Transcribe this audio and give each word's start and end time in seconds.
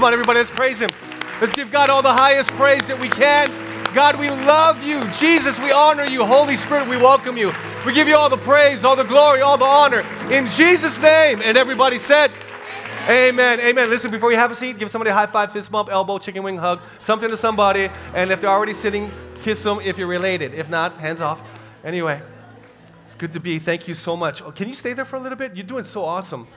Come 0.00 0.06
on, 0.06 0.12
everybody, 0.14 0.38
let's 0.38 0.50
praise 0.50 0.80
Him. 0.80 0.88
Let's 1.42 1.52
give 1.52 1.70
God 1.70 1.90
all 1.90 2.00
the 2.00 2.10
highest 2.10 2.48
praise 2.52 2.88
that 2.88 2.98
we 2.98 3.10
can. 3.10 3.50
God, 3.94 4.18
we 4.18 4.30
love 4.30 4.82
you. 4.82 5.06
Jesus, 5.18 5.58
we 5.58 5.72
honor 5.72 6.06
you. 6.06 6.24
Holy 6.24 6.56
Spirit, 6.56 6.88
we 6.88 6.96
welcome 6.96 7.36
you. 7.36 7.52
We 7.84 7.92
give 7.92 8.08
you 8.08 8.16
all 8.16 8.30
the 8.30 8.38
praise, 8.38 8.82
all 8.82 8.96
the 8.96 9.04
glory, 9.04 9.42
all 9.42 9.58
the 9.58 9.66
honor. 9.66 10.00
In 10.30 10.48
Jesus' 10.48 10.98
name. 11.02 11.42
And 11.44 11.58
everybody 11.58 11.98
said, 11.98 12.30
Amen. 13.10 13.60
Amen. 13.60 13.90
Listen, 13.90 14.10
before 14.10 14.32
you 14.32 14.38
have 14.38 14.50
a 14.50 14.54
seat, 14.54 14.78
give 14.78 14.90
somebody 14.90 15.10
a 15.10 15.12
high 15.12 15.26
five, 15.26 15.52
fist 15.52 15.70
bump, 15.70 15.90
elbow, 15.90 16.16
chicken 16.16 16.44
wing 16.44 16.56
hug, 16.56 16.80
something 17.02 17.28
to 17.28 17.36
somebody. 17.36 17.90
And 18.14 18.32
if 18.32 18.40
they're 18.40 18.48
already 18.48 18.72
sitting, 18.72 19.12
kiss 19.42 19.62
them 19.62 19.80
if 19.82 19.98
you're 19.98 20.08
related. 20.08 20.54
If 20.54 20.70
not, 20.70 20.94
hands 20.94 21.20
off. 21.20 21.46
Anyway, 21.84 22.22
it's 23.04 23.16
good 23.16 23.34
to 23.34 23.40
be. 23.40 23.58
Thank 23.58 23.86
you 23.86 23.92
so 23.92 24.16
much. 24.16 24.40
Oh, 24.40 24.50
can 24.50 24.66
you 24.66 24.74
stay 24.74 24.94
there 24.94 25.04
for 25.04 25.16
a 25.16 25.20
little 25.20 25.36
bit? 25.36 25.54
You're 25.54 25.66
doing 25.66 25.84
so 25.84 26.06
awesome. 26.06 26.48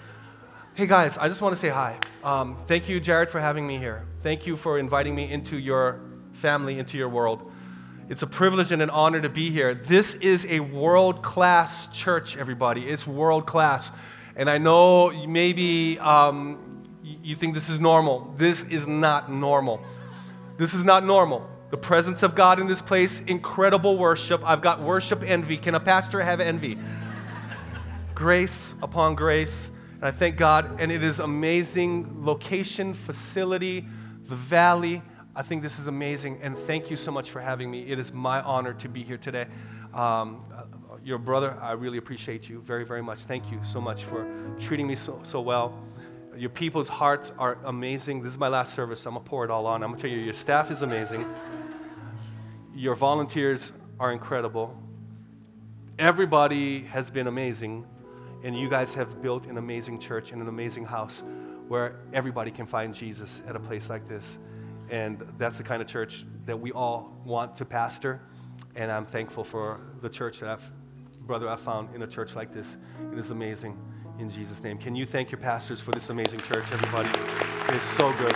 Hey 0.76 0.88
guys, 0.88 1.20
I 1.20 1.28
just 1.28 1.40
want 1.40 1.54
to 1.54 1.62
say 1.62 1.70
hi. 1.70 2.00
Um, 2.24 2.58
thank 2.66 2.90
you, 2.90 3.00
Jared, 3.00 3.30
for 3.30 3.40
having 3.40 3.68
me 3.68 3.78
here. 3.78 4.08
Thank 4.24 4.48
you 4.48 4.58
for 4.58 4.80
inviting 4.80 5.14
me 5.14 5.32
into 5.32 5.60
your 5.60 6.00
family, 6.32 6.80
into 6.80 6.98
your 6.98 7.10
world. 7.10 7.52
It's 8.10 8.24
a 8.24 8.28
privilege 8.28 8.72
and 8.72 8.82
an 8.82 8.90
honor 8.90 9.22
to 9.22 9.30
be 9.30 9.52
here. 9.52 9.76
This 9.76 10.16
is 10.16 10.48
a 10.48 10.62
world 10.62 11.22
class 11.22 11.86
church, 11.96 12.38
everybody. 12.38 12.90
It's 12.90 13.06
world 13.06 13.46
class. 13.46 13.92
And 14.36 14.50
I 14.50 14.58
know 14.58 15.12
maybe 15.28 16.00
um, 16.00 16.88
you 17.04 17.36
think 17.36 17.54
this 17.54 17.70
is 17.70 17.80
normal. 17.80 18.34
This 18.38 18.64
is 18.64 18.88
not 18.88 19.32
normal. 19.32 19.80
This 20.58 20.74
is 20.74 20.84
not 20.84 21.06
normal. 21.06 21.48
The 21.70 21.78
presence 21.78 22.24
of 22.24 22.34
God 22.34 22.60
in 22.60 22.66
this 22.66 22.82
place, 22.82 23.20
incredible 23.28 24.00
worship. 24.00 24.42
I've 24.44 24.64
got 24.64 24.82
worship 24.82 25.22
envy. 25.24 25.58
Can 25.58 25.76
a 25.76 25.80
pastor 25.80 26.22
have 26.22 26.40
envy? 26.40 26.80
grace 28.16 28.74
upon 28.82 29.14
grace. 29.14 29.70
And 30.04 30.10
I 30.10 30.12
thank 30.12 30.36
God. 30.36 30.82
And 30.82 30.92
it 30.92 31.02
is 31.02 31.20
amazing 31.22 32.26
location, 32.26 32.94
facility, 32.94 33.88
the 34.28 34.36
valley. 34.36 35.02
I 35.34 35.44
think 35.44 35.62
this 35.62 35.80
is 35.80 35.88
amazing. 35.88 36.42
And 36.42 36.58
thank 36.58 36.92
you 36.92 36.98
so 36.98 37.10
much 37.10 37.30
for 37.30 37.40
having 37.40 37.72
me. 37.72 37.84
It 37.84 37.98
is 37.98 38.12
my 38.12 38.42
honor 38.42 38.74
to 38.74 38.90
be 38.90 39.02
here 39.02 39.18
today. 39.18 39.46
Um, 39.94 40.44
your 41.06 41.20
brother, 41.20 41.58
I 41.62 41.72
really 41.72 42.00
appreciate 42.00 42.50
you 42.50 42.60
very, 42.60 42.84
very 42.84 43.02
much. 43.02 43.20
Thank 43.20 43.50
you 43.50 43.62
so 43.64 43.80
much 43.80 44.04
for 44.04 44.28
treating 44.60 44.88
me 44.88 44.98
so, 44.98 45.22
so 45.24 45.40
well. 45.40 45.82
Your 46.36 46.50
people's 46.50 46.90
hearts 46.90 47.32
are 47.40 47.58
amazing. 47.64 48.24
This 48.24 48.34
is 48.34 48.38
my 48.38 48.50
last 48.50 48.76
service. 48.76 49.00
So 49.00 49.10
I'm 49.10 49.14
going 49.14 49.24
to 49.24 49.30
pour 49.30 49.46
it 49.46 49.52
all 49.52 49.66
on. 49.66 49.84
I'm 49.84 49.92
going 49.92 50.02
to 50.02 50.10
tell 50.10 50.12
you, 50.12 50.22
your 50.22 50.34
staff 50.34 50.70
is 50.70 50.82
amazing. 50.82 51.26
Your 52.76 52.96
volunteers 52.96 53.72
are 54.02 54.12
incredible. 54.12 54.78
Everybody 55.98 56.82
has 56.82 57.10
been 57.10 57.28
amazing. 57.28 57.86
And 58.44 58.58
you 58.58 58.70
guys 58.70 58.94
have 58.96 59.22
built 59.22 59.46
an 59.46 59.58
amazing 59.58 60.00
church 60.00 60.32
and 60.32 60.42
an 60.42 60.48
amazing 60.48 60.86
house 60.86 61.24
where 61.68 61.96
everybody 62.14 62.52
can 62.52 62.66
find 62.68 62.94
Jesus 62.94 63.42
at 63.48 63.56
a 63.56 63.60
place 63.60 63.90
like 63.90 64.08
this. 64.08 64.38
And 64.90 65.26
that's 65.38 65.58
the 65.58 65.64
kind 65.64 65.82
of 65.82 65.88
church 65.88 66.26
that 66.46 66.60
we 66.60 66.72
all 66.72 67.18
want 67.26 67.56
to 67.56 67.66
pastor. 67.66 68.22
And 68.76 68.92
I'm 68.92 69.06
thankful 69.06 69.44
for 69.44 69.80
the 70.02 70.10
church 70.10 70.40
that 70.42 70.50
I've 70.50 70.72
brother 71.26 71.48
I 71.48 71.56
found 71.56 71.96
in 71.96 72.02
a 72.02 72.08
church 72.08 72.36
like 72.36 72.54
this. 72.54 72.76
It 73.12 73.18
is 73.18 73.32
amazing 73.32 73.78
in 74.20 74.30
Jesus' 74.30 74.62
name. 74.62 74.78
Can 74.78 74.96
you 74.96 75.06
thank 75.06 75.32
your 75.32 75.40
pastors 75.40 75.80
for 75.80 75.92
this 75.92 76.10
amazing 76.10 76.40
church, 76.42 76.66
everybody? 76.72 77.10
It's 77.74 77.86
so 77.92 78.12
good. 78.14 78.36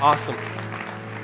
Awesome. 0.00 0.36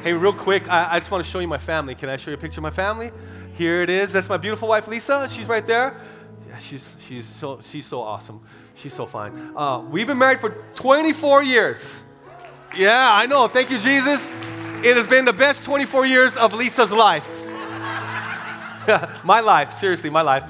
Hey, 0.02 0.12
real 0.12 0.32
quick, 0.32 0.68
I, 0.70 0.94
I 0.94 0.98
just 1.00 1.10
want 1.10 1.24
to 1.24 1.30
show 1.30 1.40
you 1.40 1.48
my 1.48 1.58
family. 1.58 1.94
Can 1.94 2.08
I 2.08 2.16
show 2.16 2.30
you 2.30 2.36
a 2.36 2.40
picture 2.40 2.60
of 2.60 2.62
my 2.62 2.70
family? 2.70 3.12
Here 3.58 3.82
it 3.82 3.90
is. 3.90 4.12
That's 4.12 4.28
my 4.28 4.36
beautiful 4.36 4.68
wife, 4.68 4.86
Lisa. 4.86 5.28
She's 5.28 5.48
right 5.48 5.66
there. 5.66 6.00
Yeah, 6.48 6.58
she's, 6.58 6.94
she's, 7.00 7.26
so, 7.26 7.60
she's 7.60 7.86
so 7.86 8.00
awesome. 8.00 8.40
She's 8.76 8.94
so 8.94 9.04
fine. 9.04 9.52
Uh, 9.56 9.80
we've 9.80 10.06
been 10.06 10.16
married 10.16 10.38
for 10.38 10.50
24 10.76 11.42
years. 11.42 12.04
Yeah, 12.76 13.08
I 13.12 13.26
know. 13.26 13.48
Thank 13.48 13.70
you, 13.70 13.80
Jesus. 13.80 14.28
It 14.84 14.96
has 14.96 15.08
been 15.08 15.24
the 15.24 15.32
best 15.32 15.64
24 15.64 16.06
years 16.06 16.36
of 16.36 16.52
Lisa's 16.52 16.92
life. 16.92 17.28
my 19.24 19.40
life, 19.40 19.72
seriously, 19.74 20.08
my 20.08 20.22
life. 20.22 20.44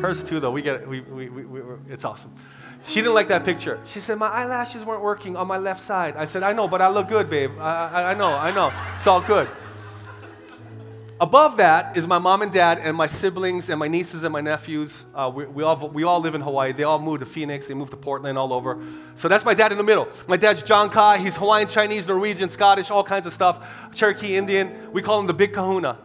Hers 0.00 0.24
too, 0.24 0.40
though. 0.40 0.50
We 0.50 0.62
get 0.62 0.80
it. 0.80 0.88
we, 0.88 1.00
we, 1.00 1.28
we, 1.28 1.44
we, 1.44 1.60
it's 1.90 2.06
awesome. 2.06 2.32
She 2.86 3.02
didn't 3.02 3.12
like 3.12 3.28
that 3.28 3.44
picture. 3.44 3.78
She 3.84 4.00
said, 4.00 4.16
My 4.16 4.28
eyelashes 4.28 4.82
weren't 4.82 5.02
working 5.02 5.36
on 5.36 5.46
my 5.46 5.58
left 5.58 5.84
side. 5.84 6.16
I 6.16 6.24
said, 6.24 6.42
I 6.42 6.54
know, 6.54 6.68
but 6.68 6.80
I 6.80 6.88
look 6.88 7.08
good, 7.08 7.28
babe. 7.28 7.50
I, 7.58 7.88
I, 7.88 8.10
I 8.12 8.14
know, 8.14 8.32
I 8.32 8.50
know. 8.50 8.72
It's 8.96 9.06
all 9.06 9.20
good. 9.20 9.46
Above 11.18 11.56
that 11.56 11.96
is 11.96 12.06
my 12.06 12.18
mom 12.18 12.42
and 12.42 12.52
dad 12.52 12.78
and 12.78 12.94
my 12.94 13.06
siblings 13.06 13.70
and 13.70 13.78
my 13.78 13.88
nieces 13.88 14.22
and 14.22 14.30
my 14.30 14.42
nephews. 14.42 15.06
Uh, 15.14 15.32
we, 15.34 15.46
we, 15.46 15.62
all, 15.62 15.88
we 15.88 16.04
all 16.04 16.20
live 16.20 16.34
in 16.34 16.42
Hawaii. 16.42 16.72
They 16.72 16.82
all 16.82 16.98
moved 16.98 17.20
to 17.20 17.26
Phoenix. 17.26 17.66
They 17.66 17.72
moved 17.72 17.92
to 17.92 17.96
Portland, 17.96 18.36
all 18.36 18.52
over. 18.52 18.78
So 19.14 19.26
that's 19.26 19.44
my 19.44 19.54
dad 19.54 19.72
in 19.72 19.78
the 19.78 19.84
middle. 19.84 20.08
My 20.26 20.36
dad's 20.36 20.62
John 20.62 20.90
Kai. 20.90 21.16
He's 21.16 21.34
Hawaiian, 21.36 21.68
Chinese, 21.68 22.06
Norwegian, 22.06 22.50
Scottish, 22.50 22.90
all 22.90 23.02
kinds 23.02 23.26
of 23.26 23.32
stuff. 23.32 23.66
Cherokee 23.94 24.36
Indian. 24.36 24.92
We 24.92 25.00
call 25.00 25.18
him 25.18 25.26
the 25.26 25.32
Big 25.32 25.54
Kahuna. 25.54 25.96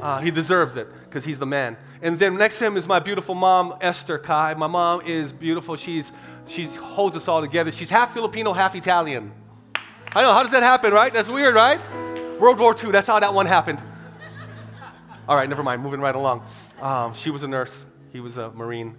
Uh, 0.00 0.20
he 0.20 0.30
deserves 0.30 0.76
it 0.76 0.86
because 1.06 1.24
he's 1.24 1.40
the 1.40 1.46
man. 1.46 1.76
And 2.00 2.16
then 2.16 2.36
next 2.36 2.58
to 2.60 2.66
him 2.66 2.76
is 2.76 2.86
my 2.86 3.00
beautiful 3.00 3.34
mom, 3.34 3.74
Esther 3.80 4.18
Kai. 4.18 4.54
My 4.54 4.68
mom 4.68 5.00
is 5.02 5.32
beautiful. 5.32 5.74
She's 5.74 6.12
she 6.46 6.66
holds 6.66 7.16
us 7.16 7.26
all 7.26 7.40
together. 7.40 7.72
She's 7.72 7.90
half 7.90 8.14
Filipino, 8.14 8.52
half 8.52 8.76
Italian. 8.76 9.32
I 10.14 10.22
know, 10.22 10.32
how 10.32 10.42
does 10.42 10.52
that 10.52 10.62
happen, 10.62 10.92
right? 10.92 11.12
That's 11.12 11.28
weird, 11.28 11.54
right? 11.54 11.80
World 12.38 12.58
War 12.58 12.76
II, 12.80 12.90
that's 12.90 13.06
how 13.06 13.18
that 13.20 13.32
one 13.32 13.46
happened. 13.46 13.82
All 15.32 15.38
right, 15.38 15.48
never 15.48 15.62
mind, 15.62 15.80
moving 15.80 16.02
right 16.02 16.14
along. 16.14 16.42
Um, 16.78 17.14
she 17.14 17.30
was 17.30 17.42
a 17.42 17.48
nurse, 17.48 17.86
he 18.12 18.20
was 18.20 18.36
a 18.36 18.50
Marine, 18.50 18.94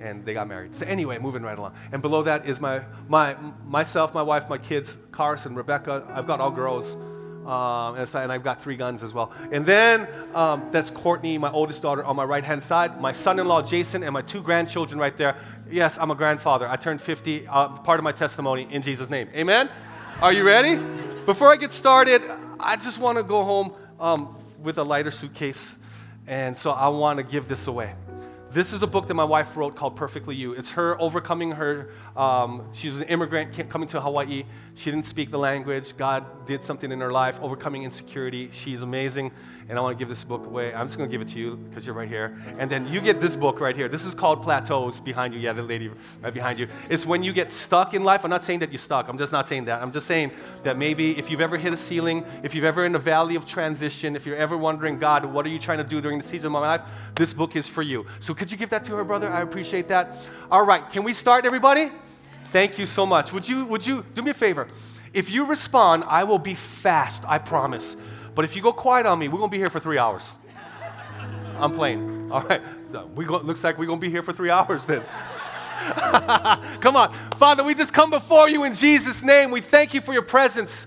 and 0.00 0.24
they 0.24 0.34
got 0.34 0.48
married. 0.48 0.74
So 0.74 0.84
anyway, 0.84 1.18
moving 1.18 1.44
right 1.44 1.56
along. 1.56 1.76
And 1.92 2.02
below 2.02 2.24
that 2.24 2.48
is 2.48 2.60
my, 2.60 2.82
my, 3.06 3.36
myself, 3.64 4.12
my 4.12 4.22
wife, 4.22 4.48
my 4.48 4.58
kids, 4.58 4.96
Carson, 5.12 5.54
Rebecca. 5.54 6.04
I've 6.12 6.26
got 6.26 6.40
all 6.40 6.50
girls. 6.50 6.94
Um, 7.46 7.94
and, 7.94 8.08
so, 8.08 8.18
and, 8.18 8.32
I've 8.32 8.42
got 8.42 8.60
three 8.60 8.74
guns 8.74 9.04
as 9.04 9.14
well. 9.14 9.30
And 9.52 9.64
then 9.64 10.08
um, 10.34 10.66
that's 10.72 10.90
Courtney, 10.90 11.38
my 11.38 11.52
oldest 11.52 11.80
daughter, 11.80 12.04
on 12.04 12.16
my 12.16 12.24
right 12.24 12.42
hand 12.42 12.60
side, 12.60 13.00
my 13.00 13.12
son 13.12 13.38
in 13.38 13.46
law, 13.46 13.62
Jason, 13.62 14.02
and 14.02 14.12
my 14.12 14.22
two 14.22 14.42
grandchildren 14.42 14.98
right 14.98 15.16
there. 15.16 15.36
Yes, 15.70 15.96
I'm 15.96 16.10
a 16.10 16.16
grandfather. 16.16 16.68
I 16.68 16.74
turned 16.74 17.00
50, 17.00 17.46
uh, 17.46 17.68
part 17.68 18.00
of 18.00 18.02
my 18.02 18.10
testimony 18.10 18.66
in 18.68 18.82
Jesus' 18.82 19.08
name. 19.08 19.28
Amen? 19.32 19.70
Are 20.20 20.32
you 20.32 20.42
ready? 20.42 20.74
Before 21.24 21.52
I 21.52 21.56
get 21.56 21.70
started, 21.70 22.20
I 22.58 22.74
just 22.74 22.98
want 22.98 23.16
to 23.16 23.22
go 23.22 23.44
home 23.44 23.74
um, 24.00 24.37
with 24.58 24.78
a 24.78 24.84
lighter 24.84 25.10
suitcase. 25.10 25.78
And 26.26 26.56
so 26.56 26.72
I 26.72 26.88
want 26.88 27.18
to 27.18 27.22
give 27.22 27.48
this 27.48 27.66
away. 27.66 27.94
This 28.50 28.72
is 28.72 28.82
a 28.82 28.86
book 28.86 29.06
that 29.08 29.14
my 29.14 29.24
wife 29.24 29.56
wrote 29.56 29.76
called 29.76 29.94
Perfectly 29.94 30.34
You. 30.34 30.52
It's 30.52 30.70
her 30.70 31.00
overcoming 31.00 31.52
her, 31.52 31.90
um, 32.18 32.68
she 32.72 32.88
was 32.88 32.98
an 32.98 33.04
immigrant 33.04 33.70
coming 33.70 33.88
to 33.88 34.00
Hawaii. 34.00 34.44
She 34.74 34.90
didn't 34.90 35.06
speak 35.06 35.30
the 35.30 35.38
language. 35.38 35.96
God 35.96 36.46
did 36.46 36.62
something 36.62 36.90
in 36.90 37.00
her 37.00 37.12
life, 37.12 37.38
overcoming 37.40 37.84
insecurity. 37.84 38.50
She's 38.52 38.82
amazing 38.82 39.32
and 39.68 39.78
I 39.78 39.82
want 39.82 39.98
to 39.98 40.02
give 40.02 40.08
this 40.08 40.24
book 40.24 40.46
away. 40.46 40.72
I'm 40.72 40.86
just 40.86 40.96
going 40.96 41.10
to 41.10 41.12
give 41.12 41.20
it 41.20 41.30
to 41.34 41.38
you 41.38 41.56
because 41.56 41.84
you're 41.84 41.94
right 41.94 42.08
here. 42.08 42.40
And 42.58 42.70
then 42.70 42.86
you 42.86 43.02
get 43.02 43.20
this 43.20 43.36
book 43.36 43.60
right 43.60 43.76
here. 43.76 43.86
This 43.86 44.06
is 44.06 44.14
called 44.14 44.42
Plateaus 44.42 44.98
behind 44.98 45.34
you. 45.34 45.40
Yeah, 45.40 45.52
the 45.52 45.62
lady 45.62 45.90
right 46.22 46.32
behind 46.32 46.58
you. 46.58 46.68
It's 46.88 47.04
when 47.04 47.22
you 47.22 47.34
get 47.34 47.52
stuck 47.52 47.92
in 47.92 48.02
life. 48.02 48.24
I'm 48.24 48.30
not 48.30 48.42
saying 48.42 48.60
that 48.60 48.72
you're 48.72 48.78
stuck. 48.78 49.08
I'm 49.08 49.18
just 49.18 49.30
not 49.30 49.46
saying 49.46 49.66
that. 49.66 49.82
I'm 49.82 49.92
just 49.92 50.06
saying 50.06 50.32
that 50.64 50.78
maybe 50.78 51.18
if 51.18 51.30
you've 51.30 51.42
ever 51.42 51.58
hit 51.58 51.74
a 51.74 51.76
ceiling, 51.76 52.24
if 52.42 52.54
you've 52.54 52.64
ever 52.64 52.86
in 52.86 52.94
a 52.94 52.98
valley 52.98 53.34
of 53.34 53.44
transition, 53.44 54.16
if 54.16 54.24
you're 54.24 54.36
ever 54.36 54.56
wondering, 54.56 54.98
God, 54.98 55.26
what 55.26 55.44
are 55.44 55.50
you 55.50 55.58
trying 55.58 55.78
to 55.78 55.84
do 55.84 56.00
during 56.00 56.16
the 56.16 56.24
season 56.24 56.46
of 56.46 56.52
my 56.52 56.60
life? 56.60 56.80
This 57.14 57.34
book 57.34 57.54
is 57.54 57.68
for 57.68 57.82
you. 57.82 58.06
So 58.20 58.32
could 58.32 58.50
you 58.50 58.56
give 58.56 58.70
that 58.70 58.86
to 58.86 58.96
her, 58.96 59.04
brother? 59.04 59.30
I 59.30 59.42
appreciate 59.42 59.88
that. 59.88 60.16
All 60.50 60.62
right, 60.62 60.88
can 60.90 61.04
we 61.04 61.12
start, 61.12 61.44
everybody? 61.44 61.90
Thank 62.52 62.78
you 62.78 62.86
so 62.86 63.04
much. 63.04 63.32
Would 63.32 63.48
you, 63.48 63.64
would 63.66 63.86
you 63.86 64.04
do 64.14 64.22
me 64.22 64.30
a 64.30 64.34
favor? 64.34 64.68
If 65.12 65.30
you 65.30 65.44
respond, 65.44 66.04
I 66.06 66.24
will 66.24 66.38
be 66.38 66.54
fast, 66.54 67.22
I 67.26 67.38
promise. 67.38 67.96
But 68.34 68.44
if 68.44 68.56
you 68.56 68.62
go 68.62 68.72
quiet 68.72 69.06
on 69.06 69.18
me, 69.18 69.28
we're 69.28 69.38
going 69.38 69.50
to 69.50 69.54
be 69.54 69.58
here 69.58 69.68
for 69.68 69.80
three 69.80 69.98
hours. 69.98 70.32
I'm 71.58 71.72
playing. 71.72 72.30
All 72.30 72.42
right. 72.42 72.62
So 72.92 73.06
we 73.14 73.24
go, 73.24 73.38
looks 73.38 73.64
like 73.64 73.78
we're 73.78 73.86
going 73.86 74.00
to 74.00 74.06
be 74.06 74.10
here 74.10 74.22
for 74.22 74.32
three 74.32 74.50
hours 74.50 74.84
then. 74.84 75.02
come 76.80 76.96
on. 76.96 77.12
Father, 77.36 77.64
we 77.64 77.74
just 77.74 77.92
come 77.92 78.10
before 78.10 78.48
you 78.48 78.64
in 78.64 78.74
Jesus' 78.74 79.22
name. 79.22 79.50
We 79.50 79.60
thank 79.60 79.94
you 79.94 80.00
for 80.00 80.12
your 80.12 80.22
presence. 80.22 80.86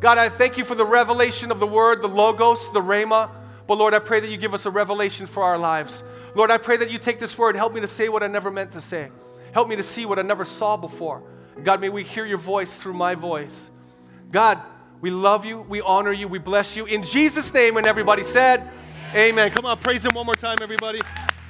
God, 0.00 0.18
I 0.18 0.28
thank 0.28 0.58
you 0.58 0.64
for 0.64 0.74
the 0.74 0.86
revelation 0.86 1.50
of 1.50 1.60
the 1.60 1.66
word, 1.66 2.02
the 2.02 2.08
logos, 2.08 2.72
the 2.72 2.80
rhema. 2.80 3.30
But 3.66 3.78
Lord, 3.78 3.94
I 3.94 3.98
pray 3.98 4.20
that 4.20 4.28
you 4.28 4.36
give 4.36 4.54
us 4.54 4.66
a 4.66 4.70
revelation 4.70 5.26
for 5.26 5.42
our 5.42 5.58
lives. 5.58 6.02
Lord, 6.34 6.50
I 6.50 6.58
pray 6.58 6.76
that 6.78 6.90
you 6.90 6.98
take 6.98 7.18
this 7.18 7.36
word, 7.38 7.54
help 7.56 7.74
me 7.74 7.80
to 7.80 7.86
say 7.86 8.08
what 8.08 8.22
I 8.22 8.26
never 8.26 8.50
meant 8.50 8.72
to 8.72 8.80
say. 8.80 9.10
Help 9.52 9.68
me 9.68 9.76
to 9.76 9.82
see 9.82 10.06
what 10.06 10.18
I 10.18 10.22
never 10.22 10.44
saw 10.44 10.76
before. 10.76 11.22
God, 11.62 11.80
may 11.80 11.90
we 11.90 12.02
hear 12.02 12.24
your 12.24 12.38
voice 12.38 12.76
through 12.76 12.94
my 12.94 13.14
voice. 13.14 13.70
God, 14.30 14.58
we 15.00 15.10
love 15.10 15.44
you. 15.44 15.60
We 15.60 15.80
honor 15.82 16.12
you. 16.12 16.26
We 16.26 16.38
bless 16.38 16.74
you. 16.74 16.86
In 16.86 17.02
Jesus' 17.02 17.52
name, 17.52 17.76
and 17.76 17.86
everybody 17.86 18.22
said, 18.22 18.60
Amen. 19.10 19.16
Amen. 19.16 19.50
Come 19.50 19.66
on, 19.66 19.78
praise 19.78 20.04
Him 20.04 20.14
one 20.14 20.24
more 20.24 20.34
time, 20.34 20.56
everybody. 20.62 21.00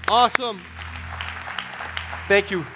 Awesome. 0.09 0.61
Thank 2.27 2.51
you. 2.51 2.67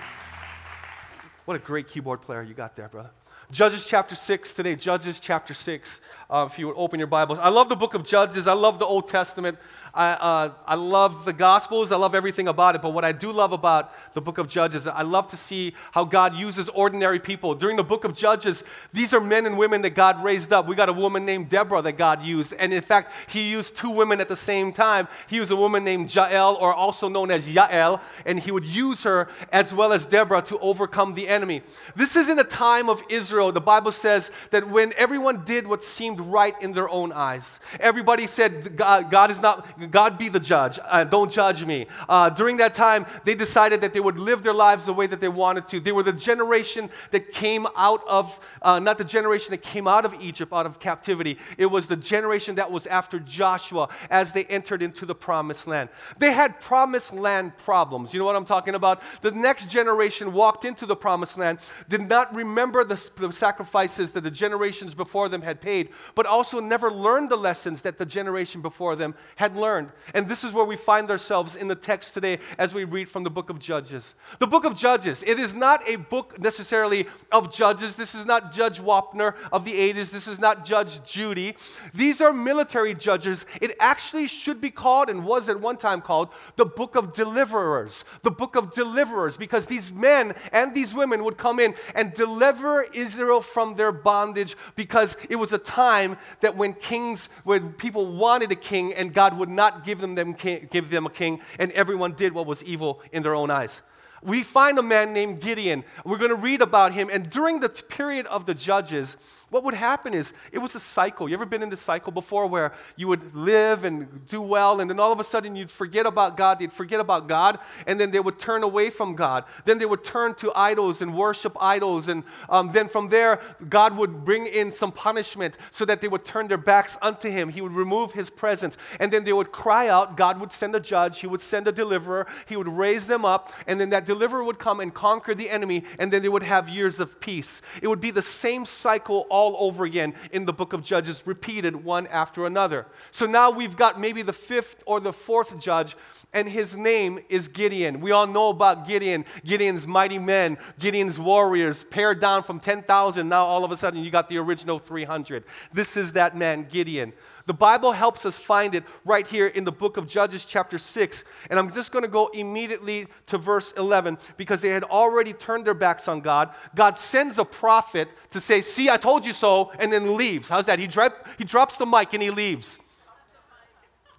What 1.44 1.56
a 1.56 1.60
great 1.60 1.88
keyboard 1.88 2.22
player 2.22 2.42
you 2.42 2.54
got 2.54 2.76
there, 2.76 2.88
brother. 2.88 3.10
Judges 3.50 3.86
chapter 3.86 4.14
6 4.14 4.54
today. 4.54 4.74
Judges 4.74 5.20
chapter 5.20 5.54
6. 5.54 6.00
Uh, 6.28 6.48
if 6.50 6.58
you 6.58 6.66
would 6.66 6.76
open 6.76 6.98
your 6.98 7.06
Bibles. 7.06 7.38
I 7.38 7.48
love 7.48 7.68
the 7.68 7.76
book 7.76 7.94
of 7.94 8.04
Judges. 8.04 8.48
I 8.48 8.52
love 8.52 8.78
the 8.78 8.86
Old 8.86 9.08
Testament. 9.08 9.58
I, 9.96 10.10
uh, 10.10 10.52
I 10.66 10.74
love 10.74 11.24
the 11.24 11.32
Gospels, 11.32 11.90
I 11.90 11.96
love 11.96 12.14
everything 12.14 12.48
about 12.48 12.74
it, 12.74 12.82
but 12.82 12.90
what 12.90 13.02
I 13.02 13.12
do 13.12 13.32
love 13.32 13.52
about 13.52 13.92
the 14.12 14.20
book 14.20 14.36
of 14.36 14.46
Judges, 14.46 14.86
I 14.86 15.00
love 15.00 15.28
to 15.30 15.38
see 15.38 15.74
how 15.92 16.04
God 16.04 16.34
uses 16.34 16.68
ordinary 16.68 17.18
people. 17.18 17.54
During 17.54 17.76
the 17.76 17.82
book 17.82 18.04
of 18.04 18.14
Judges, 18.14 18.62
these 18.92 19.14
are 19.14 19.20
men 19.20 19.46
and 19.46 19.56
women 19.56 19.80
that 19.82 19.94
God 19.94 20.22
raised 20.22 20.52
up. 20.52 20.66
We 20.66 20.76
got 20.76 20.90
a 20.90 20.92
woman 20.92 21.24
named 21.24 21.48
Deborah 21.48 21.80
that 21.80 21.96
God 21.96 22.22
used, 22.22 22.52
and 22.52 22.74
in 22.74 22.82
fact, 22.82 23.10
He 23.26 23.48
used 23.48 23.74
two 23.74 23.88
women 23.88 24.20
at 24.20 24.28
the 24.28 24.36
same 24.36 24.70
time. 24.70 25.08
He 25.28 25.36
used 25.36 25.50
a 25.50 25.56
woman 25.56 25.82
named 25.82 26.14
Jael, 26.14 26.56
or 26.60 26.74
also 26.74 27.08
known 27.08 27.30
as 27.30 27.46
Yael, 27.46 28.00
and 28.26 28.38
He 28.38 28.50
would 28.50 28.66
use 28.66 29.02
her 29.04 29.28
as 29.50 29.72
well 29.72 29.94
as 29.94 30.04
Deborah 30.04 30.42
to 30.42 30.58
overcome 30.58 31.14
the 31.14 31.26
enemy. 31.26 31.62
This 31.94 32.16
is 32.16 32.28
in 32.28 32.36
the 32.36 32.44
time 32.44 32.90
of 32.90 33.02
Israel. 33.08 33.50
The 33.50 33.62
Bible 33.62 33.92
says 33.92 34.30
that 34.50 34.68
when 34.68 34.92
everyone 34.98 35.44
did 35.46 35.66
what 35.66 35.82
seemed 35.82 36.20
right 36.20 36.54
in 36.60 36.74
their 36.74 36.90
own 36.90 37.12
eyes, 37.12 37.60
everybody 37.80 38.26
said, 38.26 38.76
God, 38.76 39.10
God 39.10 39.30
is 39.30 39.40
not, 39.40 39.66
God 39.90 40.18
be 40.18 40.28
the 40.28 40.40
judge. 40.40 40.78
Uh, 40.84 41.04
don't 41.04 41.30
judge 41.30 41.64
me. 41.64 41.86
Uh, 42.08 42.30
during 42.30 42.58
that 42.58 42.74
time, 42.74 43.06
they 43.24 43.34
decided 43.34 43.80
that 43.80 43.92
they 43.92 44.00
would 44.00 44.18
live 44.18 44.42
their 44.42 44.54
lives 44.54 44.86
the 44.86 44.92
way 44.92 45.06
that 45.06 45.20
they 45.20 45.28
wanted 45.28 45.68
to. 45.68 45.80
They 45.80 45.92
were 45.92 46.02
the 46.02 46.12
generation 46.12 46.90
that 47.10 47.32
came 47.32 47.66
out 47.76 48.02
of, 48.06 48.38
uh, 48.62 48.78
not 48.78 48.98
the 48.98 49.04
generation 49.04 49.50
that 49.50 49.62
came 49.62 49.86
out 49.86 50.04
of 50.04 50.14
Egypt, 50.20 50.52
out 50.52 50.66
of 50.66 50.78
captivity. 50.78 51.38
It 51.58 51.66
was 51.66 51.86
the 51.86 51.96
generation 51.96 52.56
that 52.56 52.70
was 52.70 52.86
after 52.86 53.18
Joshua 53.18 53.88
as 54.10 54.32
they 54.32 54.44
entered 54.44 54.82
into 54.82 55.06
the 55.06 55.14
promised 55.14 55.66
land. 55.66 55.88
They 56.18 56.32
had 56.32 56.60
promised 56.60 57.12
land 57.12 57.56
problems. 57.58 58.12
You 58.12 58.20
know 58.20 58.26
what 58.26 58.36
I'm 58.36 58.44
talking 58.44 58.74
about? 58.74 59.02
The 59.22 59.30
next 59.32 59.70
generation 59.70 60.32
walked 60.32 60.64
into 60.64 60.86
the 60.86 60.96
promised 60.96 61.38
land, 61.38 61.58
did 61.88 62.08
not 62.08 62.34
remember 62.34 62.84
the, 62.84 63.02
the 63.16 63.32
sacrifices 63.32 64.12
that 64.12 64.22
the 64.22 64.30
generations 64.30 64.94
before 64.94 65.28
them 65.28 65.42
had 65.42 65.60
paid, 65.60 65.90
but 66.14 66.26
also 66.26 66.60
never 66.60 66.90
learned 66.90 67.30
the 67.30 67.36
lessons 67.36 67.82
that 67.82 67.98
the 67.98 68.06
generation 68.06 68.62
before 68.62 68.96
them 68.96 69.14
had 69.36 69.56
learned. 69.56 69.75
And 70.14 70.28
this 70.28 70.44
is 70.44 70.52
where 70.52 70.64
we 70.64 70.76
find 70.76 71.10
ourselves 71.10 71.56
in 71.56 71.68
the 71.68 71.74
text 71.74 72.14
today 72.14 72.38
as 72.58 72.72
we 72.72 72.84
read 72.84 73.08
from 73.08 73.24
the 73.24 73.30
book 73.30 73.50
of 73.50 73.58
Judges. 73.58 74.14
The 74.38 74.46
book 74.46 74.64
of 74.64 74.76
Judges, 74.76 75.22
it 75.26 75.38
is 75.38 75.54
not 75.54 75.86
a 75.88 75.96
book 75.96 76.38
necessarily 76.38 77.06
of 77.32 77.52
judges. 77.52 77.96
This 77.96 78.14
is 78.14 78.24
not 78.24 78.52
Judge 78.52 78.80
Wapner 78.80 79.34
of 79.52 79.64
the 79.64 79.72
80s. 79.72 80.10
This 80.10 80.28
is 80.28 80.38
not 80.38 80.64
Judge 80.64 81.02
Judy. 81.04 81.56
These 81.94 82.20
are 82.20 82.32
military 82.32 82.94
judges. 82.94 83.44
It 83.60 83.76
actually 83.80 84.26
should 84.26 84.60
be 84.60 84.70
called, 84.70 85.10
and 85.10 85.24
was 85.24 85.48
at 85.48 85.60
one 85.60 85.76
time 85.76 86.00
called, 86.00 86.28
the 86.56 86.66
book 86.66 86.94
of 86.94 87.12
deliverers. 87.12 88.04
The 88.22 88.30
book 88.30 88.56
of 88.56 88.72
deliverers, 88.72 89.36
because 89.36 89.66
these 89.66 89.92
men 89.92 90.34
and 90.52 90.74
these 90.74 90.94
women 90.94 91.24
would 91.24 91.36
come 91.36 91.60
in 91.60 91.74
and 91.94 92.14
deliver 92.14 92.82
Israel 92.82 93.40
from 93.40 93.74
their 93.76 93.92
bondage 93.92 94.56
because 94.74 95.16
it 95.28 95.36
was 95.36 95.52
a 95.52 95.58
time 95.58 96.16
that 96.40 96.56
when 96.56 96.74
kings, 96.74 97.28
when 97.44 97.72
people 97.72 98.06
wanted 98.06 98.52
a 98.52 98.56
king 98.56 98.94
and 98.94 99.12
God 99.12 99.36
would 99.38 99.48
not 99.56 99.84
give 99.84 99.98
them, 99.98 100.14
them 100.14 100.34
king, 100.34 100.68
give 100.70 100.90
them 100.90 101.06
a 101.06 101.10
king, 101.10 101.40
and 101.58 101.72
everyone 101.72 102.12
did 102.12 102.32
what 102.32 102.46
was 102.46 102.62
evil 102.62 103.02
in 103.10 103.22
their 103.22 103.34
own 103.34 103.50
eyes 103.50 103.82
we 104.22 104.42
find 104.42 104.78
a 104.78 104.82
man 104.82 105.12
named 105.12 105.40
Gideon. 105.40 105.84
We're 106.04 106.18
going 106.18 106.30
to 106.30 106.36
read 106.36 106.60
about 106.60 106.92
him. 106.92 107.08
And 107.12 107.30
during 107.30 107.60
the 107.60 107.68
period 107.68 108.26
of 108.26 108.44
the 108.46 108.54
judges, 108.54 109.16
what 109.48 109.62
would 109.62 109.74
happen 109.74 110.12
is 110.12 110.32
it 110.50 110.58
was 110.58 110.74
a 110.74 110.80
cycle. 110.80 111.28
You 111.28 111.34
ever 111.34 111.46
been 111.46 111.62
in 111.62 111.70
this 111.70 111.80
cycle 111.80 112.10
before 112.10 112.48
where 112.48 112.72
you 112.96 113.06
would 113.06 113.32
live 113.34 113.84
and 113.84 114.26
do 114.26 114.42
well, 114.42 114.80
and 114.80 114.90
then 114.90 114.98
all 114.98 115.12
of 115.12 115.20
a 115.20 115.24
sudden 115.24 115.54
you'd 115.54 115.70
forget 115.70 116.04
about 116.04 116.36
God, 116.36 116.58
they'd 116.58 116.72
forget 116.72 116.98
about 116.98 117.28
God, 117.28 117.60
and 117.86 118.00
then 118.00 118.10
they 118.10 118.18
would 118.18 118.40
turn 118.40 118.64
away 118.64 118.90
from 118.90 119.14
God. 119.14 119.44
Then 119.64 119.78
they 119.78 119.86
would 119.86 120.02
turn 120.02 120.34
to 120.36 120.52
idols 120.56 121.00
and 121.00 121.14
worship 121.14 121.56
idols, 121.60 122.08
and 122.08 122.24
um, 122.48 122.72
then 122.72 122.88
from 122.88 123.08
there, 123.08 123.40
God 123.68 123.96
would 123.96 124.24
bring 124.24 124.46
in 124.46 124.72
some 124.72 124.90
punishment 124.90 125.56
so 125.70 125.84
that 125.84 126.00
they 126.00 126.08
would 126.08 126.24
turn 126.24 126.48
their 126.48 126.58
backs 126.58 126.98
unto 127.00 127.30
Him. 127.30 127.50
He 127.50 127.60
would 127.60 127.72
remove 127.72 128.12
His 128.14 128.30
presence, 128.30 128.76
and 128.98 129.12
then 129.12 129.22
they 129.22 129.32
would 129.32 129.52
cry 129.52 129.86
out. 129.86 130.16
God 130.16 130.40
would 130.40 130.52
send 130.52 130.74
a 130.74 130.80
judge, 130.80 131.20
He 131.20 131.28
would 131.28 131.40
send 131.40 131.68
a 131.68 131.72
deliverer, 131.72 132.26
He 132.46 132.56
would 132.56 132.68
raise 132.68 133.06
them 133.06 133.24
up, 133.24 133.52
and 133.68 133.80
then 133.80 133.90
that 133.90 134.06
deliverer 134.06 134.42
would 134.42 134.58
come 134.58 134.80
and 134.80 134.92
conquer 134.92 135.36
the 135.36 135.50
enemy, 135.50 135.84
and 136.00 136.12
then 136.12 136.22
they 136.22 136.28
would 136.28 136.42
have 136.42 136.68
years 136.68 136.98
of 136.98 137.20
peace. 137.20 137.62
It 137.80 137.86
would 137.86 138.00
be 138.00 138.10
the 138.10 138.22
same 138.22 138.66
cycle 138.66 139.24
all 139.36 139.45
over 139.58 139.84
again 139.84 140.14
in 140.32 140.46
the 140.46 140.52
book 140.52 140.72
of 140.72 140.82
Judges, 140.82 141.22
repeated 141.26 141.84
one 141.84 142.06
after 142.08 142.46
another. 142.46 142.86
So 143.10 143.26
now 143.26 143.50
we've 143.50 143.76
got 143.76 144.00
maybe 144.00 144.22
the 144.22 144.32
fifth 144.32 144.82
or 144.86 144.98
the 144.98 145.12
fourth 145.12 145.58
judge, 145.60 145.96
and 146.32 146.48
his 146.48 146.76
name 146.76 147.20
is 147.28 147.48
Gideon. 147.48 148.00
We 148.00 148.10
all 148.10 148.26
know 148.26 148.48
about 148.48 148.86
Gideon, 148.86 149.24
Gideon's 149.44 149.86
mighty 149.86 150.18
men, 150.18 150.58
Gideon's 150.78 151.18
warriors, 151.18 151.84
pared 151.84 152.20
down 152.20 152.42
from 152.42 152.58
10,000. 152.58 153.28
Now 153.28 153.44
all 153.44 153.64
of 153.64 153.70
a 153.70 153.76
sudden 153.76 154.02
you 154.02 154.10
got 154.10 154.28
the 154.28 154.38
original 154.38 154.78
300. 154.78 155.44
This 155.72 155.96
is 155.96 156.12
that 156.12 156.36
man, 156.36 156.66
Gideon. 156.70 157.12
The 157.46 157.54
Bible 157.54 157.92
helps 157.92 158.26
us 158.26 158.36
find 158.36 158.74
it 158.74 158.82
right 159.04 159.24
here 159.24 159.46
in 159.46 159.62
the 159.62 159.70
book 159.70 159.96
of 159.96 160.08
Judges, 160.08 160.44
chapter 160.44 160.78
6. 160.78 161.24
And 161.48 161.60
I'm 161.60 161.72
just 161.72 161.92
going 161.92 162.02
to 162.02 162.08
go 162.08 162.26
immediately 162.28 163.06
to 163.26 163.38
verse 163.38 163.72
11 163.76 164.18
because 164.36 164.60
they 164.60 164.70
had 164.70 164.82
already 164.82 165.32
turned 165.32 165.64
their 165.64 165.74
backs 165.74 166.08
on 166.08 166.20
God. 166.20 166.50
God 166.74 166.98
sends 166.98 167.38
a 167.38 167.44
prophet 167.44 168.08
to 168.32 168.40
say, 168.40 168.62
See, 168.62 168.90
I 168.90 168.96
told 168.96 169.24
you 169.24 169.32
so, 169.32 169.70
and 169.78 169.92
then 169.92 170.16
leaves. 170.16 170.48
How's 170.48 170.66
that? 170.66 170.80
He, 170.80 170.88
dro- 170.88 171.10
he 171.38 171.44
drops 171.44 171.76
the 171.76 171.86
mic 171.86 172.12
and 172.14 172.22
he 172.22 172.30
leaves. 172.30 172.80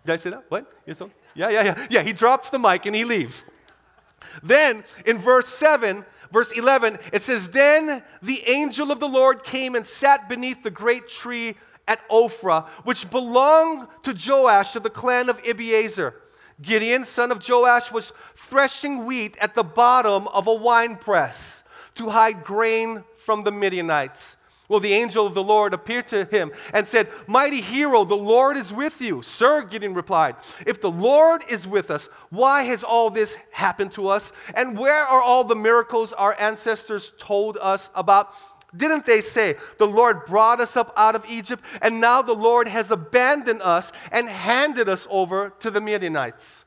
Did 0.06 0.13
I 0.13 0.15
say 0.15 0.30
that? 0.30 0.45
What? 0.47 0.71
Yeah, 1.35 1.50
yeah, 1.50 1.63
yeah. 1.63 1.88
Yeah, 1.89 2.03
he 2.03 2.13
drops 2.13 2.50
the 2.50 2.59
mic 2.59 2.85
and 2.85 2.95
he 2.95 3.03
leaves. 3.03 3.44
Then 4.41 4.85
in 5.06 5.19
verse 5.19 5.50
7, 5.50 6.06
verse 6.31 6.53
11, 6.53 6.97
it 7.12 7.23
says, 7.23 7.50
Then 7.50 8.03
the 8.21 8.41
angel 8.47 8.89
of 8.89 9.01
the 9.01 9.07
Lord 9.09 9.44
came 9.44 9.75
and 9.75 9.85
sat 9.85 10.30
beneath 10.30 10.63
the 10.63 10.71
great 10.71 11.09
tree 11.09 11.56
at 11.88 12.07
Ophrah, 12.10 12.68
which 12.84 13.10
belonged 13.10 13.88
to 14.04 14.13
Joash 14.13 14.75
of 14.75 14.84
the 14.84 14.89
clan 14.89 15.30
of 15.30 15.42
Abiezer. 15.44 16.13
Gideon, 16.62 17.06
son 17.06 17.31
of 17.31 17.48
Joash, 17.48 17.92
was 17.92 18.13
threshing 18.36 19.06
wheat 19.06 19.38
at 19.39 19.54
the 19.54 19.63
bottom 19.63 20.28
of 20.30 20.48
a 20.48 20.54
winepress 20.54 21.63
to 21.95 22.10
hide 22.10 22.44
grain 22.44 23.04
from 23.16 23.44
the 23.44 23.51
Midianites. 23.51 24.38
Well, 24.69 24.81
the 24.81 24.94
angel 24.94 25.25
of 25.25 25.34
the 25.34 25.44
Lord 25.44 25.74
appeared 25.74 26.10
to 26.10 26.25
him 26.25 26.51
and 26.74 26.86
said, 26.86 27.07
Mighty 27.25 27.62
hero, 27.62 28.04
the 28.04 28.18
Lord 28.18 28.57
is 28.57 28.74
with 28.74 29.00
you. 29.00 29.22
Sir, 29.22 29.62
Gideon 29.62 29.94
replied, 29.94 30.35
If 30.66 30.81
the 30.81 30.92
Lord 30.92 31.44
is 31.47 31.66
with 31.66 31.90
us, 31.90 32.09
why 32.31 32.64
has 32.64 32.83
all 32.83 33.09
this 33.09 33.38
happened 33.52 33.94
to 33.94 34.09
us? 34.09 34.33
And 34.54 34.78
where 34.78 35.06
are 35.06 35.21
all 35.21 35.45
the 35.45 35.56
miracles 35.56 36.11
our 36.11 36.35
ancestors 36.38 37.14
told 37.18 37.57
us 37.61 37.90
about? 37.95 38.33
Didn't 38.76 39.06
they 39.06 39.21
say, 39.21 39.56
The 39.78 39.88
Lord 39.88 40.26
brought 40.26 40.59
us 40.59 40.76
up 40.76 40.94
out 40.97 41.16
of 41.16 41.26
Egypt, 41.30 41.64
and 41.81 42.02
now 42.02 42.21
the 42.21 42.33
Lord 42.33 42.68
has 42.68 42.92
abandoned 42.92 43.62
us 43.62 43.92
and 44.12 44.28
handed 44.28 44.90
us 44.90 45.07
over 45.09 45.54
to 45.59 45.71
the 45.71 45.81
Midianites? 45.81 46.66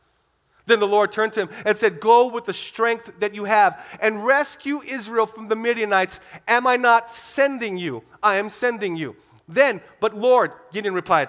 Then 0.66 0.80
the 0.80 0.86
Lord 0.86 1.10
turned 1.10 1.32
to 1.34 1.40
him 1.40 1.50
and 1.64 1.76
said, 1.76 2.00
Go 2.00 2.28
with 2.28 2.46
the 2.46 2.52
strength 2.52 3.10
that 3.18 3.34
you 3.34 3.44
have 3.44 3.84
and 4.00 4.24
rescue 4.24 4.82
Israel 4.82 5.26
from 5.26 5.48
the 5.48 5.56
Midianites. 5.56 6.20
Am 6.46 6.66
I 6.66 6.76
not 6.76 7.10
sending 7.10 7.76
you? 7.76 8.02
I 8.22 8.36
am 8.36 8.48
sending 8.48 8.96
you. 8.96 9.16
Then, 9.48 9.80
but 9.98 10.16
Lord, 10.16 10.52
Gideon 10.72 10.94
replied, 10.94 11.28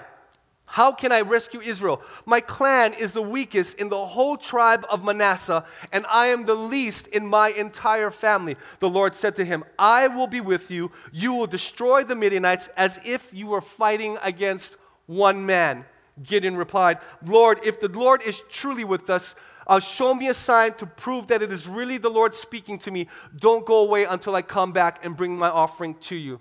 how 0.72 0.94
can 0.94 1.12
I 1.12 1.20
rescue 1.20 1.60
Israel? 1.60 2.02
My 2.26 2.40
clan 2.40 2.94
is 2.94 3.12
the 3.12 3.22
weakest 3.22 3.78
in 3.78 3.90
the 3.90 4.06
whole 4.06 4.38
tribe 4.38 4.86
of 4.90 5.04
Manasseh, 5.04 5.66
and 5.92 6.06
I 6.10 6.28
am 6.28 6.46
the 6.46 6.56
least 6.56 7.08
in 7.08 7.28
my 7.28 7.50
entire 7.50 8.10
family. 8.10 8.56
The 8.80 8.90
Lord 8.90 9.14
said 9.14 9.36
to 9.36 9.44
him, 9.44 9.66
I 9.78 10.08
will 10.08 10.28
be 10.28 10.40
with 10.40 10.72
you. 10.72 10.90
You 11.12 11.34
will 11.34 11.46
destroy 11.46 12.06
the 12.06 12.16
Midianites 12.16 12.70
as 12.78 13.02
if 13.04 13.34
you 13.34 13.48
were 13.48 13.60
fighting 13.60 14.18
against 14.24 14.78
one 15.08 15.46
man. 15.46 15.84
Gideon 16.24 16.56
replied, 16.56 17.00
Lord, 17.26 17.60
if 17.66 17.82
the 17.82 17.90
Lord 17.90 18.22
is 18.24 18.42
truly 18.50 18.86
with 18.86 19.10
us, 19.10 19.36
uh, 19.68 19.82
show 19.82 20.14
me 20.14 20.30
a 20.30 20.34
sign 20.34 20.76
to 20.76 20.86
prove 20.86 21.28
that 21.28 21.42
it 21.42 21.52
is 21.52 21.68
really 21.68 21.98
the 21.98 22.10
Lord 22.10 22.34
speaking 22.34 22.80
to 22.80 22.92
me. 22.92 23.10
Don't 23.36 23.66
go 23.66 23.80
away 23.80 24.06
until 24.06 24.38
I 24.38 24.42
come 24.42 24.72
back 24.72 25.04
and 25.04 25.18
bring 25.18 25.38
my 25.38 25.50
offering 25.50 25.96
to 25.96 26.16
you. 26.16 26.40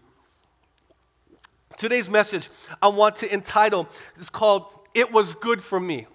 Today's 1.81 2.11
message 2.11 2.51
I 2.83 2.89
want 2.89 3.17
to 3.17 3.33
entitle 3.33 3.89
is 4.19 4.29
called 4.29 4.67
It 4.93 5.11
Was 5.13 5.33
Good 5.33 5.63
for 5.63 5.81
Me. 5.81 6.07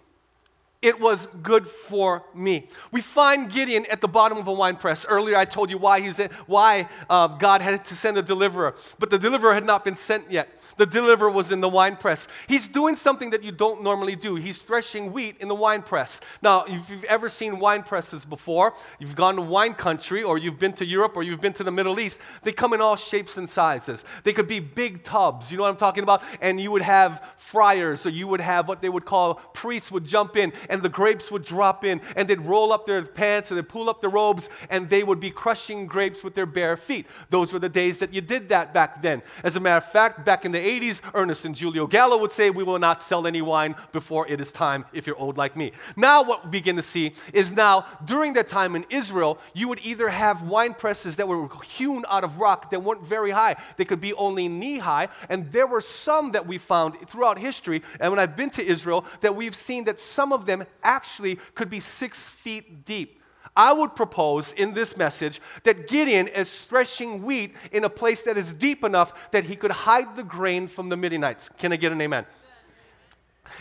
It 0.81 0.99
was 0.99 1.27
good 1.41 1.67
for 1.67 2.23
me. 2.35 2.67
We 2.91 3.01
find 3.01 3.51
Gideon 3.51 3.85
at 3.87 4.01
the 4.01 4.07
bottom 4.07 4.37
of 4.37 4.47
a 4.47 4.53
wine 4.53 4.75
press. 4.75 5.03
Earlier, 5.03 5.35
I 5.35 5.45
told 5.45 5.71
you 5.71 5.77
why, 5.77 6.01
he's 6.01 6.19
in, 6.19 6.29
why 6.45 6.89
uh, 7.09 7.27
God 7.27 7.61
had 7.61 7.85
to 7.85 7.95
send 7.95 8.17
a 8.17 8.21
deliverer, 8.21 8.75
but 8.99 9.09
the 9.09 9.17
deliverer 9.17 9.53
had 9.53 9.65
not 9.65 9.83
been 9.83 9.95
sent 9.95 10.29
yet. 10.29 10.49
The 10.77 10.85
deliverer 10.85 11.29
was 11.29 11.51
in 11.51 11.61
the 11.61 11.69
wine 11.69 11.95
press. 11.95 12.27
He's 12.47 12.67
doing 12.67 12.97
something 12.97 13.29
that 13.29 13.43
you 13.43 13.51
don't 13.51 13.81
normally 13.81 14.15
do. 14.15 14.35
He's 14.35 14.57
threshing 14.57 15.13
wheat 15.13 15.37
in 15.39 15.47
the 15.47 15.55
wine 15.55 15.81
press. 15.81 16.19
Now, 16.41 16.65
if 16.65 16.89
you've 16.89 17.05
ever 17.05 17.29
seen 17.29 17.59
wine 17.59 17.81
presses 17.83 18.25
before, 18.25 18.73
you've 18.99 19.15
gone 19.15 19.37
to 19.37 19.41
wine 19.41 19.73
country, 19.73 20.21
or 20.21 20.37
you've 20.37 20.59
been 20.59 20.73
to 20.73 20.85
Europe, 20.85 21.13
or 21.15 21.23
you've 21.23 21.41
been 21.41 21.53
to 21.53 21.63
the 21.63 21.71
Middle 21.71 21.99
East, 21.99 22.19
they 22.43 22.51
come 22.51 22.73
in 22.73 22.81
all 22.81 22.97
shapes 22.97 23.37
and 23.37 23.49
sizes. 23.49 24.03
They 24.23 24.33
could 24.33 24.47
be 24.47 24.59
big 24.59 25.03
tubs, 25.03 25.51
you 25.51 25.57
know 25.57 25.63
what 25.63 25.69
I'm 25.69 25.77
talking 25.77 26.03
about? 26.03 26.21
And 26.41 26.59
you 26.59 26.71
would 26.71 26.81
have 26.81 27.23
friars, 27.37 28.05
or 28.05 28.09
you 28.09 28.27
would 28.27 28.41
have 28.41 28.67
what 28.67 28.81
they 28.81 28.89
would 28.89 29.05
call 29.05 29.35
priests 29.35 29.91
would 29.91 30.05
jump 30.05 30.35
in 30.35 30.51
and 30.69 30.74
the 30.81 30.89
grapes 30.89 31.31
would 31.31 31.43
drop 31.43 31.83
in, 31.83 32.01
and 32.15 32.27
they'd 32.27 32.41
roll 32.41 32.71
up 32.71 32.85
their 32.85 33.03
pants 33.03 33.51
and 33.51 33.57
they'd 33.57 33.69
pull 33.69 33.89
up 33.89 34.01
their 34.01 34.09
robes, 34.09 34.49
and 34.69 34.89
they 34.89 35.03
would 35.03 35.19
be 35.19 35.31
crushing 35.31 35.87
grapes 35.87 36.23
with 36.23 36.35
their 36.35 36.45
bare 36.45 36.77
feet. 36.77 37.05
Those 37.29 37.53
were 37.53 37.59
the 37.59 37.69
days 37.69 37.99
that 37.99 38.13
you 38.13 38.21
did 38.21 38.49
that 38.49 38.73
back 38.73 39.01
then. 39.01 39.21
As 39.43 39.55
a 39.55 39.59
matter 39.59 39.77
of 39.77 39.91
fact, 39.91 40.25
back 40.25 40.45
in 40.45 40.51
the 40.51 40.59
80s, 40.59 41.01
Ernest 41.13 41.45
and 41.45 41.57
Julio 41.57 41.87
Gallo 41.87 42.17
would 42.17 42.31
say, 42.31 42.49
We 42.49 42.63
will 42.63 42.79
not 42.79 43.01
sell 43.01 43.27
any 43.27 43.41
wine 43.41 43.75
before 43.91 44.27
it 44.27 44.39
is 44.39 44.51
time 44.51 44.85
if 44.93 45.07
you're 45.07 45.17
old 45.17 45.37
like 45.37 45.55
me. 45.55 45.71
Now, 45.95 46.23
what 46.23 46.45
we 46.45 46.51
begin 46.51 46.75
to 46.75 46.81
see 46.81 47.13
is 47.33 47.51
now, 47.51 47.85
during 48.03 48.33
that 48.33 48.47
time 48.47 48.75
in 48.75 48.85
Israel, 48.89 49.39
you 49.53 49.67
would 49.67 49.79
either 49.83 50.09
have 50.09 50.43
wine 50.43 50.73
presses 50.73 51.15
that 51.17 51.27
were 51.27 51.49
hewn 51.63 52.05
out 52.09 52.23
of 52.23 52.39
rock 52.39 52.71
that 52.71 52.83
weren't 52.83 53.05
very 53.05 53.31
high, 53.31 53.55
they 53.77 53.85
could 53.85 54.01
be 54.01 54.13
only 54.13 54.47
knee 54.47 54.79
high, 54.79 55.09
and 55.29 55.51
there 55.51 55.67
were 55.67 55.81
some 55.81 56.31
that 56.31 56.47
we 56.47 56.57
found 56.57 56.95
throughout 57.07 57.39
history, 57.39 57.81
and 57.99 58.11
when 58.11 58.19
I've 58.19 58.35
been 58.35 58.49
to 58.51 58.65
Israel, 58.65 59.05
that 59.21 59.35
we've 59.35 59.55
seen 59.55 59.85
that 59.85 59.99
some 59.99 60.31
of 60.31 60.45
them 60.45 60.54
actually 60.83 61.39
could 61.55 61.69
be 61.69 61.79
six 61.79 62.29
feet 62.29 62.85
deep. 62.85 63.21
I 63.57 63.71
would 63.71 63.95
propose 63.95 64.51
in 64.51 64.73
this 64.73 64.97
message 64.97 65.41
that 65.63 65.87
Gideon 65.87 66.27
is 66.27 66.61
threshing 66.63 67.23
wheat 67.23 67.55
in 67.71 67.85
a 67.85 67.89
place 67.89 68.21
that 68.23 68.37
is 68.37 68.51
deep 68.51 68.83
enough 68.83 69.13
that 69.31 69.45
he 69.45 69.55
could 69.55 69.71
hide 69.71 70.15
the 70.15 70.23
grain 70.23 70.67
from 70.67 70.89
the 70.89 70.97
Midianites. 70.97 71.49
Can 71.57 71.71
I 71.71 71.77
get 71.77 71.91
an 71.91 72.01
amen? 72.01 72.25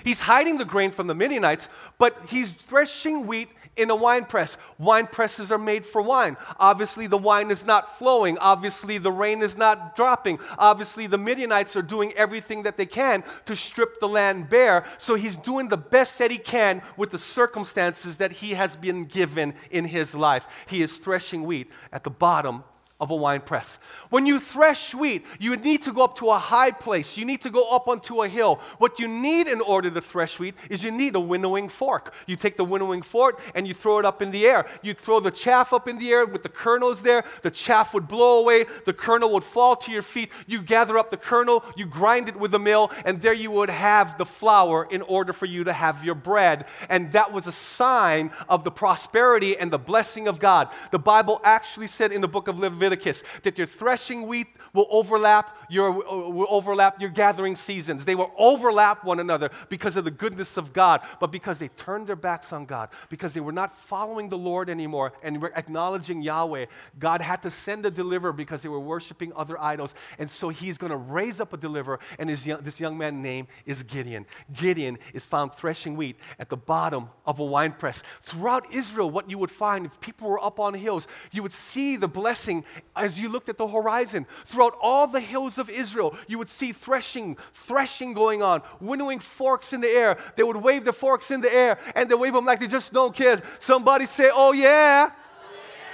He's 0.02 0.20
hiding 0.20 0.58
the 0.58 0.64
grain 0.64 0.90
from 0.90 1.06
the 1.06 1.14
Midianites, 1.14 1.68
but 1.98 2.16
he's 2.28 2.50
threshing 2.50 3.26
wheat 3.26 3.48
in 3.76 3.90
a 3.90 3.96
wine 3.96 4.24
press. 4.24 4.56
Wine 4.78 5.06
presses 5.06 5.50
are 5.50 5.58
made 5.58 5.84
for 5.84 6.02
wine. 6.02 6.36
Obviously, 6.58 7.06
the 7.06 7.18
wine 7.18 7.50
is 7.50 7.64
not 7.64 7.98
flowing. 7.98 8.38
Obviously, 8.38 8.98
the 8.98 9.12
rain 9.12 9.42
is 9.42 9.56
not 9.56 9.96
dropping. 9.96 10.38
Obviously, 10.58 11.06
the 11.06 11.18
Midianites 11.18 11.76
are 11.76 11.82
doing 11.82 12.12
everything 12.14 12.62
that 12.62 12.76
they 12.76 12.86
can 12.86 13.24
to 13.46 13.56
strip 13.56 14.00
the 14.00 14.08
land 14.08 14.48
bare. 14.48 14.84
So 14.98 15.14
he's 15.14 15.36
doing 15.36 15.68
the 15.68 15.76
best 15.76 16.18
that 16.18 16.30
he 16.30 16.38
can 16.38 16.82
with 16.96 17.10
the 17.10 17.18
circumstances 17.18 18.16
that 18.18 18.32
he 18.32 18.54
has 18.54 18.76
been 18.76 19.04
given 19.04 19.54
in 19.70 19.86
his 19.86 20.14
life. 20.14 20.46
He 20.66 20.82
is 20.82 20.96
threshing 20.96 21.44
wheat 21.44 21.70
at 21.92 22.04
the 22.04 22.10
bottom 22.10 22.64
of 23.04 23.10
a 23.10 23.14
wine 23.14 23.42
press. 23.42 23.76
When 24.08 24.24
you 24.24 24.40
thresh 24.40 24.94
wheat, 24.94 25.26
you 25.38 25.54
need 25.56 25.82
to 25.82 25.92
go 25.92 26.02
up 26.02 26.16
to 26.16 26.30
a 26.30 26.38
high 26.38 26.70
place. 26.70 27.18
You 27.18 27.26
need 27.26 27.42
to 27.42 27.50
go 27.50 27.68
up 27.68 27.86
onto 27.86 28.22
a 28.22 28.28
hill. 28.28 28.60
What 28.78 28.98
you 28.98 29.06
need 29.06 29.46
in 29.46 29.60
order 29.60 29.90
to 29.90 30.00
thresh 30.00 30.40
wheat 30.40 30.54
is 30.70 30.82
you 30.82 30.90
need 30.90 31.14
a 31.14 31.20
winnowing 31.20 31.68
fork. 31.68 32.14
You 32.26 32.36
take 32.36 32.56
the 32.56 32.64
winnowing 32.64 33.02
fork 33.02 33.42
and 33.54 33.68
you 33.68 33.74
throw 33.74 33.98
it 33.98 34.06
up 34.06 34.22
in 34.22 34.30
the 34.30 34.46
air. 34.46 34.66
You 34.80 34.94
throw 34.94 35.20
the 35.20 35.30
chaff 35.30 35.74
up 35.74 35.86
in 35.86 35.98
the 35.98 36.10
air 36.10 36.24
with 36.24 36.42
the 36.42 36.48
kernels 36.48 37.02
there. 37.02 37.24
The 37.42 37.50
chaff 37.50 37.92
would 37.92 38.08
blow 38.08 38.38
away. 38.38 38.64
The 38.86 38.94
kernel 38.94 39.30
would 39.34 39.44
fall 39.44 39.76
to 39.76 39.92
your 39.92 40.00
feet. 40.00 40.30
You 40.46 40.62
gather 40.62 40.96
up 40.96 41.10
the 41.10 41.18
kernel, 41.18 41.62
you 41.76 41.84
grind 41.84 42.30
it 42.30 42.36
with 42.36 42.54
a 42.54 42.58
mill, 42.58 42.90
and 43.04 43.20
there 43.20 43.34
you 43.34 43.50
would 43.50 43.68
have 43.68 44.16
the 44.16 44.24
flour 44.24 44.88
in 44.90 45.02
order 45.02 45.34
for 45.34 45.44
you 45.44 45.64
to 45.64 45.74
have 45.74 46.02
your 46.02 46.14
bread. 46.14 46.64
And 46.88 47.12
that 47.12 47.34
was 47.34 47.46
a 47.46 47.52
sign 47.52 48.30
of 48.48 48.64
the 48.64 48.70
prosperity 48.70 49.58
and 49.58 49.70
the 49.70 49.78
blessing 49.78 50.26
of 50.26 50.38
God. 50.38 50.68
The 50.90 50.98
Bible 50.98 51.38
actually 51.44 51.88
said 51.88 52.10
in 52.10 52.22
the 52.22 52.28
book 52.28 52.48
of 52.48 52.58
Leviticus, 52.58 52.93
Leviticus 52.94 53.22
that 53.42 53.58
your 53.58 53.66
threshing 53.66 54.26
wheat 54.26 54.46
will 54.72 54.86
overlap 54.90 55.56
your, 55.68 55.90
uh, 55.90 56.28
will 56.28 56.46
overlap 56.50 57.00
your 57.00 57.10
gathering 57.10 57.56
seasons. 57.56 58.04
They 58.04 58.14
will 58.14 58.32
overlap 58.36 59.04
one 59.04 59.20
another 59.20 59.50
because 59.68 59.96
of 59.96 60.04
the 60.04 60.10
goodness 60.10 60.56
of 60.56 60.72
God, 60.72 61.00
but 61.20 61.30
because 61.30 61.58
they 61.58 61.68
turned 61.68 62.06
their 62.06 62.16
backs 62.16 62.52
on 62.52 62.66
God, 62.66 62.88
because 63.08 63.32
they 63.32 63.40
were 63.40 63.52
not 63.52 63.76
following 63.76 64.28
the 64.28 64.38
Lord 64.38 64.68
anymore 64.68 65.12
and 65.22 65.40
were 65.40 65.52
acknowledging 65.56 66.22
Yahweh, 66.22 66.66
God 66.98 67.20
had 67.20 67.42
to 67.42 67.50
send 67.50 67.86
a 67.86 67.90
deliverer 67.90 68.32
because 68.32 68.62
they 68.62 68.68
were 68.68 68.80
worshiping 68.80 69.32
other 69.36 69.60
idols. 69.60 69.94
And 70.18 70.30
so 70.30 70.48
he's 70.48 70.76
going 70.76 70.90
to 70.90 70.96
raise 70.96 71.40
up 71.40 71.52
a 71.52 71.56
deliverer, 71.56 72.00
and 72.18 72.30
young, 72.44 72.62
this 72.62 72.80
young 72.80 72.98
man's 72.98 73.22
name 73.22 73.46
is 73.66 73.82
Gideon. 73.82 74.26
Gideon 74.52 74.98
is 75.12 75.24
found 75.24 75.54
threshing 75.54 75.96
wheat 75.96 76.16
at 76.38 76.48
the 76.48 76.56
bottom 76.56 77.10
of 77.26 77.38
a 77.38 77.44
wine 77.44 77.72
press. 77.72 78.02
Throughout 78.22 78.72
Israel, 78.72 79.10
what 79.10 79.30
you 79.30 79.38
would 79.38 79.50
find 79.50 79.86
if 79.86 80.00
people 80.00 80.28
were 80.28 80.42
up 80.42 80.58
on 80.58 80.74
hills, 80.74 81.06
you 81.30 81.42
would 81.42 81.52
see 81.52 81.96
the 81.96 82.08
blessing 82.08 82.64
as 82.96 83.18
you 83.18 83.28
looked 83.28 83.48
at 83.48 83.58
the 83.58 83.66
horizon. 83.66 84.26
Throughout 84.44 84.76
all 84.80 85.06
the 85.06 85.20
hills 85.20 85.58
of 85.58 85.68
Israel, 85.70 86.16
you 86.26 86.38
would 86.38 86.48
see 86.48 86.72
threshing, 86.72 87.36
threshing 87.52 88.14
going 88.14 88.42
on, 88.42 88.62
winnowing 88.80 89.20
forks 89.20 89.72
in 89.72 89.80
the 89.80 89.88
air. 89.88 90.18
They 90.36 90.42
would 90.42 90.56
wave 90.56 90.84
the 90.84 90.92
forks 90.92 91.30
in 91.30 91.40
the 91.40 91.52
air 91.52 91.78
and 91.94 92.10
they 92.10 92.14
wave 92.14 92.32
them 92.32 92.44
like 92.44 92.60
they 92.60 92.66
just 92.66 92.92
don't 92.92 93.14
care. 93.14 93.40
Somebody 93.60 94.06
say, 94.06 94.30
Oh, 94.32 94.52
yeah. 94.52 95.10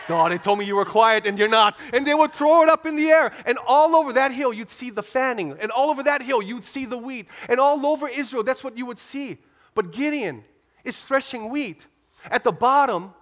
Oh, 0.08 0.28
they 0.28 0.38
told 0.38 0.58
me 0.58 0.64
you 0.64 0.76
were 0.76 0.84
quiet 0.84 1.26
and 1.26 1.38
you're 1.38 1.48
not. 1.48 1.78
And 1.92 2.06
they 2.06 2.14
would 2.14 2.32
throw 2.32 2.62
it 2.62 2.68
up 2.68 2.84
in 2.84 2.96
the 2.96 3.08
air. 3.10 3.32
And 3.46 3.58
all 3.66 3.94
over 3.94 4.12
that 4.14 4.32
hill, 4.32 4.52
you'd 4.52 4.70
see 4.70 4.90
the 4.90 5.02
fanning. 5.02 5.56
And 5.60 5.70
all 5.70 5.90
over 5.90 6.02
that 6.02 6.22
hill, 6.22 6.42
you'd 6.42 6.64
see 6.64 6.84
the 6.84 6.98
wheat. 6.98 7.28
And 7.48 7.60
all 7.60 7.86
over 7.86 8.08
Israel, 8.08 8.42
that's 8.42 8.64
what 8.64 8.76
you 8.76 8.86
would 8.86 8.98
see. 8.98 9.38
But 9.74 9.92
Gideon 9.92 10.44
is 10.84 11.00
threshing 11.00 11.48
wheat 11.48 11.86
at 12.30 12.42
the 12.42 12.52
bottom 12.52 13.14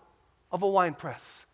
of 0.50 0.62
a 0.62 0.68
wine 0.68 0.94
press. 0.94 1.44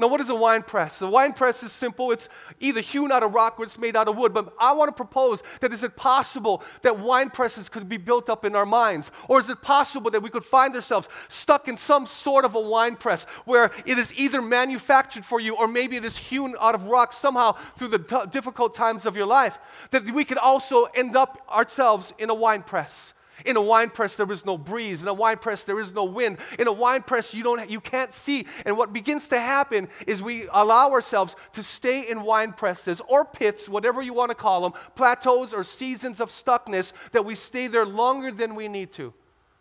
Now, 0.00 0.06
what 0.06 0.22
is 0.22 0.30
a 0.30 0.34
wine 0.34 0.62
press? 0.62 1.02
A 1.02 1.06
wine 1.06 1.34
press 1.34 1.62
is 1.62 1.72
simple. 1.72 2.10
It's 2.10 2.30
either 2.58 2.80
hewn 2.80 3.12
out 3.12 3.22
of 3.22 3.34
rock 3.34 3.56
or 3.58 3.64
it's 3.64 3.78
made 3.78 3.96
out 3.96 4.08
of 4.08 4.16
wood. 4.16 4.32
But 4.32 4.54
I 4.58 4.72
want 4.72 4.88
to 4.88 4.92
propose 4.92 5.42
that 5.60 5.74
is 5.74 5.84
it 5.84 5.94
possible 5.94 6.62
that 6.80 6.98
wine 6.98 7.28
presses 7.28 7.68
could 7.68 7.86
be 7.86 7.98
built 7.98 8.30
up 8.30 8.46
in 8.46 8.56
our 8.56 8.64
minds? 8.64 9.10
Or 9.28 9.38
is 9.38 9.50
it 9.50 9.60
possible 9.60 10.10
that 10.12 10.22
we 10.22 10.30
could 10.30 10.42
find 10.42 10.74
ourselves 10.74 11.06
stuck 11.28 11.68
in 11.68 11.76
some 11.76 12.06
sort 12.06 12.46
of 12.46 12.54
a 12.54 12.60
wine 12.60 12.96
press 12.96 13.24
where 13.44 13.72
it 13.84 13.98
is 13.98 14.14
either 14.14 14.40
manufactured 14.40 15.26
for 15.26 15.38
you 15.38 15.54
or 15.54 15.68
maybe 15.68 15.96
it 15.96 16.04
is 16.06 16.16
hewn 16.16 16.56
out 16.58 16.74
of 16.74 16.84
rock 16.84 17.12
somehow 17.12 17.56
through 17.76 17.88
the 17.88 17.98
t- 17.98 18.26
difficult 18.30 18.74
times 18.74 19.04
of 19.04 19.18
your 19.18 19.26
life? 19.26 19.58
That 19.90 20.10
we 20.10 20.24
could 20.24 20.38
also 20.38 20.84
end 20.94 21.14
up 21.14 21.46
ourselves 21.46 22.14
in 22.18 22.30
a 22.30 22.34
wine 22.34 22.62
press. 22.62 23.12
In 23.44 23.56
a 23.56 23.60
wine 23.60 23.90
press, 23.90 24.14
there 24.16 24.30
is 24.30 24.44
no 24.44 24.58
breeze. 24.58 25.02
In 25.02 25.08
a 25.08 25.14
wine 25.14 25.38
press, 25.38 25.62
there 25.62 25.80
is 25.80 25.92
no 25.92 26.04
wind. 26.04 26.38
In 26.58 26.66
a 26.66 26.72
wine 26.72 27.02
press, 27.02 27.34
you, 27.34 27.42
don't, 27.42 27.68
you 27.70 27.80
can't 27.80 28.12
see. 28.12 28.46
And 28.64 28.76
what 28.76 28.92
begins 28.92 29.28
to 29.28 29.40
happen 29.40 29.88
is 30.06 30.22
we 30.22 30.48
allow 30.52 30.90
ourselves 30.90 31.36
to 31.54 31.62
stay 31.62 32.08
in 32.08 32.22
wine 32.22 32.52
presses 32.52 33.00
or 33.08 33.24
pits, 33.24 33.68
whatever 33.68 34.02
you 34.02 34.12
want 34.12 34.30
to 34.30 34.34
call 34.34 34.62
them, 34.62 34.72
plateaus 34.94 35.52
or 35.52 35.64
seasons 35.64 36.20
of 36.20 36.30
stuckness, 36.30 36.92
that 37.12 37.24
we 37.24 37.34
stay 37.34 37.66
there 37.66 37.86
longer 37.86 38.30
than 38.30 38.54
we 38.54 38.68
need 38.68 38.92
to. 38.92 39.12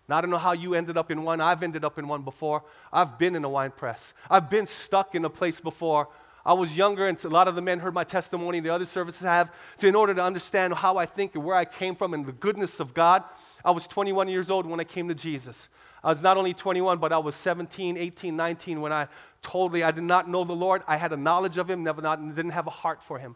Now, 0.07 0.17
I 0.17 0.21
don't 0.21 0.31
know 0.31 0.37
how 0.37 0.53
you 0.53 0.73
ended 0.73 0.97
up 0.97 1.11
in 1.11 1.21
one. 1.21 1.39
I've 1.39 1.61
ended 1.61 1.85
up 1.85 1.99
in 1.99 2.07
one 2.07 2.23
before. 2.23 2.63
I've 2.91 3.19
been 3.19 3.35
in 3.35 3.43
a 3.43 3.49
wine 3.49 3.71
press. 3.71 4.13
I've 4.29 4.49
been 4.49 4.65
stuck 4.65 5.13
in 5.13 5.23
a 5.23 5.29
place 5.29 5.61
before. 5.61 6.09
I 6.43 6.53
was 6.53 6.75
younger, 6.75 7.07
and 7.07 7.23
a 7.23 7.29
lot 7.29 7.47
of 7.47 7.53
the 7.53 7.61
men 7.61 7.77
heard 7.77 7.93
my 7.93 8.03
testimony, 8.03 8.59
the 8.59 8.73
other 8.73 8.85
services 8.85 9.21
have, 9.21 9.51
to, 9.77 9.87
in 9.87 9.93
order 9.93 10.15
to 10.15 10.23
understand 10.23 10.73
how 10.73 10.97
I 10.97 11.05
think 11.05 11.35
and 11.35 11.43
where 11.43 11.55
I 11.55 11.65
came 11.65 11.93
from 11.93 12.15
and 12.15 12.25
the 12.25 12.31
goodness 12.31 12.79
of 12.79 12.95
God. 12.95 13.23
I 13.63 13.71
was 13.71 13.87
21 13.87 14.27
years 14.29 14.49
old 14.49 14.65
when 14.65 14.79
I 14.79 14.83
came 14.83 15.07
to 15.07 15.15
Jesus. 15.15 15.69
I 16.03 16.09
was 16.11 16.21
not 16.21 16.37
only 16.37 16.53
21, 16.53 16.97
but 16.97 17.11
I 17.11 17.17
was 17.17 17.35
17, 17.35 17.97
18, 17.97 18.35
19 18.35 18.81
when 18.81 18.93
I 18.93 19.07
totally, 19.41 19.83
I 19.83 19.91
did 19.91 20.03
not 20.03 20.29
know 20.29 20.43
the 20.43 20.53
Lord. 20.53 20.83
I 20.87 20.97
had 20.97 21.11
a 21.11 21.17
knowledge 21.17 21.57
of 21.57 21.69
Him, 21.69 21.83
never 21.83 22.01
not, 22.01 22.35
didn't 22.35 22.51
have 22.51 22.67
a 22.67 22.71
heart 22.71 23.03
for 23.03 23.19
Him. 23.19 23.35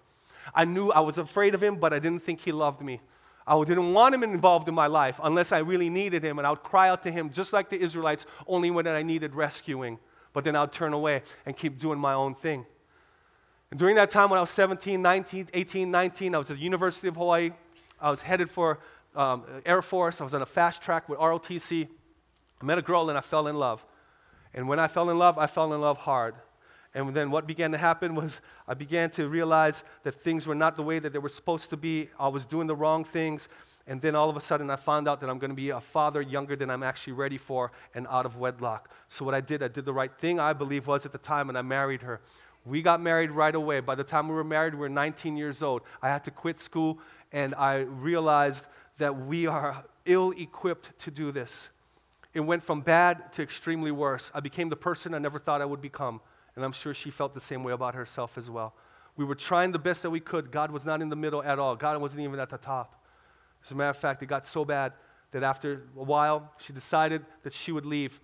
I 0.55 0.65
knew 0.65 0.89
I 0.89 1.01
was 1.01 1.17
afraid 1.17 1.55
of 1.55 1.61
Him, 1.63 1.75
but 1.75 1.93
I 1.93 1.99
didn't 1.99 2.23
think 2.23 2.41
He 2.41 2.51
loved 2.51 2.81
me. 2.81 3.01
I 3.45 3.61
didn't 3.63 3.93
want 3.93 4.15
Him 4.15 4.23
involved 4.23 4.69
in 4.69 4.75
my 4.75 4.87
life 4.87 5.19
unless 5.21 5.51
I 5.51 5.59
really 5.59 5.89
needed 5.89 6.23
Him, 6.23 6.37
and 6.37 6.47
I 6.47 6.51
would 6.51 6.63
cry 6.63 6.89
out 6.89 7.03
to 7.03 7.11
Him 7.11 7.29
just 7.29 7.51
like 7.51 7.69
the 7.69 7.79
Israelites, 7.79 8.25
only 8.47 8.71
when 8.71 8.87
I 8.87 9.01
needed 9.03 9.35
rescuing. 9.35 9.99
But 10.31 10.45
then 10.45 10.55
I'd 10.55 10.71
turn 10.71 10.93
away 10.93 11.21
and 11.45 11.55
keep 11.55 11.79
doing 11.79 11.99
my 11.99 12.13
own 12.13 12.33
thing. 12.33 12.65
And 13.71 13.79
during 13.79 13.95
that 13.95 14.09
time 14.09 14.29
when 14.29 14.37
I 14.37 14.41
was 14.41 14.51
17, 14.51 15.01
19, 15.01 15.49
18, 15.53 15.91
19, 15.91 16.35
I 16.35 16.37
was 16.37 16.49
at 16.49 16.57
the 16.57 16.63
University 16.63 17.07
of 17.07 17.15
Hawaii. 17.15 17.51
I 17.99 18.11
was 18.11 18.21
headed 18.21 18.49
for 18.49 18.79
um, 19.15 19.43
Air 19.65 19.81
Force. 19.81 20.21
I 20.21 20.23
was 20.23 20.33
on 20.33 20.41
a 20.41 20.45
fast 20.45 20.81
track 20.81 21.09
with 21.09 21.19
ROTC. 21.19 21.87
I 22.61 22.65
met 22.65 22.77
a 22.77 22.81
girl 22.81 23.09
and 23.09 23.17
I 23.17 23.21
fell 23.21 23.47
in 23.47 23.57
love. 23.57 23.85
And 24.53 24.67
when 24.67 24.79
I 24.79 24.87
fell 24.87 25.09
in 25.09 25.17
love, 25.17 25.37
I 25.37 25.47
fell 25.47 25.73
in 25.73 25.81
love 25.81 25.97
hard. 25.97 26.35
And 26.95 27.15
then 27.15 27.31
what 27.31 27.47
began 27.47 27.71
to 27.71 27.77
happen 27.77 28.15
was 28.21 28.39
I 28.67 28.73
began 28.73 29.09
to 29.11 29.27
realize 29.27 29.83
that 30.03 30.21
things 30.21 30.45
were 30.45 30.55
not 30.55 30.75
the 30.75 30.83
way 30.83 30.99
that 30.99 31.13
they 31.13 31.19
were 31.19 31.29
supposed 31.29 31.69
to 31.71 31.77
be. 31.77 32.09
I 32.19 32.27
was 32.27 32.45
doing 32.45 32.67
the 32.67 32.75
wrong 32.75 33.03
things. 33.03 33.49
And 33.85 33.99
then 33.99 34.15
all 34.15 34.29
of 34.29 34.37
a 34.37 34.41
sudden, 34.41 34.69
I 34.69 34.77
found 34.77 35.09
out 35.09 35.19
that 35.19 35.29
I'm 35.29 35.39
going 35.39 35.49
to 35.49 35.55
be 35.55 35.69
a 35.69 35.81
father 35.81 36.21
younger 36.21 36.55
than 36.55 36.69
I'm 36.69 36.83
actually 36.83 37.13
ready 37.13 37.37
for 37.37 37.71
and 37.93 38.07
out 38.09 38.25
of 38.25 38.37
wedlock. 38.37 38.89
So, 39.09 39.25
what 39.25 39.33
I 39.33 39.41
did, 39.41 39.61
I 39.61 39.67
did 39.67 39.83
the 39.83 39.93
right 39.93 40.11
thing, 40.19 40.39
I 40.39 40.53
believe, 40.53 40.87
was 40.87 41.05
at 41.05 41.11
the 41.11 41.17
time, 41.17 41.49
and 41.49 41.57
I 41.57 41.63
married 41.63 42.01
her. 42.03 42.21
We 42.65 42.81
got 42.81 43.01
married 43.01 43.31
right 43.31 43.53
away. 43.53 43.81
By 43.81 43.95
the 43.95 44.05
time 44.05 44.29
we 44.29 44.35
were 44.35 44.43
married, 44.45 44.73
we 44.73 44.79
were 44.79 44.89
19 44.89 45.35
years 45.35 45.61
old. 45.61 45.81
I 46.01 46.07
had 46.07 46.23
to 46.23 46.31
quit 46.31 46.59
school, 46.59 46.99
and 47.33 47.53
I 47.55 47.79
realized 47.79 48.63
that 49.03 49.25
we 49.25 49.47
are 49.47 49.83
ill 50.05 50.31
equipped 50.31 50.97
to 50.97 51.11
do 51.11 51.33
this. 51.33 51.67
It 52.33 52.39
went 52.39 52.63
from 52.63 52.79
bad 52.79 53.33
to 53.33 53.43
extremely 53.43 53.91
worse. 53.91 54.31
I 54.33 54.39
became 54.39 54.69
the 54.69 54.77
person 54.77 55.13
I 55.13 55.19
never 55.19 55.39
thought 55.39 55.61
I 55.61 55.65
would 55.65 55.81
become. 55.81 56.21
And 56.55 56.63
I'm 56.63 56.71
sure 56.71 56.93
she 56.93 57.09
felt 57.09 57.33
the 57.33 57.41
same 57.41 57.65
way 57.65 57.73
about 57.73 57.95
herself 57.95 58.37
as 58.37 58.49
well. 58.49 58.73
We 59.17 59.25
were 59.25 59.35
trying 59.35 59.73
the 59.73 59.77
best 59.77 60.03
that 60.03 60.09
we 60.09 60.21
could. 60.21 60.51
God 60.51 60.71
was 60.71 60.85
not 60.85 61.01
in 61.01 61.09
the 61.09 61.17
middle 61.17 61.43
at 61.43 61.59
all, 61.59 61.75
God 61.75 61.99
wasn't 61.99 62.21
even 62.23 62.39
at 62.39 62.49
the 62.49 62.57
top. 62.57 63.05
As 63.61 63.71
a 63.71 63.75
matter 63.75 63.89
of 63.89 63.97
fact, 63.97 64.23
it 64.23 64.27
got 64.27 64.47
so 64.47 64.63
bad 64.63 64.93
that 65.31 65.43
after 65.43 65.83
a 65.97 66.03
while, 66.03 66.53
she 66.57 66.71
decided 66.71 67.25
that 67.43 67.51
she 67.51 67.73
would 67.73 67.85
leave. 67.85 68.21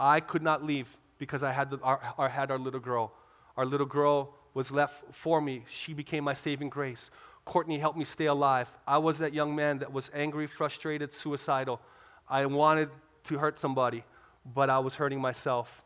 I 0.00 0.20
could 0.20 0.42
not 0.42 0.64
leave 0.64 0.96
because 1.18 1.42
I 1.42 1.52
had, 1.52 1.68
the, 1.68 1.78
our, 1.80 2.00
our, 2.16 2.30
had 2.30 2.50
our 2.50 2.58
little 2.58 2.80
girl. 2.80 3.12
Our 3.58 3.66
little 3.66 3.86
girl 3.86 4.34
was 4.54 4.70
left 4.72 5.14
for 5.14 5.42
me. 5.42 5.64
She 5.68 5.92
became 5.92 6.24
my 6.24 6.32
saving 6.32 6.70
grace. 6.70 7.10
Courtney 7.44 7.78
helped 7.78 7.98
me 7.98 8.04
stay 8.04 8.26
alive. 8.26 8.72
I 8.86 8.98
was 8.98 9.18
that 9.18 9.34
young 9.34 9.54
man 9.54 9.78
that 9.78 9.92
was 9.92 10.10
angry, 10.14 10.46
frustrated, 10.46 11.12
suicidal. 11.12 11.80
I 12.28 12.46
wanted 12.46 12.88
to 13.24 13.38
hurt 13.38 13.58
somebody. 13.58 14.04
but 14.44 14.70
I 14.70 14.78
was 14.80 14.96
hurting 14.96 15.20
myself. 15.20 15.82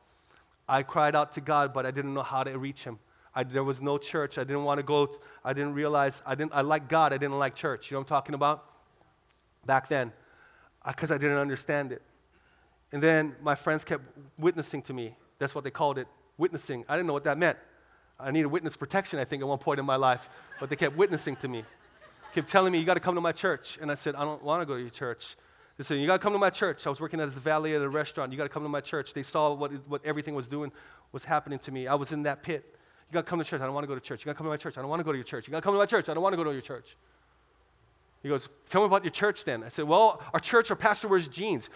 I 0.69 0.83
cried 0.83 1.15
out 1.15 1.33
to 1.35 1.41
God, 1.41 1.73
but 1.73 1.87
I 1.87 1.91
didn't 1.91 2.15
know 2.15 2.23
how 2.23 2.43
to 2.43 2.59
reach 2.59 2.85
Him. 2.85 2.99
I, 3.35 3.45
there 3.45 3.65
was 3.65 3.83
no 3.83 3.99
church. 3.99 4.39
I 4.39 4.45
didn't 4.45 4.65
want 4.65 4.79
to 4.79 4.83
go. 4.83 5.15
I 5.45 5.53
didn't 5.53 5.75
realize 5.75 6.23
I 6.25 6.35
didn't. 6.35 6.55
I 6.55 6.63
like 6.63 6.89
God. 6.89 7.13
I 7.13 7.19
didn't 7.19 7.39
like 7.39 7.55
church. 7.55 7.91
You 7.91 7.97
know 7.97 8.01
what 8.01 8.05
I'm 8.05 8.09
talking 8.09 8.35
about? 8.35 8.65
Back 9.67 9.89
then, 9.89 10.13
because 10.87 11.11
I 11.11 11.19
didn't 11.19 11.37
understand 11.37 11.93
it. 11.93 12.03
And 12.93 13.03
then 13.03 13.37
my 13.43 13.55
friends 13.55 13.85
kept 13.85 14.05
witnessing 14.39 14.81
to 14.83 14.95
me. 14.95 15.17
That's 15.39 15.55
what 15.55 15.65
they 15.65 15.71
called 15.71 15.99
it, 15.99 16.09
witnessing. 16.39 16.85
I 16.89 16.97
didn't 16.97 17.09
know 17.09 17.13
what 17.13 17.25
that 17.25 17.37
meant. 17.37 17.59
I 18.19 18.31
needed 18.31 18.47
witness 18.47 18.77
protection, 18.77 19.19
I 19.19 19.25
think, 19.25 19.43
at 19.43 19.49
one 19.49 19.59
point 19.59 19.79
in 19.79 19.87
my 19.87 19.97
life. 19.97 20.29
But 20.59 20.71
they 20.71 20.77
kept 20.77 20.97
witnessing 20.97 21.37
to 21.37 21.49
me. 21.49 21.65
Kept 22.35 22.49
telling 22.49 22.73
me, 22.73 22.79
you 22.79 22.85
got 22.85 22.95
to 22.95 23.01
come 23.01 23.15
to 23.15 23.21
my 23.21 23.33
church. 23.33 23.79
And 23.81 23.91
I 23.91 23.95
said, 23.95 24.15
I 24.15 24.25
don't 24.25 24.43
want 24.43 24.63
to 24.63 24.67
go 24.67 24.75
to 24.75 24.81
your 24.81 24.91
church. 24.91 25.37
They 25.77 25.85
said, 25.85 25.99
You 25.99 26.07
got 26.07 26.17
to 26.17 26.23
come 26.23 26.33
to 26.33 26.39
my 26.39 26.51
church. 26.51 26.87
I 26.87 26.91
was 26.91 27.01
working 27.01 27.21
at 27.21 27.29
this 27.29 27.39
valet 27.39 27.75
at 27.75 27.83
a 27.83 27.89
restaurant. 27.89 28.33
You 28.33 28.39
got 28.39 28.45
to 28.45 28.51
come 28.51 28.63
to 28.63 28.69
my 28.69 28.81
church. 28.81 29.13
They 29.13 29.23
saw 29.23 29.53
what, 29.53 29.73
what 29.89 30.05
everything 30.05 30.35
was 30.35 30.47
doing, 30.47 30.73
was 31.13 31.25
happening 31.25 31.59
to 31.61 31.71
me. 31.71 31.87
I 31.87 31.95
was 31.95 32.13
in 32.13 32.23
that 32.23 32.43
pit. 32.43 32.65
You 33.09 33.15
got 33.15 33.27
to 33.27 33.31
come 33.31 33.39
to 33.39 33.45
church. 33.45 33.61
I 33.61 33.65
don't 33.65 33.75
want 33.75 33.85
to 33.85 33.89
go 33.89 33.95
to 33.95 34.01
church. 34.01 34.21
You 34.23 34.27
got 34.27 34.33
to 34.33 34.39
come 34.39 34.47
to 34.47 34.51
my 34.51 34.57
church. 34.57 34.79
I 34.79 34.81
don't 34.81 34.91
want 34.91 35.01
to 35.01 35.05
go 35.05 35.13
to 35.13 35.19
your 35.19 35.25
church. 35.25 35.47
You 35.47 35.53
got 35.53 35.59
to 35.59 35.63
come 35.63 35.75
to 35.75 35.79
my 35.79 35.87
church. 35.87 36.09
I 36.09 36.15
don't 36.15 36.23
want 36.23 36.33
to 36.33 36.37
go 36.39 36.45
to 36.45 36.53
your 36.53 36.63
church. 36.63 36.97
He 38.23 38.29
goes, 38.29 38.49
Tell 38.71 38.81
me 38.81 38.87
about 38.87 39.05
your 39.05 39.13
church 39.13 39.45
then. 39.45 39.63
I 39.63 39.69
said, 39.69 39.85
Well, 39.85 40.23
our 40.33 40.41
church, 40.41 40.71
our 40.71 40.77
pastor 40.77 41.09
wears 41.09 41.29
jeans. 41.29 41.69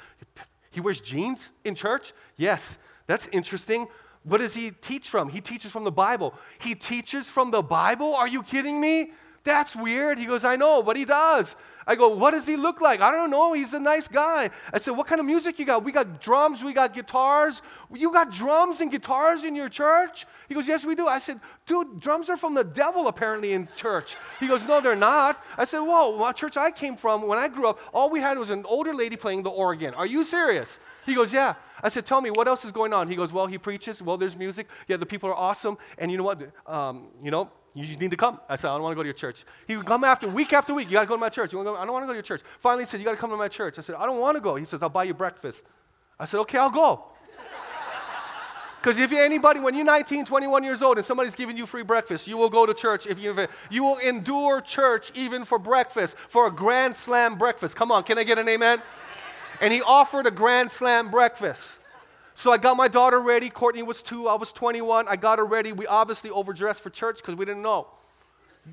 He 0.71 0.81
wears 0.81 1.01
jeans 1.01 1.53
in 1.65 1.75
church? 1.75 2.13
Yes. 2.37 2.79
That's 3.07 3.27
interesting. 3.29 3.89
What 4.23 4.39
does 4.39 4.55
he 4.55 4.71
teach 4.71 5.09
from? 5.09 5.31
He 5.31 5.41
teaches 5.41 5.73
from 5.73 5.85
the 5.85 5.93
Bible. 5.93 6.35
He 6.59 6.75
teaches 6.75 7.31
from 7.31 7.51
the 7.51 7.63
Bible? 7.63 8.15
Are 8.15 8.29
you 8.29 8.43
kidding 8.43 8.81
me? 8.81 9.13
That's 9.45 9.75
weird. 9.75 10.19
He 10.19 10.27
goes, 10.27 10.45
I 10.45 10.57
know, 10.57 10.83
but 10.83 10.97
he 10.97 11.05
does. 11.05 11.55
I 11.87 11.97
go, 11.97 12.09
what 12.09 12.33
does 12.33 12.47
he 12.47 12.57
look 12.57 12.81
like? 12.81 13.01
I 13.01 13.11
don't 13.11 13.31
know. 13.31 13.53
He's 13.53 13.75
a 13.75 13.81
nice 13.81 14.07
guy. 14.07 14.51
I 14.73 14.79
said, 14.79 14.93
what 14.93 15.07
kind 15.07 15.21
of 15.21 15.27
music 15.27 15.59
you 15.59 15.65
got? 15.65 15.85
We 15.85 15.93
got 15.93 16.21
drums, 16.21 16.63
we 16.63 16.73
got 16.73 16.93
guitars. 16.93 17.63
You 17.93 18.13
got 18.13 18.31
drums 18.31 18.81
and 18.81 18.91
guitars 18.91 19.45
in 19.45 19.55
your 19.55 19.69
church? 19.69 20.27
He 20.49 20.55
goes, 20.55 20.69
yes, 20.69 20.85
we 20.85 20.95
do. 20.95 21.07
I 21.07 21.19
said, 21.19 21.41
dude, 21.67 22.01
drums 22.01 22.29
are 22.29 22.37
from 22.37 22.55
the 22.55 22.65
devil 22.65 23.09
apparently 23.09 23.53
in 23.53 23.69
church. 23.77 24.17
He 24.39 24.47
goes, 24.47 24.63
no, 24.65 24.81
they're 24.81 24.97
not. 24.97 25.43
I 25.57 25.65
said, 25.65 25.81
whoa, 25.81 26.17
my 26.17 26.33
church 26.33 26.57
I 26.57 26.71
came 26.71 26.97
from, 26.97 27.27
when 27.27 27.39
I 27.39 27.49
grew 27.49 27.69
up, 27.69 27.79
all 27.93 28.11
we 28.11 28.21
had 28.21 28.39
was 28.39 28.51
an 28.51 28.65
older 28.67 28.95
lady 28.95 29.17
playing 29.17 29.43
the 29.43 29.51
organ. 29.51 29.95
Are 29.95 30.07
you 30.07 30.25
serious? 30.25 30.79
He 31.07 31.15
goes, 31.15 31.33
yeah. 31.33 31.55
I 31.83 31.89
said, 31.89 32.05
tell 32.05 32.21
me, 32.21 32.31
what 32.31 32.47
else 32.47 32.65
is 32.65 32.73
going 32.73 32.93
on? 32.93 33.09
He 33.09 33.17
goes, 33.17 33.33
well, 33.33 33.47
he 33.47 33.59
preaches. 33.59 34.03
Well, 34.03 34.19
there's 34.19 34.37
music. 34.37 34.69
Yeah, 34.87 34.99
the 34.99 35.07
people 35.07 35.31
are 35.31 35.35
awesome. 35.35 35.79
And 35.99 36.11
you 36.11 36.19
know 36.19 36.25
what? 36.25 36.43
Um, 36.67 37.09
you 37.23 37.31
know, 37.31 37.51
you 37.75 37.85
just 37.85 38.01
need 38.01 38.11
to 38.11 38.17
come. 38.17 38.41
I 38.49 38.57
said, 38.57 38.69
I 38.69 38.75
don't 38.75 38.83
want 38.83 38.93
to 38.93 38.97
go 38.97 39.03
to 39.03 39.07
your 39.07 39.15
church. 39.15 39.45
He 39.69 39.77
would 39.77 39.87
come 39.87 40.03
after, 40.03 40.29
week 40.29 40.53
after 40.53 40.75
week. 40.75 40.89
You 40.89 40.95
got 40.95 41.03
to 41.03 41.07
go 41.07 41.15
to 41.15 41.21
my 41.21 41.29
church. 41.29 41.53
To 41.53 41.63
go? 41.63 41.77
I 41.77 41.85
don't 41.85 41.93
want 41.93 42.03
to 42.03 42.07
go 42.07 42.13
to 42.13 42.17
your 42.17 42.23
church. 42.23 42.43
Finally, 42.59 42.85
he 42.85 42.89
said, 42.89 43.01
You 43.01 43.05
got 43.05 43.13
to 43.13 43.17
come 43.17 43.31
to 43.31 43.37
my 43.37 43.49
church. 43.49 43.79
I 43.79 43.83
said, 43.83 43.95
I 43.95 44.07
don't 44.07 44.19
want 44.19 44.37
to 44.37 44.41
go. 44.41 44.57
He 44.57 44.65
says, 44.65 44.83
I'll 44.83 44.89
buy 44.89 45.05
you 45.05 45.15
breakfast. 45.15 45.65
I 46.19 46.25
said, 46.25 46.41
Okay, 46.41 46.59
I'll 46.59 46.71
go. 46.71 47.05
Because 48.81 48.99
if 48.99 49.13
anybody, 49.13 49.61
when 49.61 49.75
you're 49.75 49.85
19, 49.85 50.25
21 50.25 50.65
years 50.65 50.81
old 50.81 50.97
and 50.97 51.05
somebody's 51.05 51.35
giving 51.35 51.55
you 51.55 51.67
free 51.67 51.83
breakfast, 51.83 52.27
you 52.27 52.39
will 52.39 52.49
go 52.49 52.65
to 52.65 52.73
church. 52.73 53.07
If 53.07 53.19
you, 53.19 53.47
you 53.69 53.85
will 53.85 53.99
endure 53.99 54.63
church 54.63 55.13
even 55.15 55.45
for 55.45 55.59
breakfast, 55.59 56.17
for 56.31 56.47
a 56.47 56.51
grand 56.51 56.97
slam 56.97 57.37
breakfast. 57.37 57.77
Come 57.77 57.93
on, 57.93 58.05
can 58.05 58.17
I 58.17 58.25
get 58.25 58.39
an 58.39 58.49
amen? 58.49 58.81
And 59.61 59.71
he 59.71 59.83
offered 59.83 60.27
a 60.27 60.31
grand 60.31 60.73
slam 60.73 61.11
breakfast. 61.11 61.80
So 62.41 62.51
I 62.51 62.57
got 62.57 62.79
my 62.79 62.89
daughter 62.89 63.21
ready. 63.21 63.51
Courtney 63.51 63.83
was 63.83 64.01
two, 64.01 64.27
I 64.27 64.35
was 64.35 64.51
21. 64.51 65.07
I 65.07 65.17
got 65.17 65.39
her 65.39 65.45
ready. 65.45 65.73
We 65.73 65.87
obviously 65.87 66.31
overdressed 66.31 66.81
for 66.81 66.89
church 66.89 67.19
because 67.19 67.35
we 67.35 67.45
didn't 67.45 67.61
know. 67.61 67.89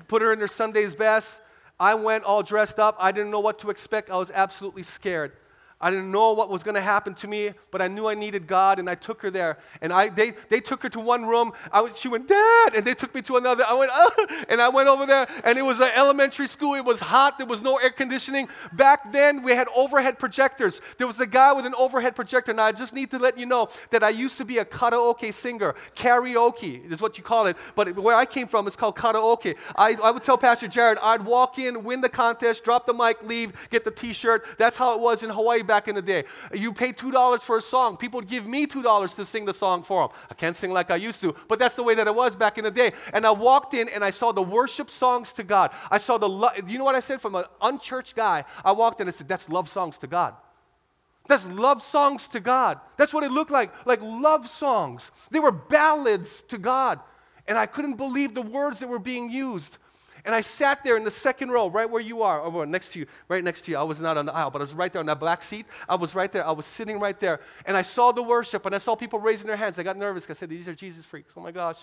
Put 0.08 0.22
her 0.22 0.32
in 0.32 0.40
her 0.40 0.48
Sunday's 0.48 0.94
best. 0.94 1.42
I 1.78 1.94
went 1.94 2.24
all 2.24 2.42
dressed 2.42 2.78
up. 2.78 2.96
I 2.98 3.12
didn't 3.12 3.30
know 3.30 3.40
what 3.40 3.58
to 3.58 3.68
expect. 3.68 4.08
I 4.08 4.16
was 4.16 4.30
absolutely 4.30 4.84
scared. 4.84 5.32
I 5.80 5.90
didn't 5.90 6.10
know 6.10 6.32
what 6.32 6.50
was 6.50 6.64
going 6.64 6.74
to 6.74 6.80
happen 6.80 7.14
to 7.14 7.28
me, 7.28 7.52
but 7.70 7.80
I 7.80 7.86
knew 7.86 8.08
I 8.08 8.14
needed 8.14 8.48
God, 8.48 8.80
and 8.80 8.90
I 8.90 8.96
took 8.96 9.22
her 9.22 9.30
there. 9.30 9.58
And 9.80 9.92
I, 9.92 10.08
they, 10.08 10.32
they 10.48 10.58
took 10.58 10.82
her 10.82 10.88
to 10.88 10.98
one 10.98 11.24
room. 11.24 11.52
I 11.70 11.82
was, 11.82 11.96
she 11.96 12.08
went, 12.08 12.26
Dad, 12.26 12.74
and 12.74 12.84
they 12.84 12.94
took 12.94 13.14
me 13.14 13.22
to 13.22 13.36
another. 13.36 13.64
I 13.64 13.74
went, 13.74 13.92
oh, 13.94 14.26
and 14.48 14.60
I 14.60 14.70
went 14.70 14.88
over 14.88 15.06
there, 15.06 15.28
and 15.44 15.56
it 15.56 15.62
was 15.62 15.78
an 15.78 15.90
elementary 15.94 16.48
school. 16.48 16.74
It 16.74 16.84
was 16.84 16.98
hot. 16.98 17.38
There 17.38 17.46
was 17.46 17.62
no 17.62 17.76
air 17.76 17.90
conditioning. 17.90 18.48
Back 18.72 19.12
then, 19.12 19.44
we 19.44 19.52
had 19.52 19.68
overhead 19.72 20.18
projectors. 20.18 20.80
There 20.96 21.06
was 21.06 21.20
a 21.20 21.26
guy 21.26 21.52
with 21.52 21.64
an 21.64 21.76
overhead 21.76 22.16
projector. 22.16 22.52
Now, 22.52 22.64
I 22.64 22.72
just 22.72 22.92
need 22.92 23.12
to 23.12 23.18
let 23.20 23.38
you 23.38 23.46
know 23.46 23.68
that 23.90 24.02
I 24.02 24.08
used 24.08 24.36
to 24.38 24.44
be 24.44 24.58
a 24.58 24.64
karaoke 24.64 25.32
singer. 25.32 25.76
Karaoke 25.94 26.90
is 26.90 27.00
what 27.00 27.18
you 27.18 27.22
call 27.22 27.46
it, 27.46 27.56
but 27.76 27.96
where 27.96 28.16
I 28.16 28.24
came 28.24 28.48
from, 28.48 28.66
it's 28.66 28.74
called 28.74 28.96
karaoke. 28.96 29.54
I, 29.76 29.94
I 30.02 30.10
would 30.10 30.24
tell 30.24 30.38
Pastor 30.38 30.66
Jared, 30.66 30.98
I'd 31.00 31.24
walk 31.24 31.60
in, 31.60 31.84
win 31.84 32.00
the 32.00 32.08
contest, 32.08 32.64
drop 32.64 32.84
the 32.84 32.94
mic, 32.94 33.22
leave, 33.22 33.52
get 33.70 33.84
the 33.84 33.92
T-shirt. 33.92 34.44
That's 34.58 34.76
how 34.76 34.94
it 34.94 35.00
was 35.00 35.22
in 35.22 35.30
Hawaii 35.30 35.62
back 35.68 35.86
in 35.86 35.94
the 35.94 36.02
day. 36.02 36.24
You 36.52 36.72
pay 36.72 36.92
$2 36.92 37.42
for 37.42 37.58
a 37.58 37.62
song. 37.62 37.96
People 37.96 38.18
would 38.18 38.28
give 38.28 38.44
me 38.44 38.66
$2 38.66 39.14
to 39.14 39.24
sing 39.24 39.44
the 39.44 39.54
song 39.54 39.84
for 39.84 40.08
them. 40.08 40.16
I 40.28 40.34
can't 40.34 40.56
sing 40.56 40.72
like 40.72 40.90
I 40.90 40.96
used 40.96 41.20
to, 41.20 41.36
but 41.46 41.60
that's 41.60 41.76
the 41.76 41.84
way 41.84 41.94
that 41.94 42.08
it 42.08 42.14
was 42.14 42.34
back 42.34 42.58
in 42.58 42.64
the 42.64 42.72
day. 42.72 42.92
And 43.12 43.24
I 43.24 43.30
walked 43.30 43.74
in 43.74 43.88
and 43.88 44.02
I 44.02 44.10
saw 44.10 44.32
the 44.32 44.42
worship 44.42 44.90
songs 44.90 45.32
to 45.34 45.44
God. 45.44 45.70
I 45.92 45.98
saw 45.98 46.18
the, 46.18 46.28
lo- 46.28 46.50
you 46.66 46.78
know 46.78 46.84
what 46.84 46.96
I 46.96 47.00
said 47.00 47.20
from 47.20 47.36
an 47.36 47.44
unchurched 47.62 48.16
guy? 48.16 48.44
I 48.64 48.72
walked 48.72 49.00
in 49.00 49.06
and 49.06 49.14
said, 49.14 49.28
that's 49.28 49.48
love 49.48 49.68
songs 49.68 49.96
to 49.98 50.08
God. 50.08 50.34
That's 51.28 51.46
love 51.46 51.82
songs 51.82 52.26
to 52.28 52.40
God. 52.40 52.80
That's 52.96 53.12
what 53.12 53.22
it 53.22 53.30
looked 53.30 53.50
like, 53.50 53.70
like 53.86 54.00
love 54.02 54.48
songs. 54.48 55.12
They 55.30 55.38
were 55.38 55.52
ballads 55.52 56.42
to 56.48 56.58
God. 56.58 57.00
And 57.46 57.56
I 57.56 57.66
couldn't 57.66 57.94
believe 57.94 58.34
the 58.34 58.42
words 58.42 58.80
that 58.80 58.88
were 58.88 58.98
being 58.98 59.30
used. 59.30 59.78
And 60.28 60.34
I 60.34 60.42
sat 60.42 60.84
there 60.84 60.98
in 60.98 61.04
the 61.04 61.10
second 61.10 61.52
row, 61.52 61.70
right 61.70 61.88
where 61.88 62.02
you 62.02 62.20
are, 62.20 62.42
over 62.42 62.66
next 62.66 62.92
to 62.92 62.98
you, 62.98 63.06
right 63.28 63.42
next 63.42 63.62
to 63.62 63.70
you. 63.70 63.78
I 63.78 63.82
was 63.82 63.98
not 63.98 64.18
on 64.18 64.26
the 64.26 64.34
aisle, 64.34 64.50
but 64.50 64.58
I 64.58 64.64
was 64.64 64.74
right 64.74 64.92
there 64.92 65.00
on 65.00 65.06
that 65.06 65.18
black 65.18 65.42
seat. 65.42 65.64
I 65.88 65.94
was 65.94 66.14
right 66.14 66.30
there. 66.30 66.46
I 66.46 66.50
was 66.50 66.66
sitting 66.66 67.00
right 67.00 67.18
there. 67.18 67.40
And 67.64 67.78
I 67.78 67.80
saw 67.80 68.12
the 68.12 68.22
worship, 68.22 68.66
and 68.66 68.74
I 68.74 68.78
saw 68.78 68.94
people 68.94 69.20
raising 69.20 69.46
their 69.46 69.56
hands. 69.56 69.78
I 69.78 69.84
got 69.84 69.96
nervous 69.96 70.24
because 70.24 70.36
I 70.36 70.40
said, 70.40 70.50
These 70.50 70.68
are 70.68 70.74
Jesus 70.74 71.06
freaks. 71.06 71.32
Oh 71.34 71.40
my 71.40 71.50
gosh. 71.50 71.78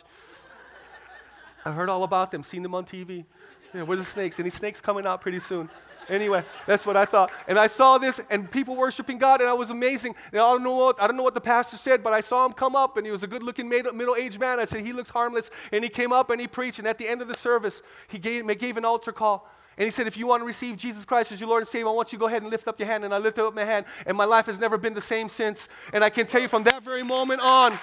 I 1.66 1.72
heard 1.72 1.90
all 1.90 2.04
about 2.04 2.30
them, 2.30 2.44
seen 2.44 2.62
them 2.62 2.76
on 2.76 2.86
TV. 2.86 3.26
Yeah, 3.74 3.82
where 3.82 3.98
the 3.98 4.04
snakes? 4.04 4.40
Any 4.40 4.52
snakes 4.52 4.80
coming 4.80 5.08
out 5.08 5.22
pretty 5.22 5.40
soon? 5.40 5.68
Anyway, 6.10 6.44
that's 6.68 6.86
what 6.86 6.96
I 6.96 7.06
thought. 7.06 7.32
And 7.48 7.58
I 7.58 7.68
saw 7.68 7.98
this 7.98 8.20
and 8.30 8.50
people 8.50 8.76
worshiping 8.76 9.18
God, 9.18 9.42
and 9.42 9.50
I 9.50 9.54
was 9.54 9.72
amazing. 9.72 10.16
And 10.32 10.42
I 10.42 10.52
don't 10.52 10.64
know 10.64 10.76
what 10.76 11.02
I 11.02 11.08
don't 11.08 11.18
know 11.18 11.24
what 11.24 11.34
the 11.34 11.42
pastor 11.42 11.78
said, 11.78 12.04
but 12.04 12.14
I 12.14 12.22
saw 12.22 12.46
him 12.46 12.54
come 12.54 12.76
up, 12.76 12.98
and 12.98 13.06
he 13.06 13.12
was 13.12 13.24
a 13.24 13.28
good-looking 13.28 13.68
middle-aged 13.68 14.40
man. 14.40 14.60
I 14.60 14.66
said 14.66 14.82
he 14.82 14.94
looks 14.94 15.10
harmless, 15.10 15.50
and 15.72 15.84
he 15.84 15.90
came 15.90 16.12
up 16.12 16.30
and 16.30 16.40
he 16.40 16.48
preached. 16.48 16.80
And 16.80 16.88
at 16.88 16.98
the 16.98 17.08
end 17.08 17.22
of 17.22 17.28
the 17.28 17.34
service, 17.34 17.82
he 18.08 18.20
gave, 18.20 18.46
gave 18.60 18.78
an 18.78 18.86
altar 18.86 19.12
call. 19.12 19.50
And 19.78 19.84
he 19.84 19.92
said, 19.92 20.08
if 20.08 20.16
you 20.16 20.26
want 20.26 20.40
to 20.42 20.46
receive 20.46 20.78
Jesus 20.78 21.04
Christ 21.04 21.34
as 21.34 21.42
your 21.42 21.50
Lord 21.50 21.64
and 21.64 21.68
Savior, 21.68 21.90
I 21.90 21.92
want 21.92 22.14
you 22.14 22.18
to 22.18 22.22
go 22.22 22.28
ahead 22.28 22.42
and 22.42 22.50
lift 22.50 22.66
up 22.68 22.80
your 22.80 22.88
hand. 22.88 23.04
And 23.04 23.14
I 23.14 23.18
lifted 23.18 23.46
up 23.46 23.54
my 23.54 23.66
hand, 23.66 23.86
and 24.06 24.16
my 24.16 24.24
life 24.24 24.46
has 24.46 24.58
never 24.58 24.78
been 24.78 24.94
the 24.94 25.02
same 25.02 25.28
since. 25.28 25.68
And 25.92 26.02
I 26.02 26.10
can 26.10 26.28
tell 26.28 26.42
you 26.42 26.48
from 26.48 26.64
that 26.64 26.82
very 26.82 27.04
moment 27.04 27.42
on, 27.42 27.78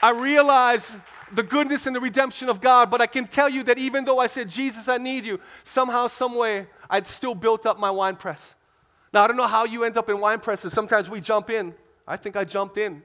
I 0.00 0.10
realized 0.10 0.94
the 1.34 1.42
goodness 1.42 1.86
and 1.86 1.94
the 1.94 2.00
redemption 2.00 2.48
of 2.48 2.60
God, 2.60 2.90
but 2.90 3.00
I 3.00 3.06
can 3.06 3.26
tell 3.26 3.48
you 3.48 3.62
that 3.64 3.78
even 3.78 4.04
though 4.04 4.18
I 4.18 4.26
said, 4.26 4.48
Jesus, 4.48 4.88
I 4.88 4.98
need 4.98 5.24
you, 5.24 5.40
somehow, 5.62 6.06
some 6.06 6.34
way, 6.34 6.66
I'd 6.88 7.06
still 7.06 7.34
built 7.34 7.66
up 7.66 7.78
my 7.78 7.90
wine 7.90 8.16
press. 8.16 8.54
Now, 9.12 9.24
I 9.24 9.26
don't 9.28 9.36
know 9.36 9.46
how 9.46 9.64
you 9.64 9.84
end 9.84 9.96
up 9.96 10.10
in 10.10 10.20
wine 10.20 10.40
presses. 10.40 10.72
Sometimes 10.72 11.08
we 11.08 11.20
jump 11.20 11.50
in. 11.50 11.74
I 12.06 12.16
think 12.16 12.36
I 12.36 12.44
jumped 12.44 12.78
in. 12.78 13.02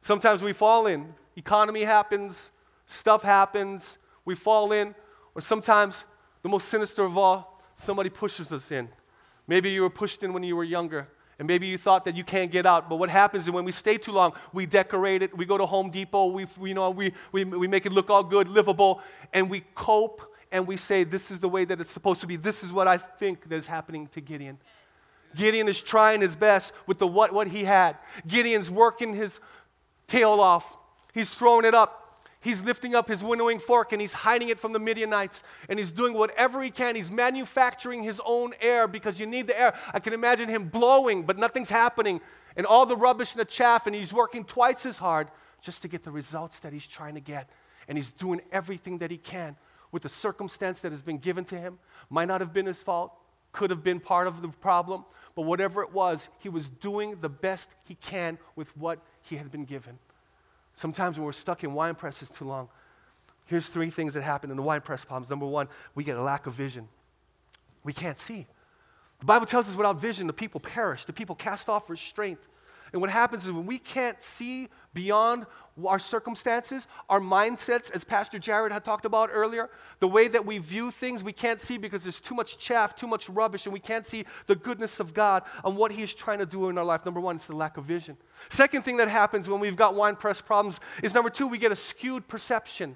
Sometimes 0.00 0.42
we 0.42 0.52
fall 0.52 0.86
in. 0.86 1.14
Economy 1.36 1.82
happens, 1.82 2.50
stuff 2.86 3.22
happens, 3.22 3.98
we 4.24 4.34
fall 4.34 4.72
in. 4.72 4.94
Or 5.34 5.40
sometimes, 5.40 6.04
the 6.42 6.48
most 6.48 6.68
sinister 6.68 7.04
of 7.04 7.16
all, 7.16 7.62
somebody 7.74 8.10
pushes 8.10 8.52
us 8.52 8.70
in. 8.70 8.88
Maybe 9.46 9.70
you 9.70 9.82
were 9.82 9.90
pushed 9.90 10.22
in 10.22 10.32
when 10.32 10.42
you 10.42 10.56
were 10.56 10.64
younger. 10.64 11.08
And 11.38 11.48
maybe 11.48 11.66
you 11.66 11.78
thought 11.78 12.04
that 12.04 12.16
you 12.16 12.24
can't 12.24 12.50
get 12.50 12.64
out, 12.64 12.88
but 12.88 12.96
what 12.96 13.10
happens 13.10 13.44
is 13.44 13.50
when 13.50 13.64
we 13.64 13.72
stay 13.72 13.96
too 13.96 14.12
long, 14.12 14.34
we 14.52 14.66
decorate 14.66 15.22
it, 15.22 15.36
we 15.36 15.44
go 15.44 15.58
to 15.58 15.66
Home 15.66 15.90
Depot, 15.90 16.26
we, 16.26 16.46
you 16.62 16.74
know, 16.74 16.90
we, 16.90 17.12
we, 17.32 17.44
we 17.44 17.66
make 17.66 17.86
it 17.86 17.92
look 17.92 18.08
all 18.08 18.22
good, 18.22 18.46
livable, 18.48 19.00
and 19.32 19.50
we 19.50 19.64
cope 19.74 20.22
and 20.52 20.66
we 20.66 20.76
say, 20.76 21.02
This 21.02 21.32
is 21.32 21.40
the 21.40 21.48
way 21.48 21.64
that 21.64 21.80
it's 21.80 21.90
supposed 21.90 22.20
to 22.20 22.28
be. 22.28 22.36
This 22.36 22.62
is 22.62 22.72
what 22.72 22.86
I 22.86 22.98
think 22.98 23.48
that 23.48 23.56
is 23.56 23.66
happening 23.66 24.06
to 24.08 24.20
Gideon. 24.20 24.58
Gideon 25.34 25.66
is 25.66 25.82
trying 25.82 26.20
his 26.20 26.36
best 26.36 26.72
with 26.86 26.98
the 26.98 27.08
what, 27.08 27.32
what 27.32 27.48
he 27.48 27.64
had. 27.64 27.96
Gideon's 28.26 28.70
working 28.70 29.14
his 29.14 29.40
tail 30.06 30.40
off, 30.40 30.76
he's 31.12 31.30
throwing 31.30 31.64
it 31.64 31.74
up. 31.74 32.03
He's 32.44 32.62
lifting 32.62 32.94
up 32.94 33.08
his 33.08 33.24
winnowing 33.24 33.58
fork 33.58 33.92
and 33.92 34.02
he's 34.02 34.12
hiding 34.12 34.50
it 34.50 34.60
from 34.60 34.74
the 34.74 34.78
Midianites. 34.78 35.42
And 35.70 35.78
he's 35.78 35.90
doing 35.90 36.12
whatever 36.12 36.62
he 36.62 36.70
can. 36.70 36.94
He's 36.94 37.10
manufacturing 37.10 38.02
his 38.02 38.20
own 38.22 38.52
air 38.60 38.86
because 38.86 39.18
you 39.18 39.24
need 39.24 39.46
the 39.46 39.58
air. 39.58 39.74
I 39.94 39.98
can 39.98 40.12
imagine 40.12 40.50
him 40.50 40.68
blowing, 40.68 41.22
but 41.22 41.38
nothing's 41.38 41.70
happening. 41.70 42.20
And 42.54 42.66
all 42.66 42.84
the 42.84 42.98
rubbish 42.98 43.32
and 43.32 43.40
the 43.40 43.46
chaff, 43.46 43.86
and 43.86 43.96
he's 43.96 44.12
working 44.12 44.44
twice 44.44 44.84
as 44.84 44.98
hard 44.98 45.28
just 45.62 45.80
to 45.82 45.88
get 45.88 46.04
the 46.04 46.10
results 46.10 46.58
that 46.60 46.74
he's 46.74 46.86
trying 46.86 47.14
to 47.14 47.20
get. 47.20 47.48
And 47.88 47.96
he's 47.96 48.10
doing 48.10 48.42
everything 48.52 48.98
that 48.98 49.10
he 49.10 49.16
can 49.16 49.56
with 49.90 50.02
the 50.02 50.10
circumstance 50.10 50.80
that 50.80 50.92
has 50.92 51.00
been 51.00 51.18
given 51.18 51.46
to 51.46 51.58
him. 51.58 51.78
Might 52.10 52.28
not 52.28 52.42
have 52.42 52.52
been 52.52 52.66
his 52.66 52.82
fault, 52.82 53.14
could 53.52 53.70
have 53.70 53.82
been 53.82 54.00
part 54.00 54.26
of 54.26 54.42
the 54.42 54.48
problem, 54.48 55.06
but 55.34 55.42
whatever 55.42 55.82
it 55.82 55.94
was, 55.94 56.28
he 56.40 56.50
was 56.50 56.68
doing 56.68 57.16
the 57.22 57.30
best 57.30 57.70
he 57.84 57.94
can 57.94 58.36
with 58.54 58.76
what 58.76 59.00
he 59.22 59.36
had 59.36 59.50
been 59.50 59.64
given. 59.64 59.98
Sometimes 60.74 61.16
when 61.16 61.24
we're 61.24 61.32
stuck 61.32 61.64
in 61.64 61.74
wine 61.74 61.94
presses 61.94 62.28
too 62.28 62.44
long, 62.44 62.68
here's 63.46 63.68
three 63.68 63.90
things 63.90 64.14
that 64.14 64.22
happen 64.22 64.50
in 64.50 64.56
the 64.56 64.62
wine 64.62 64.80
press 64.80 65.04
problems. 65.04 65.30
Number 65.30 65.46
one, 65.46 65.68
we 65.94 66.04
get 66.04 66.16
a 66.16 66.22
lack 66.22 66.46
of 66.46 66.54
vision. 66.54 66.88
We 67.84 67.92
can't 67.92 68.18
see. 68.18 68.46
The 69.20 69.26
Bible 69.26 69.46
tells 69.46 69.68
us 69.68 69.76
without 69.76 70.00
vision, 70.00 70.26
the 70.26 70.32
people 70.32 70.60
perish, 70.60 71.04
the 71.04 71.12
people 71.12 71.34
cast 71.34 71.68
off 71.68 71.88
restraint. 71.88 72.40
And 72.94 73.00
what 73.00 73.10
happens 73.10 73.44
is 73.44 73.50
when 73.50 73.66
we 73.66 73.78
can't 73.78 74.22
see 74.22 74.68
beyond 74.94 75.46
our 75.84 75.98
circumstances, 75.98 76.86
our 77.08 77.18
mindsets, 77.18 77.90
as 77.90 78.04
Pastor 78.04 78.38
Jared 78.38 78.70
had 78.70 78.84
talked 78.84 79.04
about 79.04 79.30
earlier, 79.32 79.68
the 79.98 80.06
way 80.06 80.28
that 80.28 80.46
we 80.46 80.58
view 80.58 80.92
things, 80.92 81.24
we 81.24 81.32
can't 81.32 81.60
see 81.60 81.76
because 81.76 82.04
there's 82.04 82.20
too 82.20 82.36
much 82.36 82.56
chaff, 82.56 82.94
too 82.94 83.08
much 83.08 83.28
rubbish, 83.28 83.66
and 83.66 83.72
we 83.72 83.80
can't 83.80 84.06
see 84.06 84.24
the 84.46 84.54
goodness 84.54 85.00
of 85.00 85.12
God 85.12 85.42
and 85.64 85.76
what 85.76 85.90
He's 85.90 86.14
trying 86.14 86.38
to 86.38 86.46
do 86.46 86.68
in 86.68 86.78
our 86.78 86.84
life. 86.84 87.04
Number 87.04 87.18
one, 87.18 87.34
it's 87.34 87.46
the 87.46 87.56
lack 87.56 87.76
of 87.78 87.84
vision. 87.84 88.16
Second 88.48 88.82
thing 88.82 88.98
that 88.98 89.08
happens 89.08 89.48
when 89.48 89.58
we've 89.58 89.74
got 89.74 89.96
wine 89.96 90.14
press 90.14 90.40
problems 90.40 90.78
is 91.02 91.12
number 91.12 91.30
two, 91.30 91.48
we 91.48 91.58
get 91.58 91.72
a 91.72 91.76
skewed 91.76 92.28
perception. 92.28 92.94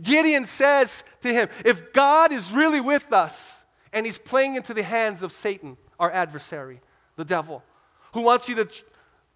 Gideon 0.00 0.46
says 0.46 1.04
to 1.20 1.30
him, 1.30 1.50
If 1.66 1.92
God 1.92 2.32
is 2.32 2.50
really 2.50 2.80
with 2.80 3.12
us, 3.12 3.66
and 3.92 4.06
he's 4.06 4.16
playing 4.16 4.54
into 4.54 4.72
the 4.72 4.82
hands 4.82 5.22
of 5.22 5.34
Satan, 5.34 5.76
our 6.00 6.10
adversary, 6.10 6.80
the 7.16 7.26
devil, 7.26 7.62
who 8.14 8.22
wants 8.22 8.48
you 8.48 8.54
to 8.54 8.68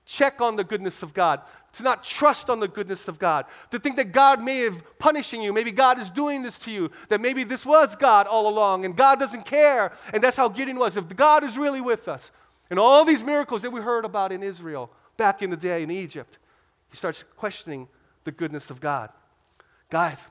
check 0.07 0.41
on 0.41 0.57
the 0.57 0.65
goodness 0.65 1.03
of 1.03 1.13
God, 1.13 1.43
to 1.75 1.83
not 1.83 2.03
trust 2.03 2.49
on 2.49 2.61
the 2.61 2.69
goodness 2.69 3.09
of 3.09 3.19
God, 3.19 3.45
to 3.71 3.79
think 3.79 3.97
that 3.97 4.13
God 4.13 4.43
may 4.43 4.61
have 4.61 4.99
punishing 4.99 5.43
you, 5.43 5.53
maybe 5.53 5.73
God 5.73 5.99
is 5.99 6.09
doing 6.09 6.43
this 6.43 6.57
to 6.59 6.71
you, 6.71 6.91
that 7.09 7.21
maybe 7.21 7.45
this 7.45 7.67
was 7.67 7.97
God 7.97 8.27
all 8.27 8.49
along 8.49 8.85
and 8.85 8.97
God 8.97 9.19
doesn't 9.19 9.45
care. 9.45 9.93
And 10.15 10.23
that's 10.23 10.37
how 10.37 10.49
Gideon 10.49 10.79
was. 10.79 10.97
If 10.97 11.15
God 11.15 11.45
is 11.45 11.59
really 11.59 11.81
with 11.81 12.09
us, 12.09 12.31
and 12.71 12.79
all 12.79 13.05
these 13.05 13.23
miracles 13.23 13.63
that 13.63 13.71
we 13.71 13.81
heard 13.81 14.05
about 14.05 14.33
in 14.33 14.43
Israel 14.43 14.91
back 15.17 15.43
in 15.43 15.51
the 15.51 15.57
day 15.57 15.83
in 15.83 15.91
Egypt, 15.91 16.39
he 16.91 16.97
starts 16.97 17.25
questioning 17.37 17.89
the 18.25 18.33
goodness 18.33 18.71
of 18.71 18.81
God. 18.81 19.11
Guys, 19.91 20.29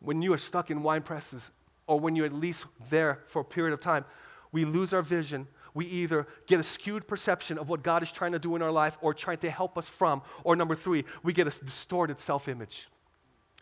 when 0.00 0.22
you 0.22 0.32
are 0.32 0.38
stuck 0.38 0.70
in 0.70 0.82
wine 0.82 1.02
presses, 1.02 1.50
or 1.86 1.98
when 1.98 2.16
you're 2.16 2.26
at 2.26 2.32
least 2.32 2.66
there 2.90 3.20
for 3.28 3.42
a 3.42 3.44
period 3.44 3.72
of 3.72 3.80
time, 3.80 4.04
we 4.52 4.64
lose 4.64 4.92
our 4.92 5.02
vision 5.02 5.46
we 5.74 5.86
either 5.86 6.26
get 6.46 6.60
a 6.60 6.64
skewed 6.64 7.06
perception 7.06 7.58
of 7.58 7.68
what 7.68 7.82
God 7.82 8.02
is 8.02 8.12
trying 8.12 8.32
to 8.32 8.38
do 8.38 8.56
in 8.56 8.62
our 8.62 8.72
life 8.72 8.98
or 9.00 9.14
trying 9.14 9.38
to 9.38 9.50
help 9.50 9.78
us 9.78 9.88
from, 9.88 10.22
or 10.44 10.56
number 10.56 10.74
three, 10.74 11.04
we 11.22 11.32
get 11.32 11.46
a 11.46 11.64
distorted 11.64 12.20
self 12.20 12.48
image. 12.48 12.88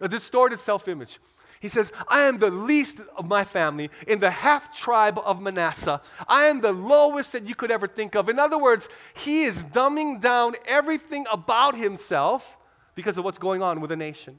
A 0.00 0.08
distorted 0.08 0.60
self 0.60 0.88
image. 0.88 1.18
He 1.60 1.68
says, 1.68 1.90
I 2.08 2.22
am 2.22 2.38
the 2.38 2.50
least 2.50 3.00
of 3.16 3.26
my 3.26 3.44
family 3.44 3.90
in 4.06 4.20
the 4.20 4.30
half 4.30 4.76
tribe 4.76 5.18
of 5.18 5.40
Manasseh. 5.40 6.02
I 6.28 6.44
am 6.44 6.60
the 6.60 6.72
lowest 6.72 7.32
that 7.32 7.48
you 7.48 7.54
could 7.54 7.70
ever 7.70 7.88
think 7.88 8.14
of. 8.14 8.28
In 8.28 8.38
other 8.38 8.58
words, 8.58 8.88
he 9.14 9.44
is 9.44 9.64
dumbing 9.64 10.20
down 10.20 10.54
everything 10.66 11.26
about 11.30 11.74
himself 11.74 12.58
because 12.94 13.16
of 13.16 13.24
what's 13.24 13.38
going 13.38 13.62
on 13.62 13.80
with 13.80 13.90
a 13.90 13.96
nation. 13.96 14.38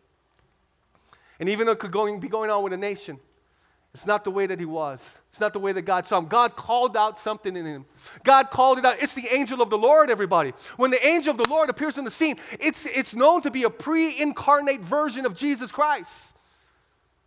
And 1.40 1.50
even 1.50 1.66
though 1.66 1.74
it 1.74 1.80
could 1.80 1.92
going, 1.92 2.20
be 2.20 2.28
going 2.28 2.50
on 2.50 2.64
with 2.64 2.74
a 2.74 2.78
nation, 2.78 3.20
it's 3.98 4.06
not 4.06 4.24
the 4.24 4.30
way 4.30 4.46
that 4.46 4.60
he 4.60 4.66
was. 4.66 5.16
It's 5.32 5.40
not 5.40 5.54
the 5.54 5.60
way 5.60 5.72
that 5.72 5.82
God 5.82 6.06
saw 6.06 6.20
him. 6.20 6.28
God 6.28 6.56
called 6.56 6.96
out 6.96 7.18
something 7.18 7.58
in 7.58 7.66
him. 7.66 7.86
God 8.24 8.52
called 8.52 8.78
it 8.78 8.86
out. 8.86 9.02
It's 9.02 9.16
the 9.16 9.28
angel 9.34 9.60
of 9.60 9.72
the 9.72 9.78
Lord, 9.78 10.12
everybody. 10.12 10.54
When 10.76 10.92
the 10.92 11.04
angel 11.04 11.32
of 11.32 11.40
the 11.40 11.50
Lord 11.50 11.72
appears 11.72 11.98
in 11.98 12.06
the 12.06 12.12
scene, 12.12 12.36
it's, 12.60 12.86
it's 12.86 13.16
known 13.16 13.42
to 13.42 13.50
be 13.50 13.64
a 13.64 13.72
pre 13.72 14.16
incarnate 14.16 14.82
version 14.82 15.26
of 15.26 15.34
Jesus 15.34 15.72
Christ. 15.72 16.36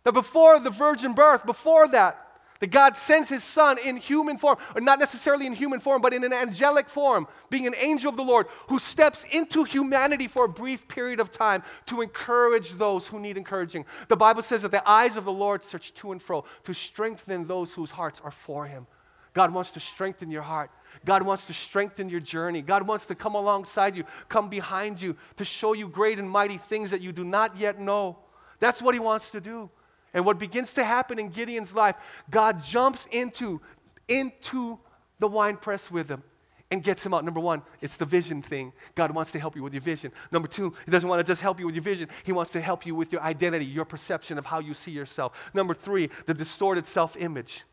That 0.05 0.13
before 0.13 0.59
the 0.59 0.69
virgin 0.69 1.11
birth, 1.11 1.45
before 1.45 1.89
that, 1.89 2.30
that 2.61 2.71
God 2.71 2.95
sends 2.95 3.27
his 3.27 3.43
son 3.43 3.77
in 3.83 3.97
human 3.97 4.37
form, 4.37 4.57
or 4.73 4.81
not 4.81 4.99
necessarily 4.99 5.45
in 5.45 5.53
human 5.53 5.79
form, 5.79 6.01
but 6.01 6.13
in 6.13 6.23
an 6.23 6.31
angelic 6.31 6.87
form, 6.87 7.27
being 7.49 7.67
an 7.67 7.75
angel 7.77 8.09
of 8.09 8.15
the 8.15 8.23
Lord, 8.23 8.47
who 8.67 8.79
steps 8.79 9.25
into 9.31 9.63
humanity 9.63 10.27
for 10.27 10.45
a 10.45 10.49
brief 10.49 10.87
period 10.87 11.19
of 11.19 11.31
time 11.31 11.63
to 11.87 12.01
encourage 12.01 12.73
those 12.73 13.07
who 13.07 13.19
need 13.19 13.35
encouraging. 13.35 13.85
The 14.07 14.15
Bible 14.15 14.43
says 14.43 14.61
that 14.61 14.71
the 14.71 14.87
eyes 14.87 15.17
of 15.17 15.25
the 15.25 15.31
Lord 15.31 15.63
search 15.63 15.93
to 15.95 16.11
and 16.11 16.21
fro 16.21 16.45
to 16.63 16.73
strengthen 16.73 17.47
those 17.47 17.73
whose 17.73 17.91
hearts 17.91 18.21
are 18.23 18.31
for 18.31 18.67
him. 18.67 18.87
God 19.33 19.53
wants 19.53 19.71
to 19.71 19.79
strengthen 19.79 20.29
your 20.29 20.43
heart. 20.43 20.69
God 21.03 21.23
wants 21.23 21.45
to 21.45 21.53
strengthen 21.53 22.09
your 22.09 22.19
journey. 22.19 22.61
God 22.61 22.85
wants 22.85 23.05
to 23.05 23.15
come 23.15 23.33
alongside 23.33 23.95
you, 23.95 24.03
come 24.29 24.49
behind 24.49 25.01
you, 25.01 25.15
to 25.37 25.45
show 25.45 25.73
you 25.73 25.87
great 25.87 26.19
and 26.19 26.29
mighty 26.29 26.57
things 26.57 26.91
that 26.91 27.01
you 27.01 27.11
do 27.11 27.23
not 27.23 27.57
yet 27.57 27.79
know. 27.79 28.19
That's 28.59 28.81
what 28.81 28.93
He 28.93 28.99
wants 28.99 29.31
to 29.31 29.41
do. 29.41 29.69
And 30.13 30.25
what 30.25 30.39
begins 30.39 30.73
to 30.73 30.83
happen 30.83 31.19
in 31.19 31.29
Gideon's 31.29 31.73
life, 31.73 31.95
God 32.29 32.63
jumps 32.63 33.07
into, 33.11 33.61
into 34.07 34.79
the 35.19 35.27
wine 35.27 35.57
press 35.57 35.89
with 35.89 36.09
him 36.09 36.23
and 36.71 36.81
gets 36.83 37.05
him 37.05 37.13
out. 37.13 37.23
Number 37.23 37.39
one, 37.39 37.61
it's 37.81 37.97
the 37.97 38.05
vision 38.05 38.41
thing. 38.41 38.71
God 38.95 39.11
wants 39.11 39.31
to 39.33 39.39
help 39.39 39.55
you 39.55 39.63
with 39.63 39.73
your 39.73 39.81
vision. 39.81 40.11
Number 40.31 40.47
two, 40.47 40.73
He 40.85 40.91
doesn't 40.91 41.07
want 41.07 41.19
to 41.19 41.29
just 41.29 41.41
help 41.41 41.59
you 41.59 41.65
with 41.65 41.75
your 41.75 41.83
vision, 41.83 42.07
He 42.23 42.31
wants 42.31 42.51
to 42.51 42.61
help 42.61 42.85
you 42.85 42.95
with 42.95 43.11
your 43.11 43.21
identity, 43.21 43.65
your 43.65 43.85
perception 43.85 44.37
of 44.37 44.45
how 44.45 44.59
you 44.59 44.73
see 44.73 44.91
yourself. 44.91 45.33
Number 45.53 45.73
three, 45.73 46.09
the 46.25 46.33
distorted 46.33 46.85
self 46.85 47.15
image, 47.17 47.63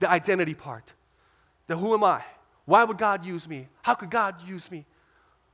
the 0.00 0.10
identity 0.10 0.54
part. 0.54 0.92
The 1.66 1.76
who 1.76 1.94
am 1.94 2.04
I? 2.04 2.22
Why 2.66 2.84
would 2.84 2.98
God 2.98 3.24
use 3.24 3.48
me? 3.48 3.68
How 3.82 3.94
could 3.94 4.10
God 4.10 4.36
use 4.46 4.70
me? 4.70 4.84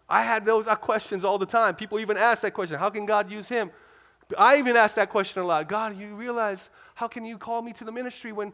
I 0.08 0.22
had 0.22 0.44
those 0.44 0.66
uh, 0.66 0.74
questions 0.74 1.24
all 1.24 1.38
the 1.38 1.46
time. 1.46 1.74
People 1.74 1.98
even 1.98 2.16
ask 2.16 2.42
that 2.42 2.52
question 2.52 2.78
How 2.78 2.90
can 2.90 3.06
God 3.06 3.30
use 3.30 3.48
him? 3.48 3.70
I 4.38 4.56
even 4.56 4.76
asked 4.76 4.96
that 4.96 5.10
question 5.10 5.42
a 5.42 5.46
lot. 5.46 5.68
God, 5.68 5.98
you 5.98 6.14
realize 6.14 6.68
how 6.94 7.08
can 7.08 7.24
you 7.24 7.38
call 7.38 7.62
me 7.62 7.72
to 7.74 7.84
the 7.84 7.92
ministry 7.92 8.32
when 8.32 8.52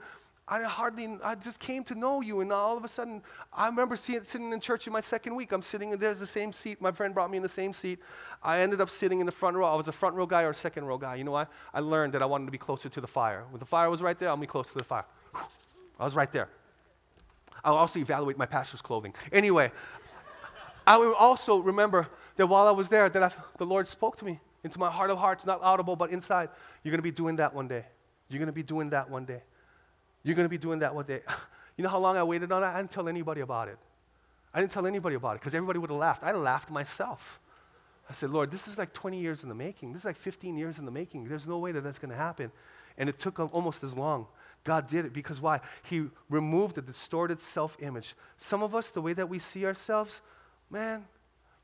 I 0.51 0.63
hardly, 0.63 1.19
I 1.23 1.35
just 1.35 1.61
came 1.61 1.85
to 1.85 1.95
know 1.95 2.23
you, 2.23 2.41
and 2.41 2.51
all 2.51 2.77
of 2.77 2.85
a 2.85 2.89
sudden, 2.89 3.23
I 3.53 3.67
remember 3.67 3.97
seeing, 3.97 4.25
sitting 4.25 4.51
in 4.51 4.61
church 4.61 4.87
in 4.87 4.95
my 4.95 5.01
second 5.01 5.35
week. 5.35 5.53
I'm 5.53 5.61
sitting, 5.61 5.93
and 5.93 6.01
there's 6.01 6.21
the 6.21 6.27
same 6.27 6.55
seat. 6.55 6.81
My 6.81 6.91
friend 6.91 7.13
brought 7.13 7.31
me 7.31 7.37
in 7.37 7.43
the 7.43 7.51
same 7.51 7.75
seat. 7.75 7.99
I 8.43 8.61
ended 8.61 8.81
up 8.81 8.89
sitting 8.89 9.21
in 9.21 9.27
the 9.27 9.33
front 9.33 9.59
row. 9.59 9.67
I 9.67 9.75
was 9.75 9.89
a 9.89 9.93
front 9.93 10.17
row 10.17 10.25
guy 10.25 10.45
or 10.45 10.51
a 10.51 10.55
second 10.55 10.87
row 10.87 10.97
guy. 10.97 11.17
You 11.17 11.25
know 11.25 11.33
why? 11.33 11.47
I 11.75 11.81
learned 11.81 12.15
that 12.15 12.23
I 12.23 12.27
wanted 12.27 12.47
to 12.47 12.51
be 12.51 12.59
closer 12.59 12.89
to 12.89 13.01
the 13.01 13.07
fire. 13.07 13.45
When 13.51 13.59
the 13.59 13.67
fire 13.67 13.91
was 13.91 14.01
right 14.01 14.19
there, 14.19 14.31
I'll 14.31 14.39
be 14.39 14.47
close 14.47 14.69
to 14.69 14.79
the 14.79 14.85
fire. 14.85 15.05
I 16.01 16.05
was 16.05 16.15
right 16.15 16.33
there. 16.33 16.49
I'll 17.63 17.77
also 17.77 17.99
evaluate 17.99 18.39
my 18.39 18.47
pastor's 18.47 18.81
clothing. 18.81 19.15
Anyway, 19.33 19.71
I 20.87 20.97
will 20.97 21.15
also 21.15 21.59
remember 21.59 22.09
that 22.37 22.47
while 22.47 22.67
I 22.67 22.71
was 22.71 22.89
there, 22.89 23.11
that 23.11 23.23
I, 23.23 23.31
the 23.59 23.67
Lord 23.67 23.87
spoke 23.87 24.17
to 24.19 24.25
me 24.25 24.41
into 24.65 24.79
my 24.79 24.91
heart 24.91 25.11
of 25.11 25.19
hearts, 25.19 25.47
not 25.47 25.63
audible, 25.63 25.97
but 25.97 26.11
inside. 26.11 26.51
You're 26.83 26.91
going 26.91 26.99
to 26.99 27.03
be 27.03 27.11
doing 27.11 27.37
that 27.37 27.55
one 27.55 27.69
day. 27.69 27.85
You're 28.29 28.39
going 28.39 28.49
to 28.49 28.53
be 28.53 28.63
doing 28.63 28.91
that 28.91 29.11
one 29.11 29.25
day. 29.25 29.43
You're 30.23 30.35
going 30.35 30.45
to 30.45 30.51
be 30.51 30.59
doing 30.59 30.81
that 30.81 30.95
one 30.95 31.05
day. 31.05 31.21
you 31.77 31.85
know 31.85 31.91
how 31.91 31.99
long 31.99 32.17
I 32.17 32.23
waited 32.23 32.53
on 32.53 32.63
that? 32.63 32.75
I 32.75 32.79
didn't 32.79 32.91
tell 32.91 33.09
anybody 33.09 33.41
about 33.41 33.69
it. 33.69 33.79
I 34.53 34.61
didn't 34.61 34.73
tell 34.73 34.87
anybody 34.87 35.17
about 35.17 35.37
it 35.37 35.41
because 35.41 35.55
everybody 35.55 35.79
would 35.79 35.91
have 35.91 35.99
laughed. 35.99 36.23
I 36.25 36.33
laughed 36.33 36.71
myself. 36.71 37.41
I 38.11 38.15
said, 38.15 38.31
Lord, 38.31 38.51
this 38.51 38.67
is 38.67 38.79
like 38.79 38.93
20 38.95 39.21
years 39.21 39.43
in 39.43 39.49
the 39.49 39.55
making. 39.55 39.93
This 39.93 40.03
is 40.03 40.07
like 40.07 40.17
15 40.17 40.57
years 40.57 40.79
in 40.79 40.87
the 40.87 40.91
making. 40.91 41.29
There's 41.29 41.47
no 41.47 41.59
way 41.59 41.73
that 41.73 41.83
that's 41.83 41.99
going 41.99 42.11
to 42.11 42.17
happen. 42.17 42.51
And 42.97 43.09
it 43.09 43.19
took 43.19 43.39
almost 43.39 43.85
as 43.85 43.95
long. 43.95 44.27
God 44.65 44.89
did 44.89 45.05
it 45.05 45.13
because 45.13 45.41
why? 45.41 45.61
He 45.83 46.07
removed 46.29 46.77
the 46.77 46.83
distorted 46.83 47.41
self 47.41 47.77
image. 47.81 48.15
Some 48.39 48.63
of 48.63 48.75
us, 48.75 48.91
the 48.91 49.03
way 49.03 49.13
that 49.13 49.29
we 49.29 49.39
see 49.39 49.65
ourselves, 49.65 50.21
man, 50.71 51.05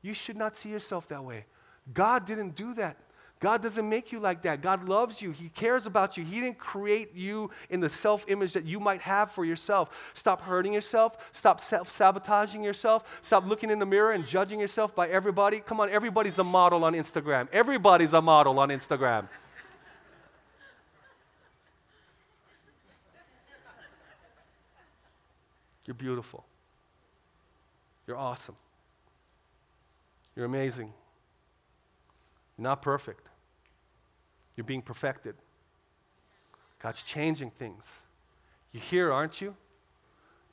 you 0.01 0.13
should 0.13 0.37
not 0.37 0.55
see 0.55 0.69
yourself 0.69 1.07
that 1.09 1.23
way. 1.23 1.45
God 1.93 2.25
didn't 2.25 2.55
do 2.55 2.73
that. 2.75 2.97
God 3.41 3.61
doesn't 3.61 3.87
make 3.87 4.11
you 4.11 4.19
like 4.19 4.41
that. 4.43 4.61
God 4.61 4.87
loves 4.87 5.21
you. 5.21 5.31
He 5.31 5.49
cares 5.49 5.85
about 5.85 6.17
you. 6.17 6.23
He 6.23 6.39
didn't 6.39 6.57
create 6.57 7.13
you 7.13 7.51
in 7.69 7.81
the 7.81 7.89
self 7.89 8.25
image 8.27 8.53
that 8.53 8.65
you 8.65 8.79
might 8.79 9.01
have 9.01 9.31
for 9.31 9.43
yourself. 9.43 9.89
Stop 10.13 10.41
hurting 10.41 10.73
yourself. 10.73 11.17
Stop 11.31 11.61
self 11.61 11.91
sabotaging 11.91 12.63
yourself. 12.63 13.03
Stop 13.21 13.45
looking 13.45 13.69
in 13.69 13.77
the 13.77 13.85
mirror 13.85 14.13
and 14.13 14.25
judging 14.25 14.59
yourself 14.59 14.95
by 14.95 15.09
everybody. 15.09 15.59
Come 15.59 15.79
on, 15.79 15.89
everybody's 15.89 16.39
a 16.39 16.43
model 16.43 16.85
on 16.85 16.93
Instagram. 16.93 17.47
Everybody's 17.51 18.13
a 18.13 18.21
model 18.21 18.57
on 18.57 18.69
Instagram. 18.69 19.27
You're 25.85 25.93
beautiful. 25.93 26.43
You're 28.07 28.17
awesome. 28.17 28.55
You're 30.35 30.45
amazing. 30.45 30.91
You're 32.57 32.63
not 32.63 32.81
perfect. 32.81 33.29
You're 34.55 34.65
being 34.65 34.81
perfected. 34.81 35.35
God's 36.81 37.03
changing 37.03 37.51
things. 37.51 38.01
You're 38.71 38.83
here, 38.83 39.11
aren't 39.11 39.41
you? 39.41 39.55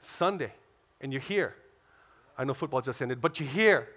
Sunday, 0.01 0.53
and 1.01 1.13
you're 1.13 1.23
here. 1.23 1.55
I 2.37 2.45
know 2.45 2.55
football 2.55 2.81
just 2.81 3.01
ended, 3.03 3.21
but 3.21 3.39
you're 3.39 3.49
here. 3.49 3.89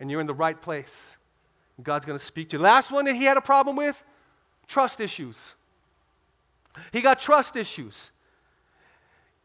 and 0.00 0.10
you're 0.10 0.20
in 0.20 0.26
the 0.26 0.34
right 0.34 0.60
place. 0.60 1.16
God's 1.82 2.04
going 2.06 2.18
to 2.18 2.24
speak 2.24 2.50
to 2.50 2.56
you. 2.56 2.62
Last 2.62 2.90
one 2.90 3.04
that 3.06 3.14
he 3.14 3.24
had 3.24 3.36
a 3.36 3.40
problem 3.40 3.76
with 3.76 4.02
trust 4.66 5.00
issues. 5.00 5.54
He 6.92 7.00
got 7.00 7.18
trust 7.18 7.56
issues. 7.56 8.10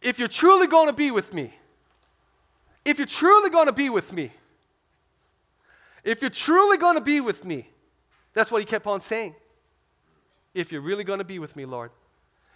If 0.01 0.19
you're 0.19 0.27
truly 0.27 0.67
going 0.67 0.87
to 0.87 0.93
be 0.93 1.11
with 1.11 1.33
me, 1.33 1.53
if 2.85 2.97
you're 2.97 3.07
truly 3.07 3.49
going 3.49 3.65
to 3.65 3.73
be 3.73 3.89
with 3.89 4.13
me, 4.13 4.31
if 6.07 6.21
you're 6.21 6.29
truly 6.29 6.77
going 6.77 6.95
to 6.95 7.01
be 7.01 7.19
with 7.19 7.43
me, 7.43 7.67
that's 8.33 8.51
what 8.51 8.61
he 8.61 8.65
kept 8.65 8.87
on 8.87 9.01
saying. 9.01 9.35
If 10.53 10.71
you're 10.71 10.81
really 10.81 11.03
going 11.03 11.19
to 11.19 11.25
be 11.25 11.37
with 11.37 11.55
me, 11.55 11.65
Lord. 11.65 11.91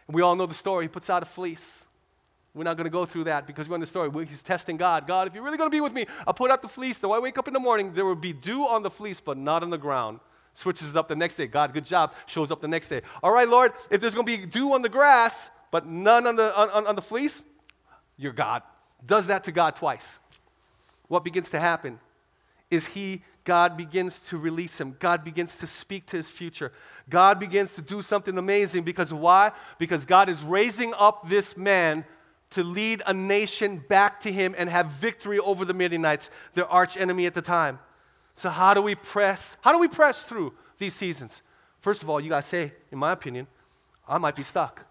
And 0.08 0.16
we 0.16 0.22
all 0.22 0.36
know 0.36 0.46
the 0.46 0.54
story. 0.54 0.86
He 0.86 0.90
puts 0.90 1.10
out 1.10 1.22
a 1.22 1.26
fleece. 1.26 1.86
We're 2.54 2.64
not 2.64 2.78
going 2.78 2.86
to 2.86 2.92
go 2.92 3.06
through 3.06 3.26
that 3.26 3.48
because 3.48 3.68
we 3.68 3.78
know 3.78 3.82
the 3.82 3.88
story. 3.88 4.26
He's 4.26 4.42
testing 4.42 4.78
God. 4.78 5.06
God, 5.06 5.28
if 5.28 5.36
you're 5.36 5.44
really 5.44 5.58
going 5.58 5.70
to 5.70 5.76
be 5.76 5.82
with 5.82 5.94
me, 5.94 6.06
I'll 6.26 6.34
put 6.34 6.50
out 6.50 6.62
the 6.62 6.68
fleece. 6.68 7.00
Though 7.00 7.12
I 7.12 7.20
wake 7.20 7.38
up 7.38 7.48
in 7.48 7.54
the 7.54 7.60
morning, 7.60 7.94
there 7.94 8.06
will 8.06 8.16
be 8.16 8.34
dew 8.34 8.64
on 8.64 8.84
the 8.84 8.90
fleece, 8.90 9.20
but 9.20 9.38
not 9.38 9.64
on 9.64 9.70
the 9.70 9.78
ground. 9.78 10.20
Switches 10.54 10.96
up 10.96 11.08
the 11.08 11.16
next 11.16 11.36
day. 11.36 11.48
God, 11.48 11.74
good 11.74 11.86
job. 11.86 12.14
Shows 12.26 12.52
up 12.52 12.62
the 12.62 12.68
next 12.68 12.88
day. 12.88 13.02
All 13.24 13.32
right, 13.32 13.48
Lord, 13.48 13.74
if 13.90 14.02
there's 14.02 14.14
going 14.14 14.26
to 14.26 14.38
be 14.38 14.46
dew 14.46 14.74
on 14.74 14.82
the 14.82 14.90
grass, 14.90 15.50
but 15.72 15.86
none 15.86 16.28
on 16.28 16.36
the, 16.36 16.58
on, 16.58 16.88
on 16.88 16.96
the 16.96 17.02
fleece, 17.02 17.42
your 18.18 18.34
God, 18.34 18.64
does 19.06 19.28
that 19.28 19.46
to 19.46 19.52
God 19.52 19.76
twice, 19.76 20.20
what 21.08 21.24
begins 21.24 21.50
to 21.50 21.60
happen 21.60 22.00
is 22.70 22.88
he 22.88 23.22
God 23.44 23.76
begins 23.76 24.20
to 24.30 24.38
release 24.38 24.80
him. 24.80 24.96
God 25.00 25.24
begins 25.24 25.58
to 25.58 25.68
speak 25.68 26.06
to 26.08 26.18
his 26.18 26.30
future. 26.30 26.72
God 27.10 27.40
begins 27.40 27.74
to 27.76 27.82
do 27.82 28.02
something 28.02 28.38
amazing 28.38 28.84
because 28.84 29.14
why? 29.14 29.52
Because 29.80 30.06
God 30.06 30.30
is 30.30 30.44
raising 30.44 30.94
up 30.94 31.28
this 31.28 31.58
man 31.58 32.06
to 32.52 32.64
lead 32.64 33.02
a 33.06 33.14
nation 33.14 33.84
back 33.88 34.20
to 34.22 34.32
him 34.32 34.54
and 34.58 34.70
have 34.70 34.88
victory 34.88 35.40
over 35.40 35.66
the 35.66 35.74
Midianites, 35.74 36.30
their 36.54 36.68
arch 36.68 36.98
enemy 36.98 37.26
at 37.26 37.34
the 37.34 37.42
time. 37.42 37.80
So 38.36 38.50
how 38.50 38.74
do 38.74 38.82
we 38.82 38.96
press? 38.96 39.58
How 39.62 39.72
do 39.72 39.80
we 39.80 39.88
press 39.88 40.24
through 40.24 40.54
these 40.78 40.94
seasons? 40.94 41.42
First 41.80 42.04
of 42.04 42.10
all, 42.10 42.20
you 42.22 42.30
got 42.30 42.44
to 42.44 42.48
say, 42.48 42.74
in 42.92 43.00
my 43.00 43.12
opinion, 43.12 43.48
I 44.08 44.18
might 44.18 44.36
be 44.36 44.44
stuck. 44.44 44.86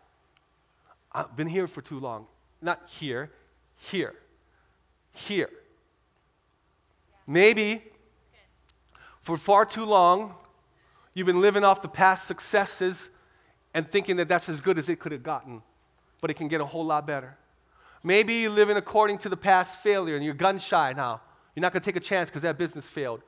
I've 1.12 1.36
been 1.36 1.48
here 1.48 1.66
for 1.66 1.82
too 1.82 2.00
long. 2.00 2.26
Not 2.62 2.82
here, 2.88 3.30
here. 3.76 4.14
Here. 5.12 5.50
Maybe 7.26 7.82
for 9.30 9.36
far 9.36 9.64
too 9.64 9.84
long, 9.84 10.34
you've 11.14 11.28
been 11.28 11.40
living 11.40 11.62
off 11.62 11.82
the 11.82 11.88
past 11.88 12.26
successes 12.26 13.10
and 13.72 13.88
thinking 13.88 14.16
that 14.16 14.26
that's 14.26 14.48
as 14.48 14.60
good 14.60 14.76
as 14.76 14.88
it 14.88 14.98
could 14.98 15.12
have 15.12 15.22
gotten, 15.22 15.62
but 16.20 16.32
it 16.32 16.34
can 16.34 16.48
get 16.48 16.60
a 16.60 16.64
whole 16.64 16.84
lot 16.84 17.06
better. 17.06 17.36
Maybe 18.02 18.34
you're 18.34 18.50
living 18.50 18.76
according 18.76 19.18
to 19.18 19.28
the 19.28 19.36
past 19.36 19.78
failure 19.84 20.16
and 20.16 20.24
you're 20.24 20.34
gun 20.34 20.58
shy 20.58 20.94
now. 20.94 21.20
You're 21.54 21.60
not 21.60 21.72
going 21.72 21.80
to 21.80 21.84
take 21.84 21.94
a 21.94 22.04
chance 22.04 22.28
because 22.28 22.42
that 22.42 22.58
business 22.58 22.88
failed. 22.88 23.20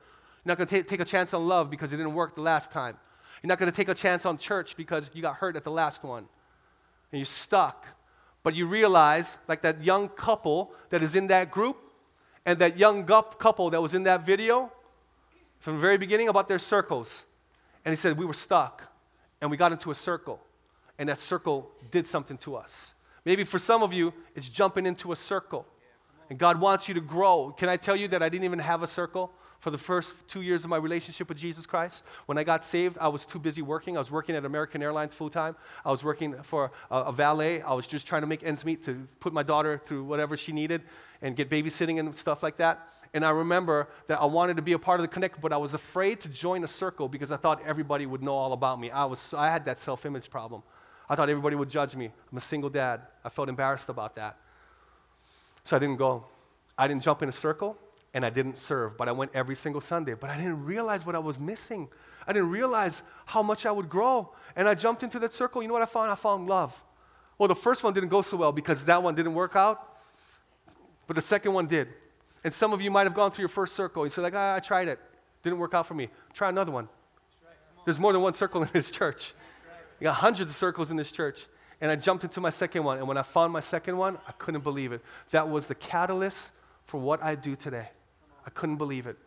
You're 0.43 0.51
not 0.51 0.57
going 0.57 0.67
to 0.67 0.83
take 0.83 0.99
a 0.99 1.05
chance 1.05 1.33
on 1.33 1.47
love 1.47 1.69
because 1.69 1.93
it 1.93 1.97
didn't 1.97 2.15
work 2.15 2.35
the 2.35 2.41
last 2.41 2.69
time. 2.69 2.97
You're 3.41 3.47
not 3.47 3.57
going 3.57 3.71
to 3.71 3.75
take 3.75 3.87
a 3.87 3.95
chance 3.95 4.25
on 4.25 4.37
church 4.37 4.75
because 4.75 5.09
you 5.13 5.21
got 5.21 5.35
hurt 5.35 5.55
at 5.55 5.63
the 5.63 5.71
last 5.71 6.03
one. 6.03 6.25
And 7.13 7.19
you're 7.19 7.25
stuck. 7.25 7.85
But 8.43 8.55
you 8.55 8.67
realize, 8.67 9.37
like 9.47 9.61
that 9.61 9.81
young 9.81 10.09
couple 10.09 10.73
that 10.89 11.01
is 11.01 11.15
in 11.15 11.27
that 11.27 11.49
group 11.49 11.77
and 12.45 12.59
that 12.59 12.77
young 12.77 13.05
couple 13.05 13.69
that 13.69 13.81
was 13.81 13.93
in 13.93 14.03
that 14.03 14.25
video 14.25 14.69
from 15.63 15.75
the 15.75 15.79
very 15.79 15.97
beginning 15.97 16.27
about 16.27 16.49
their 16.49 16.59
circles. 16.59 17.23
And 17.85 17.93
he 17.93 17.95
said, 17.95 18.17
We 18.17 18.25
were 18.25 18.33
stuck 18.33 18.83
and 19.41 19.49
we 19.49 19.55
got 19.55 19.71
into 19.71 19.91
a 19.91 19.95
circle. 19.95 20.41
And 20.99 21.07
that 21.07 21.19
circle 21.19 21.71
did 21.89 22.05
something 22.05 22.37
to 22.39 22.57
us. 22.57 22.93
Maybe 23.23 23.45
for 23.45 23.57
some 23.57 23.81
of 23.81 23.93
you, 23.93 24.13
it's 24.35 24.49
jumping 24.49 24.85
into 24.85 25.13
a 25.13 25.15
circle. 25.15 25.65
And 26.29 26.37
God 26.37 26.59
wants 26.59 26.89
you 26.89 26.93
to 26.95 27.01
grow. 27.01 27.55
Can 27.57 27.69
I 27.69 27.77
tell 27.77 27.95
you 27.95 28.09
that 28.09 28.21
I 28.21 28.27
didn't 28.27 28.43
even 28.43 28.59
have 28.59 28.83
a 28.83 28.87
circle 28.87 29.31
for 29.61 29.71
the 29.71 29.77
first 29.77 30.11
two 30.27 30.41
years 30.41 30.65
of 30.65 30.69
my 30.69 30.75
relationship 30.75 31.29
with 31.29 31.37
Jesus 31.37 31.65
Christ? 31.65 32.03
When 32.25 32.37
I 32.37 32.43
got 32.43 32.65
saved, 32.65 32.97
I 32.99 33.07
was 33.07 33.23
too 33.25 33.39
busy 33.39 33.61
working. 33.61 33.95
I 33.95 34.01
was 34.01 34.11
working 34.11 34.35
at 34.35 34.43
American 34.43 34.83
Airlines 34.83 35.13
full 35.13 35.29
time. 35.29 35.55
I 35.85 35.91
was 35.91 36.03
working 36.03 36.35
for 36.43 36.71
a, 36.91 36.97
a, 36.97 37.11
valet. 37.13 37.61
I 37.61 37.71
was 37.71 37.87
just 37.87 38.05
trying 38.05 38.21
to 38.23 38.27
make 38.27 38.43
ends 38.43 38.65
meet 38.65 38.83
to 38.83 39.07
put 39.21 39.31
my 39.31 39.43
daughter 39.43 39.81
through 39.85 40.03
whatever 40.03 40.35
she 40.35 40.51
needed 40.51 40.81
and 41.21 41.37
get 41.37 41.49
babysitting 41.49 41.99
and 41.99 42.13
stuff 42.13 42.43
like 42.43 42.57
that. 42.57 42.85
And 43.13 43.23
I 43.23 43.29
remember 43.29 43.87
that 44.07 44.19
I 44.19 44.25
wanted 44.25 44.55
to 44.55 44.63
be 44.63 44.73
a 44.73 44.79
part 44.79 44.99
of 44.99 45.03
the 45.03 45.07
connect, 45.07 45.39
but 45.39 45.53
I 45.53 45.57
was 45.57 45.73
afraid 45.73 46.19
to 46.21 46.29
join 46.29 46.63
a 46.63 46.67
circle 46.67 47.07
because 47.07 47.31
I 47.31 47.37
thought 47.37 47.61
everybody 47.65 48.05
would 48.07 48.23
know 48.23 48.33
all 48.33 48.53
about 48.53 48.79
me. 48.79 48.89
I, 48.89 49.05
was, 49.05 49.33
I 49.35 49.51
had 49.51 49.65
that 49.65 49.79
self 49.79 50.05
image 50.05 50.29
problem. 50.31 50.63
I 51.07 51.15
thought 51.15 51.29
everybody 51.29 51.55
would 51.55 51.69
judge 51.69 51.95
me. 51.95 52.11
I'm 52.31 52.37
a 52.37 52.41
single 52.41 52.69
dad. 52.69 53.01
I 53.23 53.29
felt 53.29 53.49
embarrassed 53.49 53.89
about 53.89 54.15
that. 54.15 54.37
So 55.63 55.75
I 55.75 55.79
didn't 55.79 55.97
go. 55.97 56.25
I 56.77 56.87
didn't 56.87 57.03
jump 57.03 57.21
in 57.21 57.29
a 57.29 57.33
circle 57.33 57.77
and 58.15 58.25
I 58.25 58.29
didn't 58.29 58.57
serve, 58.57 58.97
but 58.97 59.07
I 59.07 59.11
went 59.11 59.31
every 59.33 59.55
single 59.55 59.81
Sunday. 59.81 60.13
But 60.15 60.29
I 60.29 60.37
didn't 60.37 60.63
realize 60.65 61.05
what 61.05 61.15
I 61.15 61.19
was 61.19 61.39
missing. 61.39 61.89
I 62.27 62.33
didn't 62.33 62.49
realize 62.49 63.03
how 63.25 63.43
much 63.43 63.65
I 63.65 63.71
would 63.71 63.89
grow. 63.89 64.33
And 64.55 64.67
I 64.67 64.75
jumped 64.75 65.03
into 65.03 65.19
that 65.19 65.33
circle. 65.33 65.61
You 65.61 65.67
know 65.67 65.73
what 65.73 65.83
I 65.83 65.87
found? 65.87 66.11
I 66.11 66.15
found 66.15 66.47
love. 66.47 66.75
Well, 67.37 67.47
the 67.47 67.55
first 67.55 67.83
one 67.83 67.93
didn't 67.93 68.09
go 68.09 68.21
so 68.21 68.37
well 68.37 68.51
because 68.51 68.85
that 68.85 69.01
one 69.01 69.15
didn't 69.15 69.33
work 69.33 69.55
out, 69.55 69.97
but 71.07 71.15
the 71.15 71.21
second 71.21 71.53
one 71.53 71.67
did. 71.67 71.89
And 72.43 72.53
some 72.53 72.73
of 72.73 72.81
you 72.81 72.91
might 72.91 73.03
have 73.03 73.13
gone 73.13 73.31
through 73.31 73.43
your 73.43 73.49
first 73.49 73.75
circle. 73.75 74.05
You 74.05 74.09
said, 74.09 74.21
like, 74.21 74.35
ah, 74.35 74.55
I 74.55 74.59
tried 74.59 74.87
it. 74.87 74.99
Didn't 75.43 75.59
work 75.59 75.73
out 75.73 75.85
for 75.85 75.93
me. 75.93 76.09
Try 76.33 76.49
another 76.49 76.71
one. 76.71 76.89
There's 77.85 77.99
more 77.99 78.13
than 78.13 78.21
one 78.21 78.33
circle 78.33 78.63
in 78.63 78.69
this 78.73 78.91
church. 78.91 79.33
You 79.99 80.05
got 80.05 80.15
hundreds 80.15 80.51
of 80.51 80.57
circles 80.57 80.91
in 80.91 80.97
this 80.97 81.11
church. 81.11 81.45
And 81.81 81.91
I 81.91 81.95
jumped 81.95 82.23
into 82.23 82.39
my 82.39 82.49
second 82.49 82.83
one. 82.83 82.97
And 82.97 83.07
when 83.07 83.17
I 83.17 83.23
found 83.23 83.51
my 83.51 83.59
second 83.59 83.97
one, 83.97 84.17
I 84.27 84.31
couldn't 84.33 84.63
believe 84.63 84.91
it. 84.91 85.01
That 85.31 85.49
was 85.49 85.67
the 85.67 85.75
catalyst 85.75 86.51
for 86.85 86.99
what 86.99 87.21
I 87.23 87.35
do 87.35 87.55
today. 87.55 87.89
I 88.45 88.49
couldn't 88.49 88.77
believe 88.77 89.07
it. 89.07 89.17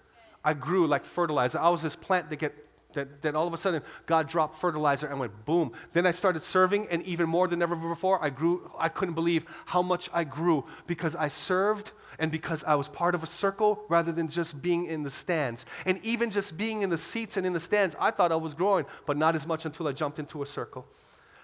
I 0.44 0.54
grew 0.54 0.86
like 0.86 1.04
fertilizer. 1.04 1.58
I 1.58 1.68
was 1.68 1.82
this 1.82 1.96
plant 1.96 2.30
that 2.30 2.36
get 2.36 2.54
that, 2.96 3.22
that 3.22 3.36
all 3.36 3.46
of 3.46 3.54
a 3.54 3.56
sudden 3.56 3.82
God 4.06 4.28
dropped 4.28 4.58
fertilizer 4.58 5.06
and 5.06 5.20
went 5.20 5.44
boom. 5.44 5.70
Then 5.92 6.04
I 6.04 6.10
started 6.10 6.42
serving, 6.42 6.88
and 6.88 7.02
even 7.04 7.28
more 7.28 7.46
than 7.46 7.62
ever 7.62 7.76
before, 7.76 8.22
I 8.22 8.30
grew. 8.30 8.70
I 8.76 8.88
couldn't 8.88 9.14
believe 9.14 9.46
how 9.66 9.82
much 9.82 10.10
I 10.12 10.24
grew 10.24 10.64
because 10.88 11.14
I 11.14 11.28
served 11.28 11.92
and 12.18 12.32
because 12.32 12.64
I 12.64 12.74
was 12.74 12.88
part 12.88 13.14
of 13.14 13.22
a 13.22 13.26
circle 13.26 13.84
rather 13.88 14.10
than 14.10 14.28
just 14.28 14.60
being 14.60 14.86
in 14.86 15.02
the 15.04 15.10
stands. 15.10 15.64
And 15.84 16.00
even 16.02 16.30
just 16.30 16.58
being 16.58 16.82
in 16.82 16.90
the 16.90 16.98
seats 16.98 17.36
and 17.36 17.46
in 17.46 17.52
the 17.52 17.60
stands, 17.60 17.94
I 18.00 18.10
thought 18.10 18.32
I 18.32 18.36
was 18.36 18.54
growing, 18.54 18.86
but 19.06 19.16
not 19.16 19.34
as 19.34 19.46
much 19.46 19.64
until 19.64 19.86
I 19.86 19.92
jumped 19.92 20.18
into 20.18 20.42
a 20.42 20.46
circle. 20.46 20.86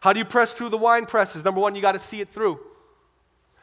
How 0.00 0.12
do 0.12 0.18
you 0.18 0.24
press 0.24 0.52
through 0.52 0.70
the 0.70 0.78
wine 0.78 1.06
presses? 1.06 1.44
Number 1.44 1.60
one, 1.60 1.76
you 1.76 1.82
got 1.82 1.92
to 1.92 2.00
see 2.00 2.20
it 2.20 2.32
through. 2.32 2.58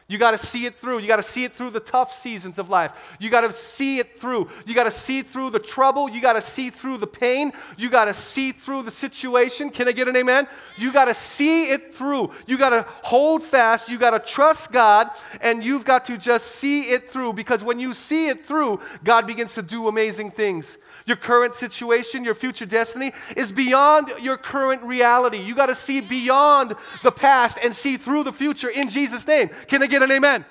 You 0.10 0.17
got 0.17 0.32
to 0.32 0.39
see 0.39 0.65
it 0.65 0.76
through. 0.80 1.00
You 1.00 1.08
got 1.08 1.17
to 1.17 1.24
see 1.24 1.43
it 1.43 1.54
through 1.54 1.69
the 1.69 1.80
tough 1.80 2.12
seasons 2.12 2.58
of 2.58 2.67
life. 2.67 2.91
You 3.19 3.30
got 3.30 3.41
to 3.41 3.54
see 3.54 4.00
it 4.00 4.19
through. 4.19 4.50
You 4.65 4.74
got 4.74 4.86
to 4.86 4.91
see 4.91 5.22
through 5.22 5.52
the 5.52 5.60
trouble. 5.60 6.10
You 6.10 6.19
got 6.19 6.34
to 6.34 6.41
see 6.41 6.72
through 6.72 6.98
the 6.98 7.06
pain. 7.06 7.54
You 7.78 7.91
got 7.91 8.06
to 8.06 8.15
see 8.15 8.52
through 8.52 8.84
the 8.84 8.91
situation. 8.91 9.69
Can 9.69 9.88
I 9.88 9.91
get 9.91 10.08
an 10.08 10.15
amen? 10.15 10.48
You 10.78 10.91
got 10.91 11.06
to 11.06 11.13
see 11.13 11.69
it 11.69 11.93
through. 11.93 12.32
You 12.48 12.58
got 12.58 12.72
to 12.72 12.88
hold 13.04 13.43
fast. 13.43 13.88
You 13.88 14.00
got 14.00 14.12
to 14.12 14.19
trust 14.19 14.72
God 14.72 15.12
and 15.41 15.63
you've 15.63 15.86
got 15.86 16.06
to 16.08 16.17
just 16.17 16.48
see 16.48 16.89
it 16.89 17.12
through 17.12 17.34
because 17.34 17.63
when 17.63 17.80
you 17.80 17.93
see 17.93 18.30
it 18.30 18.48
through, 18.48 18.82
God 19.04 19.28
begins 19.28 19.54
to 19.54 19.62
do 19.62 19.88
amazing 19.88 20.32
things. 20.32 20.80
Your 21.10 21.17
current 21.17 21.56
situation, 21.56 22.24
your 22.24 22.36
future 22.36 22.67
destiny 22.67 23.13
is 23.36 23.52
beyond 23.52 24.12
your 24.22 24.38
current 24.38 24.84
reality. 24.84 25.39
You 25.39 25.56
got 25.56 25.65
to 25.65 25.74
see 25.74 26.02
beyond 26.02 26.76
the 27.02 27.12
past 27.12 27.58
and 27.63 27.76
see 27.76 27.98
through 27.98 28.26
the 28.26 28.32
future 28.32 28.69
in 28.69 28.89
Jesus' 28.89 29.26
name. 29.26 29.50
Can 29.65 29.82
I 29.82 29.88
get 29.88 30.04
an 30.04 30.12
amen? 30.12 30.41
amen. 30.41 30.45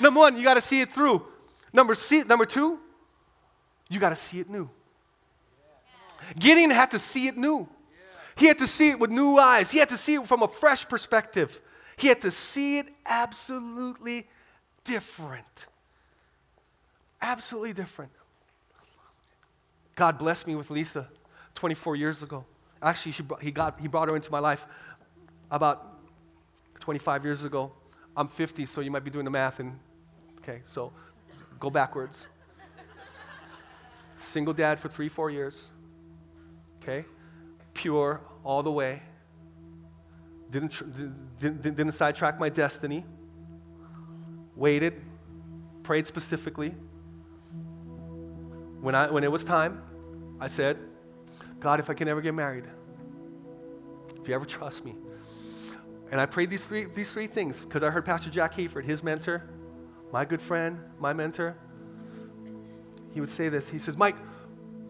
Number 0.00 0.20
one, 0.20 0.38
you 0.38 0.44
got 0.44 0.54
to 0.54 0.62
see 0.62 0.80
it 0.80 0.94
through. 0.94 1.26
Number, 1.74 1.94
see, 1.94 2.22
number 2.22 2.46
two, 2.46 2.80
you 3.90 4.00
got 4.00 4.08
to 4.08 4.16
see 4.16 4.40
it 4.40 4.48
new. 4.48 4.70
Gideon 6.38 6.70
had 6.70 6.90
to 6.92 6.98
see 6.98 7.28
it 7.28 7.36
new. 7.36 7.68
He 8.34 8.46
had 8.46 8.56
to 8.60 8.66
see 8.66 8.88
it 8.88 8.98
with 8.98 9.10
new 9.10 9.36
eyes. 9.36 9.70
He 9.70 9.78
had 9.78 9.90
to 9.90 9.98
see 9.98 10.14
it 10.14 10.26
from 10.26 10.42
a 10.42 10.48
fresh 10.48 10.88
perspective. 10.88 11.60
He 11.98 12.08
had 12.08 12.22
to 12.22 12.30
see 12.30 12.78
it 12.78 12.86
absolutely 13.04 14.26
different. 14.84 15.66
Absolutely 17.20 17.74
different. 17.74 18.10
God 19.98 20.16
blessed 20.16 20.46
me 20.46 20.54
with 20.54 20.70
Lisa 20.70 21.08
24 21.56 21.96
years 21.96 22.22
ago. 22.22 22.44
Actually, 22.80 23.10
she 23.10 23.24
he, 23.40 23.50
got, 23.50 23.80
he 23.80 23.88
brought 23.88 24.08
her 24.08 24.14
into 24.14 24.30
my 24.30 24.38
life 24.38 24.64
about 25.50 25.98
25 26.78 27.24
years 27.24 27.42
ago. 27.42 27.72
I'm 28.16 28.28
50, 28.28 28.64
so 28.66 28.80
you 28.80 28.92
might 28.92 29.02
be 29.02 29.10
doing 29.10 29.24
the 29.24 29.30
math. 29.32 29.58
And 29.58 29.76
okay, 30.38 30.60
so 30.66 30.92
go 31.58 31.68
backwards. 31.68 32.28
Single 34.16 34.54
dad 34.54 34.78
for 34.78 34.88
three, 34.88 35.08
four 35.08 35.30
years. 35.32 35.66
Okay, 36.80 37.04
pure 37.74 38.20
all 38.44 38.62
the 38.62 38.70
way. 38.70 39.02
Didn't, 40.52 40.80
didn't, 41.40 41.62
didn't 41.62 41.90
sidetrack 41.90 42.38
my 42.38 42.50
destiny. 42.50 43.04
Waited, 44.54 45.02
prayed 45.82 46.06
specifically. 46.06 46.72
When, 48.80 48.94
I, 48.94 49.10
when 49.10 49.24
it 49.24 49.32
was 49.32 49.42
time, 49.42 49.82
I 50.40 50.48
said, 50.48 50.78
God, 51.60 51.80
if 51.80 51.90
I 51.90 51.94
can 51.94 52.08
ever 52.08 52.20
get 52.20 52.34
married, 52.34 52.64
if 54.20 54.28
you 54.28 54.34
ever 54.34 54.44
trust 54.44 54.84
me. 54.84 54.94
And 56.10 56.20
I 56.20 56.26
prayed 56.26 56.50
these 56.50 56.64
three, 56.64 56.84
these 56.84 57.10
three 57.10 57.26
things 57.26 57.60
because 57.60 57.82
I 57.82 57.90
heard 57.90 58.04
Pastor 58.04 58.30
Jack 58.30 58.54
Hayford, 58.54 58.84
his 58.84 59.02
mentor, 59.02 59.48
my 60.12 60.24
good 60.24 60.40
friend, 60.40 60.78
my 60.98 61.12
mentor, 61.12 61.56
he 63.12 63.20
would 63.20 63.30
say 63.30 63.48
this. 63.48 63.68
He 63.68 63.78
says, 63.78 63.96
Mike, 63.96 64.16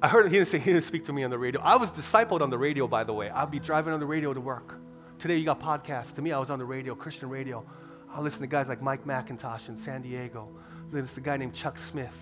I 0.01 0.09
heard 0.09 0.27
he 0.27 0.37
didn't 0.37 0.49
say 0.49 0.59
he 0.59 0.73
didn't 0.73 0.85
speak 0.85 1.07
to 1.07 1.13
me 1.13 1.25
on 1.25 1.31
the 1.31 1.39
radio. 1.39 1.61
I 1.61 1.77
was 1.77 1.91
discipled 1.91 2.41
on 2.41 2.51
the 2.51 2.59
radio, 2.59 2.87
by 2.87 3.03
the 3.05 3.13
way. 3.13 3.31
I'd 3.31 3.51
be 3.51 3.59
driving 3.59 3.93
on 3.93 4.01
the 4.01 4.07
radio 4.07 4.33
to 4.33 4.41
work. 4.41 4.79
Today 5.19 5.37
you 5.37 5.45
got 5.45 5.59
podcasts. 5.59 6.15
To 6.15 6.23
me, 6.23 6.31
I 6.31 6.39
was 6.39 6.51
on 6.51 6.61
the 6.61 6.65
radio, 6.65 6.95
Christian 6.95 7.29
radio. 7.29 7.65
I 8.13 8.21
listen 8.21 8.41
to 8.43 8.47
guys 8.47 8.69
like 8.69 8.81
Mike 8.81 9.05
MacIntosh 9.05 9.69
in 9.69 9.77
San 9.77 10.03
Diego. 10.03 10.49
I 10.93 10.95
listen 10.95 11.17
to 11.17 11.21
a 11.21 11.25
guy 11.25 11.37
named 11.37 11.55
Chuck 11.55 11.79
Smith. 11.79 12.15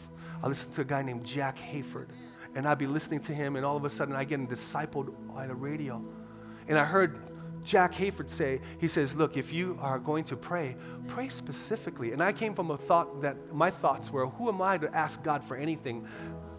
I 0.43 0.49
listen 0.49 0.73
to 0.73 0.81
a 0.81 0.85
guy 0.85 1.03
named 1.03 1.25
Jack 1.25 1.59
Hayford 1.59 2.09
and 2.57 2.67
I'd 2.67 2.79
be 2.79 2.87
listening 2.87 3.21
to 3.21 3.35
him, 3.35 3.55
and 3.57 3.67
all 3.67 3.77
of 3.77 3.85
a 3.85 3.91
sudden 3.91 4.17
I 4.17 4.25
get 4.25 4.41
discipled 4.49 5.13
by 5.33 5.47
the 5.47 5.55
radio. 5.55 6.03
And 6.67 6.79
I 6.79 6.85
heard 6.85 7.21
Jack 7.63 7.93
Hayford 7.95 8.31
say, 8.31 8.63
he 8.79 8.89
says, 8.89 9.15
Look, 9.15 9.37
if 9.37 9.53
you 9.53 9.79
are 9.83 9.99
going 9.99 10.25
to 10.25 10.37
pray, 10.37 10.75
pray 11.07 11.29
specifically. 11.29 12.13
And 12.13 12.23
I 12.23 12.33
came 12.33 12.55
from 12.55 12.71
a 12.71 12.79
thought 12.79 13.21
that 13.21 13.53
my 13.53 13.71
thoughts 13.71 14.11
were, 14.11 14.27
Who 14.27 14.49
am 14.49 14.63
I 14.63 14.79
to 14.79 14.93
ask 14.97 15.23
God 15.23 15.45
for 15.45 15.55
anything? 15.55 16.09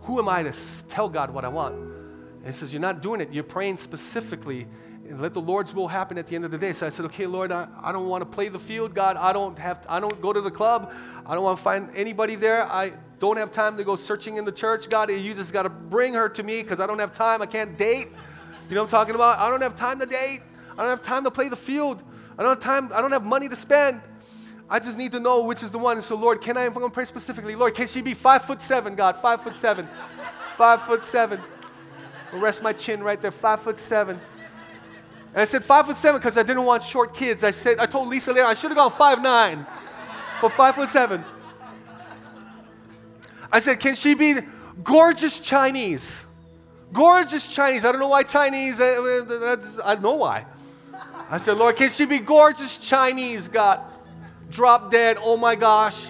Who 0.03 0.19
am 0.19 0.29
I 0.29 0.43
to 0.43 0.53
tell 0.87 1.09
God 1.09 1.31
what 1.31 1.43
I 1.43 1.47
want? 1.47 1.75
And 1.75 2.45
he 2.45 2.51
says, 2.51 2.71
You're 2.71 2.79
not 2.79 3.01
doing 3.01 3.19
it, 3.19 3.33
you're 3.33 3.43
praying 3.43 3.79
specifically. 3.79 4.67
and 5.09 5.19
let 5.19 5.33
the 5.33 5.41
Lord's 5.41 5.73
will 5.73 5.87
happen 5.87 6.19
at 6.19 6.27
the 6.27 6.35
end 6.35 6.45
of 6.45 6.51
the 6.51 6.59
day. 6.59 6.73
So 6.73 6.85
I 6.85 6.89
said, 6.89 7.05
okay, 7.05 7.25
Lord, 7.25 7.51
I, 7.51 7.67
I 7.81 7.91
don't 7.91 8.07
want 8.07 8.21
to 8.21 8.25
play 8.25 8.49
the 8.49 8.59
field, 8.59 8.93
God. 8.93 9.17
I 9.17 9.33
don't 9.33 9.57
have, 9.57 9.83
I 9.89 9.99
don't 9.99 10.21
go 10.21 10.31
to 10.31 10.41
the 10.41 10.51
club. 10.51 10.93
I 11.25 11.33
don't 11.33 11.43
want 11.43 11.57
to 11.57 11.63
find 11.63 11.89
anybody 11.95 12.35
there. 12.35 12.63
I 12.63 12.93
don't 13.19 13.37
have 13.37 13.51
time 13.51 13.77
to 13.77 13.83
go 13.83 13.95
searching 13.95 14.37
in 14.37 14.45
the 14.45 14.51
church, 14.51 14.89
God. 14.89 15.09
You 15.09 15.33
just 15.33 15.51
got 15.51 15.63
to 15.63 15.69
bring 15.69 16.13
her 16.13 16.29
to 16.29 16.43
me 16.43 16.61
because 16.61 16.79
I 16.79 16.87
don't 16.87 16.99
have 16.99 17.13
time. 17.13 17.41
I 17.41 17.45
can't 17.45 17.77
date. 17.77 18.09
You 18.69 18.75
know 18.75 18.81
what 18.81 18.85
I'm 18.85 18.91
talking 18.91 19.15
about? 19.15 19.39
I 19.39 19.49
don't 19.49 19.61
have 19.61 19.75
time 19.75 19.99
to 19.99 20.05
date. 20.05 20.41
I 20.73 20.81
don't 20.81 20.89
have 20.89 21.01
time 21.01 21.23
to 21.23 21.31
play 21.31 21.49
the 21.49 21.55
field. 21.55 22.03
I 22.37 22.43
don't 22.43 22.51
have 22.51 22.59
time. 22.59 22.91
I 22.93 23.01
don't 23.01 23.11
have 23.11 23.25
money 23.25 23.49
to 23.49 23.55
spend. 23.55 24.01
I 24.69 24.79
just 24.79 24.97
need 24.97 25.13
to 25.13 25.19
know 25.19 25.43
which 25.43 25.63
is 25.63 25.71
the 25.71 25.79
one. 25.79 26.01
So, 26.01 26.15
Lord, 26.15 26.41
can 26.41 26.57
I, 26.57 26.65
I'm 26.65 26.73
to 26.73 26.89
pray 26.89 27.05
specifically, 27.05 27.55
Lord, 27.55 27.73
can 27.73 27.87
she 27.87 28.01
be 28.01 28.13
five 28.13 28.43
foot 28.43 28.61
seven, 28.61 28.95
God? 28.95 29.15
Five 29.21 29.41
foot 29.41 29.55
seven. 29.55 29.87
five 30.57 30.81
foot 30.81 31.03
seven. 31.03 31.39
I'll 32.33 32.39
rest 32.39 32.61
my 32.61 32.73
chin 32.73 33.01
right 33.01 33.21
there, 33.21 33.31
five 33.31 33.61
foot 33.61 33.77
seven. 33.77 34.19
And 35.31 35.41
I 35.41 35.45
said 35.45 35.63
five 35.63 35.85
foot 35.85 35.95
seven 35.95 36.19
because 36.19 36.37
I 36.37 36.43
didn't 36.43 36.65
want 36.65 36.83
short 36.83 37.13
kids. 37.15 37.43
I 37.43 37.51
said, 37.51 37.79
I 37.79 37.85
told 37.85 38.09
Lisa 38.09 38.33
later, 38.33 38.45
I 38.45 38.53
should 38.53 38.71
have 38.71 38.77
gone 38.77 38.91
five 38.91 39.21
nine, 39.21 39.65
but 40.41 40.51
five 40.51 40.75
foot 40.75 40.89
seven. 40.89 41.23
I 43.51 43.59
said, 43.59 43.79
can 43.79 43.95
she 43.95 44.13
be 44.13 44.35
gorgeous 44.83 45.39
Chinese? 45.39 46.25
Gorgeous 46.91 47.47
Chinese. 47.53 47.85
I 47.85 47.91
don't 47.91 47.99
know 47.99 48.07
why 48.09 48.23
Chinese. 48.23 48.79
Eh, 48.79 48.83
eh, 48.83 49.23
eh, 49.29 49.57
I, 49.85 49.91
I, 49.91 49.91
I 49.93 49.95
know 49.95 50.15
why. 50.15 50.45
I 51.29 51.37
said, 51.37 51.57
Lord, 51.57 51.75
can 51.75 51.89
she 51.89 52.05
be 52.05 52.19
gorgeous 52.19 52.77
Chinese, 52.77 53.47
God? 53.47 53.81
Drop 54.49 54.91
dead. 54.91 55.17
Oh 55.21 55.35
my 55.37 55.55
gosh. 55.55 56.07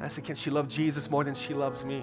I 0.00 0.08
said, 0.08 0.24
can 0.24 0.34
she 0.34 0.50
love 0.50 0.68
Jesus 0.68 1.08
more 1.08 1.24
than 1.24 1.34
she 1.34 1.54
loves 1.54 1.84
me? 1.84 2.02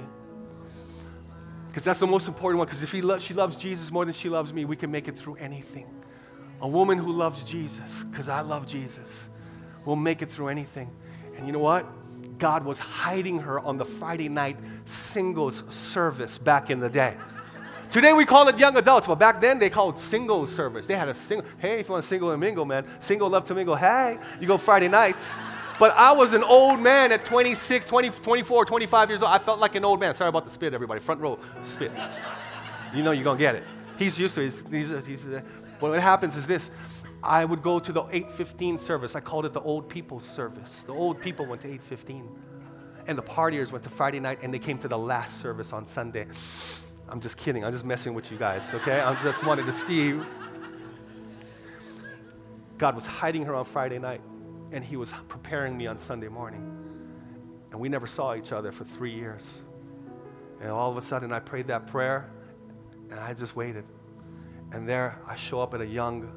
Because 1.68 1.84
that's 1.84 2.00
the 2.00 2.08
most 2.08 2.28
important 2.28 2.58
one. 2.58 2.68
Because 2.68 2.82
if 2.82 2.94
lo- 2.96 3.20
she 3.20 3.34
loves 3.34 3.56
Jesus 3.56 3.92
more 3.92 4.06
than 4.06 4.14
she 4.14 4.28
loves 4.28 4.54
me, 4.54 4.66
we 4.66 4.76
can 4.76 4.90
make 4.90 5.08
it 5.08 5.18
through 5.18 5.36
anything. 5.36 5.88
A 6.62 6.68
woman 6.68 6.98
who 6.98 7.12
loves 7.12 7.44
Jesus, 7.44 8.04
because 8.06 8.28
I 8.28 8.42
love 8.42 8.66
Jesus, 8.68 9.30
will 9.86 9.96
make 9.96 10.22
it 10.22 10.30
through 10.30 10.48
anything. 10.48 10.90
And 11.42 11.48
you 11.48 11.54
know 11.54 11.60
what? 11.60 11.88
God 12.38 12.66
was 12.66 12.78
hiding 12.78 13.40
her 13.40 13.60
on 13.60 13.78
the 13.78 13.86
Friday 13.86 14.30
night 14.30 14.58
singles 14.86 15.64
service 15.74 16.38
back 16.38 16.70
in 16.70 16.80
the 16.80 16.88
day. 16.88 17.18
Today 17.90 18.14
we 18.14 18.26
call 18.26 18.48
it 18.48 18.60
young 18.60 18.78
adults, 18.78 19.08
but 19.08 19.16
back 19.16 19.42
then 19.42 19.58
they 19.58 19.72
called 19.72 19.98
single 19.98 20.46
service. 20.46 20.86
They 20.86 20.96
had 20.96 21.10
a 21.10 21.16
single, 21.16 21.50
hey, 21.58 21.80
if 21.80 21.88
you 21.88 21.94
want 21.94 22.06
single 22.06 22.30
and 22.30 22.40
mingle, 22.40 22.64
man, 22.64 22.86
single 23.00 23.28
love 23.28 23.46
to 23.46 23.56
mingle, 23.56 23.76
hey, 23.76 24.20
you 24.40 24.46
go 24.46 24.60
Friday 24.60 24.88
nights. 24.88 25.40
But 25.80 25.96
I 25.96 26.12
was 26.12 26.34
an 26.34 26.44
old 26.44 26.80
man 26.80 27.12
at 27.12 27.26
26, 27.26 27.88
20, 27.88 28.12
24, 28.12 28.66
25 28.66 29.10
years 29.10 29.24
old. 29.24 29.32
I 29.34 29.40
felt 29.40 29.60
like 29.60 29.74
an 29.74 29.84
old 29.84 30.00
man. 30.00 30.14
Sorry 30.14 30.30
about 30.30 30.46
the 30.46 30.52
spit, 30.52 30.76
everybody. 30.76 31.02
Front 31.02 31.22
row 31.22 31.40
spit. 31.64 31.92
You 32.94 33.02
know 33.02 33.10
you're 33.10 33.24
going 33.24 33.40
to 33.40 33.44
get 33.44 33.56
it. 33.56 33.64
He's 33.98 34.20
used 34.20 34.36
to 34.36 34.42
it. 34.42 34.52
He's, 34.52 34.90
he's, 34.92 35.06
he's, 35.08 35.28
uh, 35.28 35.42
what 35.80 36.00
happens 36.00 36.38
is 36.38 36.46
this. 36.46 36.70
I 37.24 37.46
would 37.46 37.62
go 37.62 37.80
to 37.80 37.92
the 37.92 38.04
8:15 38.12 38.78
service. 38.80 39.16
I 39.16 39.20
called 39.20 39.46
it 39.46 39.54
the 39.54 39.62
old 39.62 39.88
people's 39.90 40.26
service. 40.26 40.82
The 40.82 40.94
old 40.94 41.22
people 41.22 41.46
went 41.46 41.62
to 41.62 41.68
8:15, 41.68 42.28
and 43.06 43.18
the 43.18 43.24
partiers 43.24 43.72
went 43.72 43.84
to 43.84 43.90
Friday 43.90 44.20
night, 44.20 44.40
and 44.42 44.54
they 44.54 44.60
came 44.60 44.78
to 44.80 44.88
the 44.88 44.98
last 44.98 45.40
service 45.40 45.72
on 45.72 45.86
Sunday. 45.86 46.28
I'm 47.08 47.20
just 47.20 47.38
kidding. 47.38 47.64
I'm 47.64 47.72
just 47.72 47.86
messing 47.86 48.14
with 48.14 48.32
you 48.32 48.38
guys. 48.38 48.74
Okay? 48.74 49.00
I 49.00 49.14
just 49.22 49.46
wanted 49.46 49.66
to 49.66 49.74
see. 49.74 50.20
God 52.78 52.96
was 52.96 53.06
hiding 53.06 53.46
her 53.46 53.54
on 53.54 53.66
Friday 53.66 54.00
night, 54.00 54.22
and 54.72 54.84
He 54.84 54.96
was 54.96 55.14
preparing 55.28 55.78
me 55.78 55.86
on 55.86 56.00
Sunday 56.00 56.30
morning, 56.30 56.64
and 57.70 57.80
we 57.80 57.90
never 57.90 58.08
saw 58.08 58.34
each 58.34 58.52
other 58.52 58.72
for 58.72 58.84
three 58.84 59.14
years. 59.14 59.62
And 60.60 60.72
all 60.72 60.90
of 60.90 60.98
a 60.98 61.02
sudden, 61.02 61.32
I 61.32 61.40
prayed 61.40 61.68
that 61.68 61.86
prayer, 61.86 62.30
and 63.12 63.20
I 63.20 63.34
just 63.34 63.56
waited. 63.56 63.84
And 64.72 64.88
there 64.88 65.20
I 65.28 65.36
show 65.36 65.62
up 65.62 65.74
at 65.74 65.82
a 65.82 65.86
young 65.86 66.32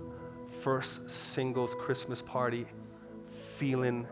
first 0.64 1.10
singles 1.10 1.74
Christmas 1.74 2.22
party 2.22 2.64
feeling 3.58 4.08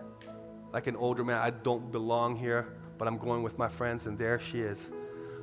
like 0.71 0.87
an 0.87 0.95
older 0.97 1.25
man. 1.25 1.39
I 1.39 1.49
don't 1.49 1.91
belong 1.91 2.37
here, 2.37 2.75
but 2.99 3.09
I'm 3.09 3.17
going 3.17 3.43
with 3.43 3.57
my 3.57 3.69
friends, 3.69 4.05
and 4.05 4.19
there 4.19 4.39
she 4.39 4.61
is, 4.61 4.93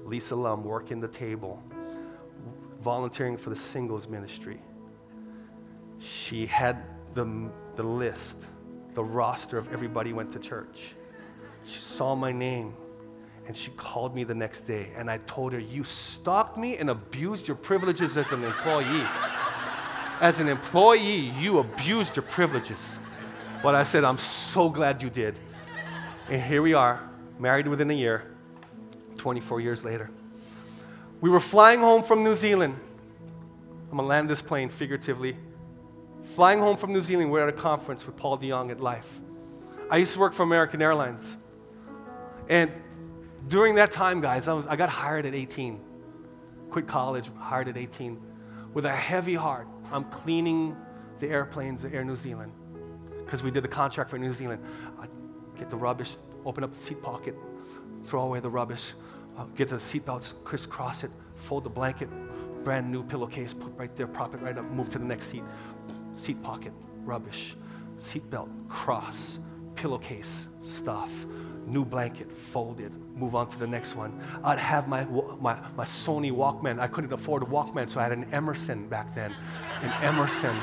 Lisa 0.05 0.35
Lum, 0.35 0.63
working 0.63 0.99
the 0.99 1.07
table, 1.07 1.63
volunteering 2.83 3.37
for 3.37 3.49
the 3.49 3.55
singles 3.55 4.07
ministry. 4.07 4.61
She 5.97 6.45
had 6.45 6.83
the, 7.15 7.49
the 7.75 7.81
list, 7.81 8.37
the 8.93 9.03
roster 9.03 9.57
of 9.57 9.73
everybody 9.73 10.13
went 10.13 10.31
to 10.33 10.39
church. 10.39 10.93
She 11.65 11.79
saw 11.79 12.13
my 12.13 12.31
name 12.31 12.75
and 13.47 13.57
she 13.57 13.71
called 13.71 14.13
me 14.13 14.25
the 14.25 14.35
next 14.35 14.67
day 14.67 14.91
and 14.95 15.09
I 15.09 15.17
told 15.25 15.53
her, 15.53 15.59
You 15.59 15.83
stalked 15.83 16.55
me 16.55 16.77
and 16.77 16.91
abused 16.91 17.47
your 17.47 17.57
privileges 17.57 18.15
as 18.15 18.31
an 18.31 18.43
employee. 18.43 19.07
As 20.19 20.41
an 20.41 20.49
employee, 20.49 21.31
you 21.39 21.59
abused 21.59 22.15
your 22.15 22.23
privileges. 22.23 22.97
But 23.63 23.75
I 23.75 23.83
said, 23.83 24.03
I'm 24.03 24.17
so 24.17 24.69
glad 24.69 25.01
you 25.01 25.09
did. 25.09 25.35
And 26.29 26.41
here 26.41 26.61
we 26.61 26.73
are, 26.73 27.01
married 27.39 27.67
within 27.67 27.89
a 27.89 27.93
year, 27.93 28.23
24 29.17 29.61
years 29.61 29.83
later. 29.83 30.09
We 31.21 31.29
were 31.29 31.39
flying 31.39 31.79
home 31.79 32.03
from 32.03 32.23
New 32.23 32.35
Zealand. 32.35 32.77
I'm 33.91 33.97
gonna 33.97 34.07
land 34.07 34.29
this 34.29 34.41
plane 34.41 34.69
figuratively. 34.69 35.37
Flying 36.35 36.59
home 36.59 36.77
from 36.77 36.93
New 36.93 37.01
Zealand, 37.01 37.31
we're 37.31 37.47
at 37.47 37.49
a 37.49 37.57
conference 37.57 38.05
with 38.05 38.15
Paul 38.15 38.37
de 38.37 38.49
Jong 38.49 38.71
at 38.71 38.79
Life. 38.79 39.09
I 39.89 39.97
used 39.97 40.13
to 40.13 40.19
work 40.19 40.33
for 40.33 40.43
American 40.43 40.81
Airlines. 40.81 41.35
And 42.47 42.71
during 43.47 43.75
that 43.75 43.91
time, 43.91 44.21
guys, 44.21 44.47
I, 44.47 44.53
was, 44.53 44.67
I 44.67 44.75
got 44.75 44.89
hired 44.89 45.25
at 45.25 45.33
18. 45.33 45.79
Quit 46.69 46.87
college, 46.87 47.29
hired 47.37 47.67
at 47.67 47.77
18. 47.77 48.21
With 48.73 48.85
a 48.85 48.95
heavy 48.95 49.33
heart, 49.33 49.67
I'm 49.91 50.05
cleaning 50.05 50.75
the 51.19 51.27
airplanes 51.27 51.83
at 51.83 51.93
Air 51.93 52.03
New 52.03 52.15
Zealand 52.15 52.51
because 53.25 53.43
we 53.43 53.51
did 53.51 53.63
the 53.63 53.69
contract 53.69 54.09
for 54.09 54.17
New 54.17 54.33
Zealand. 54.33 54.63
I 54.99 55.07
get 55.57 55.69
the 55.69 55.77
rubbish, 55.77 56.15
open 56.45 56.63
up 56.63 56.73
the 56.73 56.79
seat 56.79 57.01
pocket, 57.01 57.35
throw 58.05 58.21
away 58.21 58.39
the 58.39 58.49
rubbish, 58.49 58.93
uh, 59.37 59.45
get 59.55 59.69
the 59.69 59.75
seatbelts, 59.75 60.33
crisscross 60.43 61.03
it, 61.03 61.11
fold 61.35 61.63
the 61.63 61.69
blanket, 61.69 62.09
brand 62.63 62.91
new 62.91 63.03
pillowcase, 63.03 63.53
put 63.53 63.71
right 63.77 63.95
there, 63.95 64.07
prop 64.07 64.33
it 64.33 64.41
right 64.41 64.57
up, 64.57 64.65
move 64.71 64.89
to 64.91 64.99
the 64.99 65.05
next 65.05 65.27
seat. 65.27 65.43
Seat 66.13 66.41
pocket, 66.41 66.73
rubbish, 67.03 67.55
seatbelt, 67.99 68.49
cross, 68.67 69.37
pillowcase, 69.75 70.47
stuff, 70.63 71.11
new 71.65 71.85
blanket, 71.85 72.31
folded, 72.31 72.91
move 73.19 73.35
on 73.35 73.49
to 73.49 73.59
the 73.59 73.67
next 73.67 73.95
one. 73.95 74.19
I'd 74.43 74.59
have 74.59 74.87
my, 74.87 75.03
my, 75.39 75.59
my 75.75 75.85
Sony 75.85 76.31
Walkman. 76.31 76.79
I 76.79 76.87
couldn't 76.87 77.11
afford 77.11 77.43
a 77.43 77.45
Walkman, 77.45 77.89
so 77.89 77.99
I 77.99 78.03
had 78.03 78.11
an 78.11 78.25
Emerson 78.31 78.87
back 78.87 79.13
then. 79.13 79.35
An 79.81 80.03
Emerson. 80.03 80.55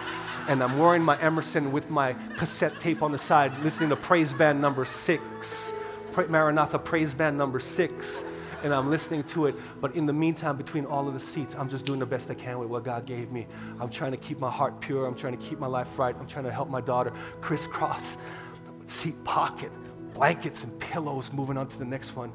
And 0.48 0.62
I'm 0.62 0.78
wearing 0.78 1.02
my 1.02 1.20
Emerson 1.20 1.72
with 1.72 1.90
my 1.90 2.14
cassette 2.36 2.78
tape 2.80 3.02
on 3.02 3.12
the 3.12 3.18
side, 3.18 3.58
listening 3.62 3.90
to 3.90 3.96
Praise 3.96 4.32
Band 4.32 4.60
number 4.60 4.84
six, 4.84 5.72
Maranatha 6.16 6.78
Praise 6.78 7.14
Band 7.14 7.36
number 7.36 7.60
six. 7.60 8.24
And 8.62 8.72
I'm 8.72 8.90
listening 8.90 9.22
to 9.24 9.46
it. 9.46 9.54
But 9.80 9.94
in 9.94 10.06
the 10.06 10.12
meantime, 10.12 10.56
between 10.56 10.86
all 10.86 11.06
of 11.06 11.14
the 11.14 11.20
seats, 11.20 11.54
I'm 11.54 11.68
just 11.68 11.84
doing 11.84 12.00
the 12.00 12.06
best 12.06 12.30
I 12.30 12.34
can 12.34 12.58
with 12.58 12.68
what 12.68 12.84
God 12.84 13.06
gave 13.06 13.30
me. 13.30 13.46
I'm 13.78 13.90
trying 13.90 14.12
to 14.12 14.16
keep 14.16 14.38
my 14.38 14.50
heart 14.50 14.80
pure. 14.80 15.06
I'm 15.06 15.14
trying 15.14 15.36
to 15.36 15.44
keep 15.44 15.58
my 15.58 15.66
life 15.66 15.98
right. 15.98 16.16
I'm 16.18 16.26
trying 16.26 16.46
to 16.46 16.52
help 16.52 16.70
my 16.70 16.80
daughter 16.80 17.12
crisscross 17.40 18.16
seat 18.86 19.22
pocket 19.24 19.72
blankets 20.16 20.64
and 20.64 20.78
pillows 20.80 21.32
moving 21.32 21.58
on 21.58 21.68
to 21.68 21.78
the 21.78 21.84
next 21.84 22.16
one. 22.16 22.32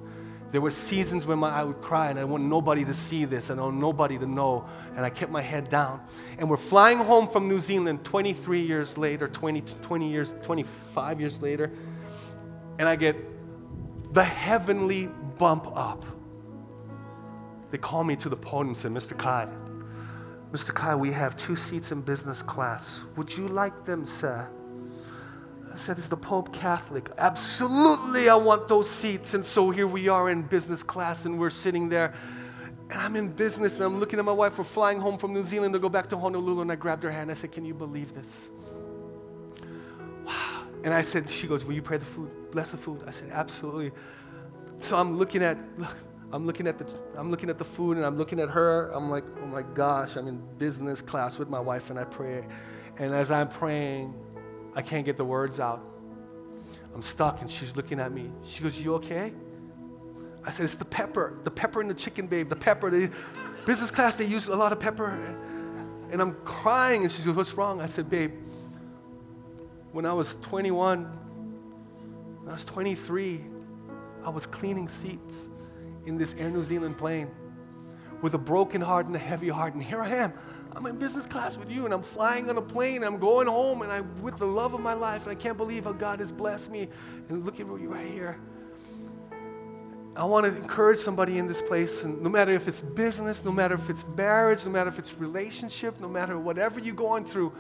There 0.51 0.61
were 0.61 0.71
seasons 0.71 1.25
when 1.25 1.39
my, 1.39 1.49
I 1.49 1.63
would 1.63 1.81
cry 1.81 2.09
and 2.09 2.19
I 2.19 2.25
want 2.25 2.43
nobody 2.43 2.83
to 2.85 2.93
see 2.93 3.25
this. 3.25 3.49
I 3.49 3.55
want 3.55 3.77
nobody 3.77 4.17
to 4.17 4.25
know. 4.25 4.65
And 4.95 5.05
I 5.05 5.09
kept 5.09 5.31
my 5.31 5.41
head 5.41 5.69
down. 5.69 6.01
And 6.37 6.49
we're 6.49 6.57
flying 6.57 6.97
home 6.97 7.29
from 7.29 7.47
New 7.47 7.59
Zealand 7.59 8.03
23 8.03 8.61
years 8.61 8.97
later, 8.97 9.27
20, 9.27 9.61
20 9.61 10.11
years, 10.11 10.35
25 10.43 11.21
years 11.21 11.41
later. 11.41 11.71
And 12.79 12.87
I 12.87 12.97
get 12.97 13.15
the 14.13 14.23
heavenly 14.23 15.07
bump 15.37 15.67
up. 15.75 16.03
They 17.71 17.77
call 17.77 18.03
me 18.03 18.17
to 18.17 18.27
the 18.27 18.35
podium 18.35 18.69
and 18.69 18.77
say, 18.77 18.89
Mr. 18.89 19.17
Kai, 19.17 19.47
Mr. 20.51 20.73
Kai, 20.73 20.95
we 20.95 21.13
have 21.13 21.37
two 21.37 21.55
seats 21.55 21.93
in 21.93 22.01
business 22.01 22.41
class. 22.41 23.05
Would 23.15 23.35
you 23.37 23.47
like 23.47 23.85
them, 23.85 24.05
sir? 24.05 24.49
I 25.73 25.77
said, 25.77 25.97
Is 25.97 26.09
the 26.09 26.17
Pope 26.17 26.53
Catholic? 26.53 27.09
Absolutely, 27.17 28.29
I 28.29 28.35
want 28.35 28.67
those 28.67 28.89
seats. 28.89 29.33
And 29.33 29.45
so 29.45 29.69
here 29.69 29.87
we 29.87 30.07
are 30.07 30.29
in 30.29 30.41
business 30.41 30.83
class, 30.83 31.25
and 31.25 31.39
we're 31.39 31.49
sitting 31.49 31.89
there. 31.89 32.13
And 32.89 32.99
I'm 32.99 33.15
in 33.15 33.29
business, 33.29 33.75
and 33.75 33.83
I'm 33.83 33.99
looking 33.99 34.19
at 34.19 34.25
my 34.25 34.33
wife. 34.33 34.57
We're 34.57 34.65
flying 34.65 34.99
home 34.99 35.17
from 35.17 35.33
New 35.33 35.43
Zealand 35.43 35.73
to 35.73 35.79
go 35.79 35.87
back 35.87 36.09
to 36.09 36.17
Honolulu, 36.17 36.61
and 36.61 36.71
I 36.71 36.75
grabbed 36.75 37.03
her 37.03 37.11
hand. 37.11 37.31
I 37.31 37.35
said, 37.35 37.51
Can 37.51 37.63
you 37.63 37.73
believe 37.73 38.13
this? 38.13 38.49
Wow. 40.25 40.65
And 40.83 40.93
I 40.93 41.01
said, 41.01 41.29
She 41.29 41.47
goes, 41.47 41.63
Will 41.63 41.73
you 41.73 41.81
pray 41.81 41.97
the 41.97 42.05
food? 42.05 42.29
Bless 42.51 42.71
the 42.71 42.77
food? 42.77 43.03
I 43.07 43.11
said, 43.11 43.29
Absolutely. 43.31 43.91
So 44.79 44.97
I'm 44.97 45.17
looking 45.17 45.41
at, 45.41 45.57
look, 45.77 45.95
I'm 46.33 46.45
looking 46.45 46.67
at 46.67 46.77
the, 46.79 46.85
I'm 47.15 47.31
looking 47.31 47.49
at 47.49 47.57
the 47.57 47.65
food, 47.65 47.95
and 47.95 48.05
I'm 48.05 48.17
looking 48.17 48.41
at 48.41 48.49
her. 48.49 48.89
I'm 48.89 49.09
like, 49.09 49.23
Oh 49.41 49.47
my 49.47 49.61
gosh, 49.61 50.17
I'm 50.17 50.27
in 50.27 50.41
business 50.57 50.99
class 50.99 51.39
with 51.39 51.49
my 51.49 51.59
wife, 51.59 51.91
and 51.91 51.97
I 51.97 52.03
pray. 52.03 52.45
And 52.97 53.13
as 53.13 53.31
I'm 53.31 53.47
praying, 53.47 54.13
I 54.75 54.81
can't 54.81 55.05
get 55.05 55.17
the 55.17 55.25
words 55.25 55.59
out. 55.59 55.83
I'm 56.93 57.01
stuck, 57.01 57.41
and 57.41 57.49
she's 57.49 57.75
looking 57.75 57.99
at 57.99 58.11
me. 58.11 58.31
She 58.45 58.63
goes, 58.63 58.79
You 58.79 58.95
okay? 58.95 59.33
I 60.43 60.51
said, 60.51 60.65
It's 60.65 60.75
the 60.75 60.85
pepper, 60.85 61.37
the 61.43 61.51
pepper 61.51 61.81
in 61.81 61.87
the 61.87 61.93
chicken, 61.93 62.27
babe, 62.27 62.49
the 62.49 62.55
pepper. 62.55 62.89
The... 62.89 63.11
Business 63.65 63.91
class, 63.91 64.15
they 64.15 64.25
use 64.25 64.47
a 64.47 64.55
lot 64.55 64.71
of 64.71 64.79
pepper. 64.79 65.11
And 66.11 66.19
I'm 66.21 66.33
crying, 66.43 67.03
and 67.03 67.11
she 67.11 67.23
goes, 67.23 67.35
What's 67.35 67.53
wrong? 67.53 67.79
I 67.79 67.85
said, 67.85 68.09
Babe, 68.09 68.31
when 69.91 70.05
I 70.05 70.13
was 70.13 70.35
21, 70.41 71.03
when 71.05 72.49
I 72.49 72.53
was 72.53 72.65
23, 72.65 73.41
I 74.23 74.29
was 74.29 74.45
cleaning 74.45 74.87
seats 74.87 75.47
in 76.05 76.17
this 76.17 76.33
Air 76.35 76.49
New 76.49 76.63
Zealand 76.63 76.97
plane 76.97 77.29
with 78.21 78.33
a 78.33 78.37
broken 78.37 78.81
heart 78.81 79.05
and 79.05 79.15
a 79.15 79.19
heavy 79.19 79.49
heart. 79.49 79.73
And 79.73 79.83
here 79.83 80.01
I 80.01 80.09
am. 80.09 80.33
I'm 80.73 80.85
in 80.85 80.97
business 80.97 81.25
class 81.25 81.57
with 81.57 81.69
you, 81.69 81.85
and 81.85 81.93
I'm 81.93 82.03
flying 82.03 82.49
on 82.49 82.57
a 82.57 82.61
plane. 82.61 83.03
I'm 83.03 83.19
going 83.19 83.47
home, 83.47 83.81
and 83.81 83.91
I'm 83.91 84.21
with 84.21 84.37
the 84.37 84.45
love 84.45 84.73
of 84.73 84.79
my 84.79 84.93
life, 84.93 85.23
and 85.23 85.31
I 85.31 85.35
can't 85.35 85.57
believe 85.57 85.83
how 85.83 85.91
God 85.91 86.19
has 86.19 86.31
blessed 86.31 86.71
me. 86.71 86.87
And 87.29 87.45
look 87.45 87.59
at 87.59 87.67
you 87.67 87.89
right 87.89 88.07
here. 88.07 88.39
I 90.15 90.25
want 90.25 90.45
to 90.45 90.55
encourage 90.55 90.99
somebody 90.99 91.37
in 91.37 91.47
this 91.47 91.61
place, 91.61 92.03
and 92.03 92.21
no 92.21 92.29
matter 92.29 92.53
if 92.53 92.67
it's 92.67 92.81
business, 92.81 93.43
no 93.45 93.51
matter 93.51 93.75
if 93.75 93.89
it's 93.89 94.03
marriage, 94.15 94.65
no 94.65 94.71
matter 94.71 94.89
if 94.89 94.99
it's 94.99 95.13
relationship, 95.13 95.99
no 96.01 96.09
matter 96.09 96.37
whatever 96.37 96.79
you're 96.79 96.95
going 96.95 97.23
through, 97.23 97.53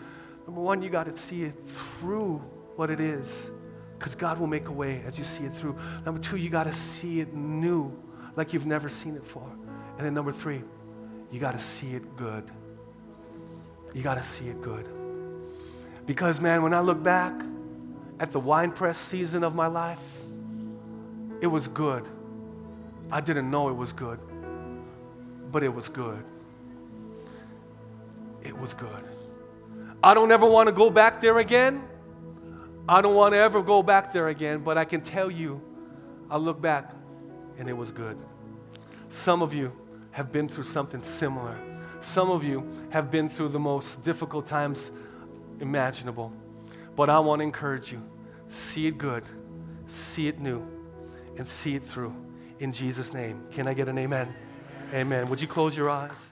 number 0.45 0.61
one, 0.61 0.81
you 0.81 0.89
got 0.89 1.05
to 1.05 1.15
see 1.15 1.43
it 1.43 1.53
through 1.99 2.37
what 2.75 2.89
it 2.89 2.99
is, 2.99 3.49
because 3.97 4.15
God 4.15 4.37
will 4.37 4.47
make 4.47 4.67
a 4.67 4.71
way 4.71 5.01
as 5.07 5.17
you 5.17 5.23
see 5.23 5.45
it 5.45 5.53
through. 5.53 5.77
Number 6.05 6.19
two, 6.19 6.35
you 6.35 6.49
got 6.49 6.65
to 6.65 6.73
see 6.73 7.21
it 7.21 7.33
new, 7.33 7.97
like 8.35 8.51
you've 8.53 8.65
never 8.65 8.89
seen 8.89 9.15
it 9.15 9.23
before. 9.23 9.51
And 9.97 10.05
then 10.05 10.13
number 10.13 10.33
three, 10.33 10.61
you 11.31 11.39
got 11.39 11.53
to 11.53 11.61
see 11.61 11.93
it 11.93 12.17
good. 12.17 12.49
You 13.93 14.01
got 14.01 14.15
to 14.15 14.23
see 14.23 14.47
it 14.47 14.61
good. 14.61 14.87
Because, 16.05 16.39
man, 16.39 16.63
when 16.63 16.73
I 16.73 16.79
look 16.79 17.01
back 17.01 17.33
at 18.19 18.31
the 18.31 18.39
wine 18.39 18.71
press 18.71 18.97
season 18.97 19.43
of 19.43 19.55
my 19.55 19.67
life, 19.67 19.99
it 21.41 21.47
was 21.47 21.67
good. 21.67 22.07
I 23.11 23.19
didn't 23.21 23.49
know 23.49 23.69
it 23.69 23.75
was 23.75 23.91
good, 23.91 24.19
but 25.51 25.63
it 25.63 25.73
was 25.73 25.87
good. 25.89 26.23
It 28.43 28.57
was 28.57 28.73
good. 28.73 29.03
I 30.03 30.13
don't 30.13 30.31
ever 30.31 30.45
want 30.45 30.67
to 30.67 30.73
go 30.73 30.89
back 30.89 31.21
there 31.21 31.37
again. 31.39 31.83
I 32.87 33.01
don't 33.01 33.15
want 33.15 33.33
to 33.33 33.37
ever 33.37 33.61
go 33.61 33.83
back 33.83 34.13
there 34.13 34.29
again, 34.29 34.59
but 34.59 34.77
I 34.77 34.85
can 34.85 35.01
tell 35.01 35.29
you, 35.29 35.61
I 36.29 36.37
look 36.37 36.61
back 36.61 36.91
and 37.59 37.69
it 37.69 37.73
was 37.73 37.91
good. 37.91 38.17
Some 39.09 39.41
of 39.41 39.53
you 39.53 39.71
have 40.11 40.31
been 40.31 40.47
through 40.47 40.63
something 40.63 41.03
similar. 41.03 41.57
Some 42.01 42.31
of 42.31 42.43
you 42.43 42.67
have 42.89 43.11
been 43.11 43.29
through 43.29 43.49
the 43.49 43.59
most 43.59 44.03
difficult 44.03 44.47
times 44.47 44.91
imaginable. 45.59 46.33
But 46.95 47.09
I 47.09 47.19
want 47.19 47.39
to 47.39 47.43
encourage 47.43 47.91
you 47.91 48.01
see 48.49 48.87
it 48.87 48.97
good, 48.97 49.23
see 49.87 50.27
it 50.27 50.39
new, 50.39 50.61
and 51.37 51.47
see 51.47 51.75
it 51.75 51.83
through. 51.83 52.13
In 52.59 52.73
Jesus' 52.73 53.13
name. 53.13 53.43
Can 53.51 53.67
I 53.67 53.73
get 53.73 53.87
an 53.87 53.97
amen? 53.97 54.33
Amen. 54.93 55.29
Would 55.29 55.39
you 55.39 55.47
close 55.47 55.75
your 55.77 55.89
eyes? 55.89 56.30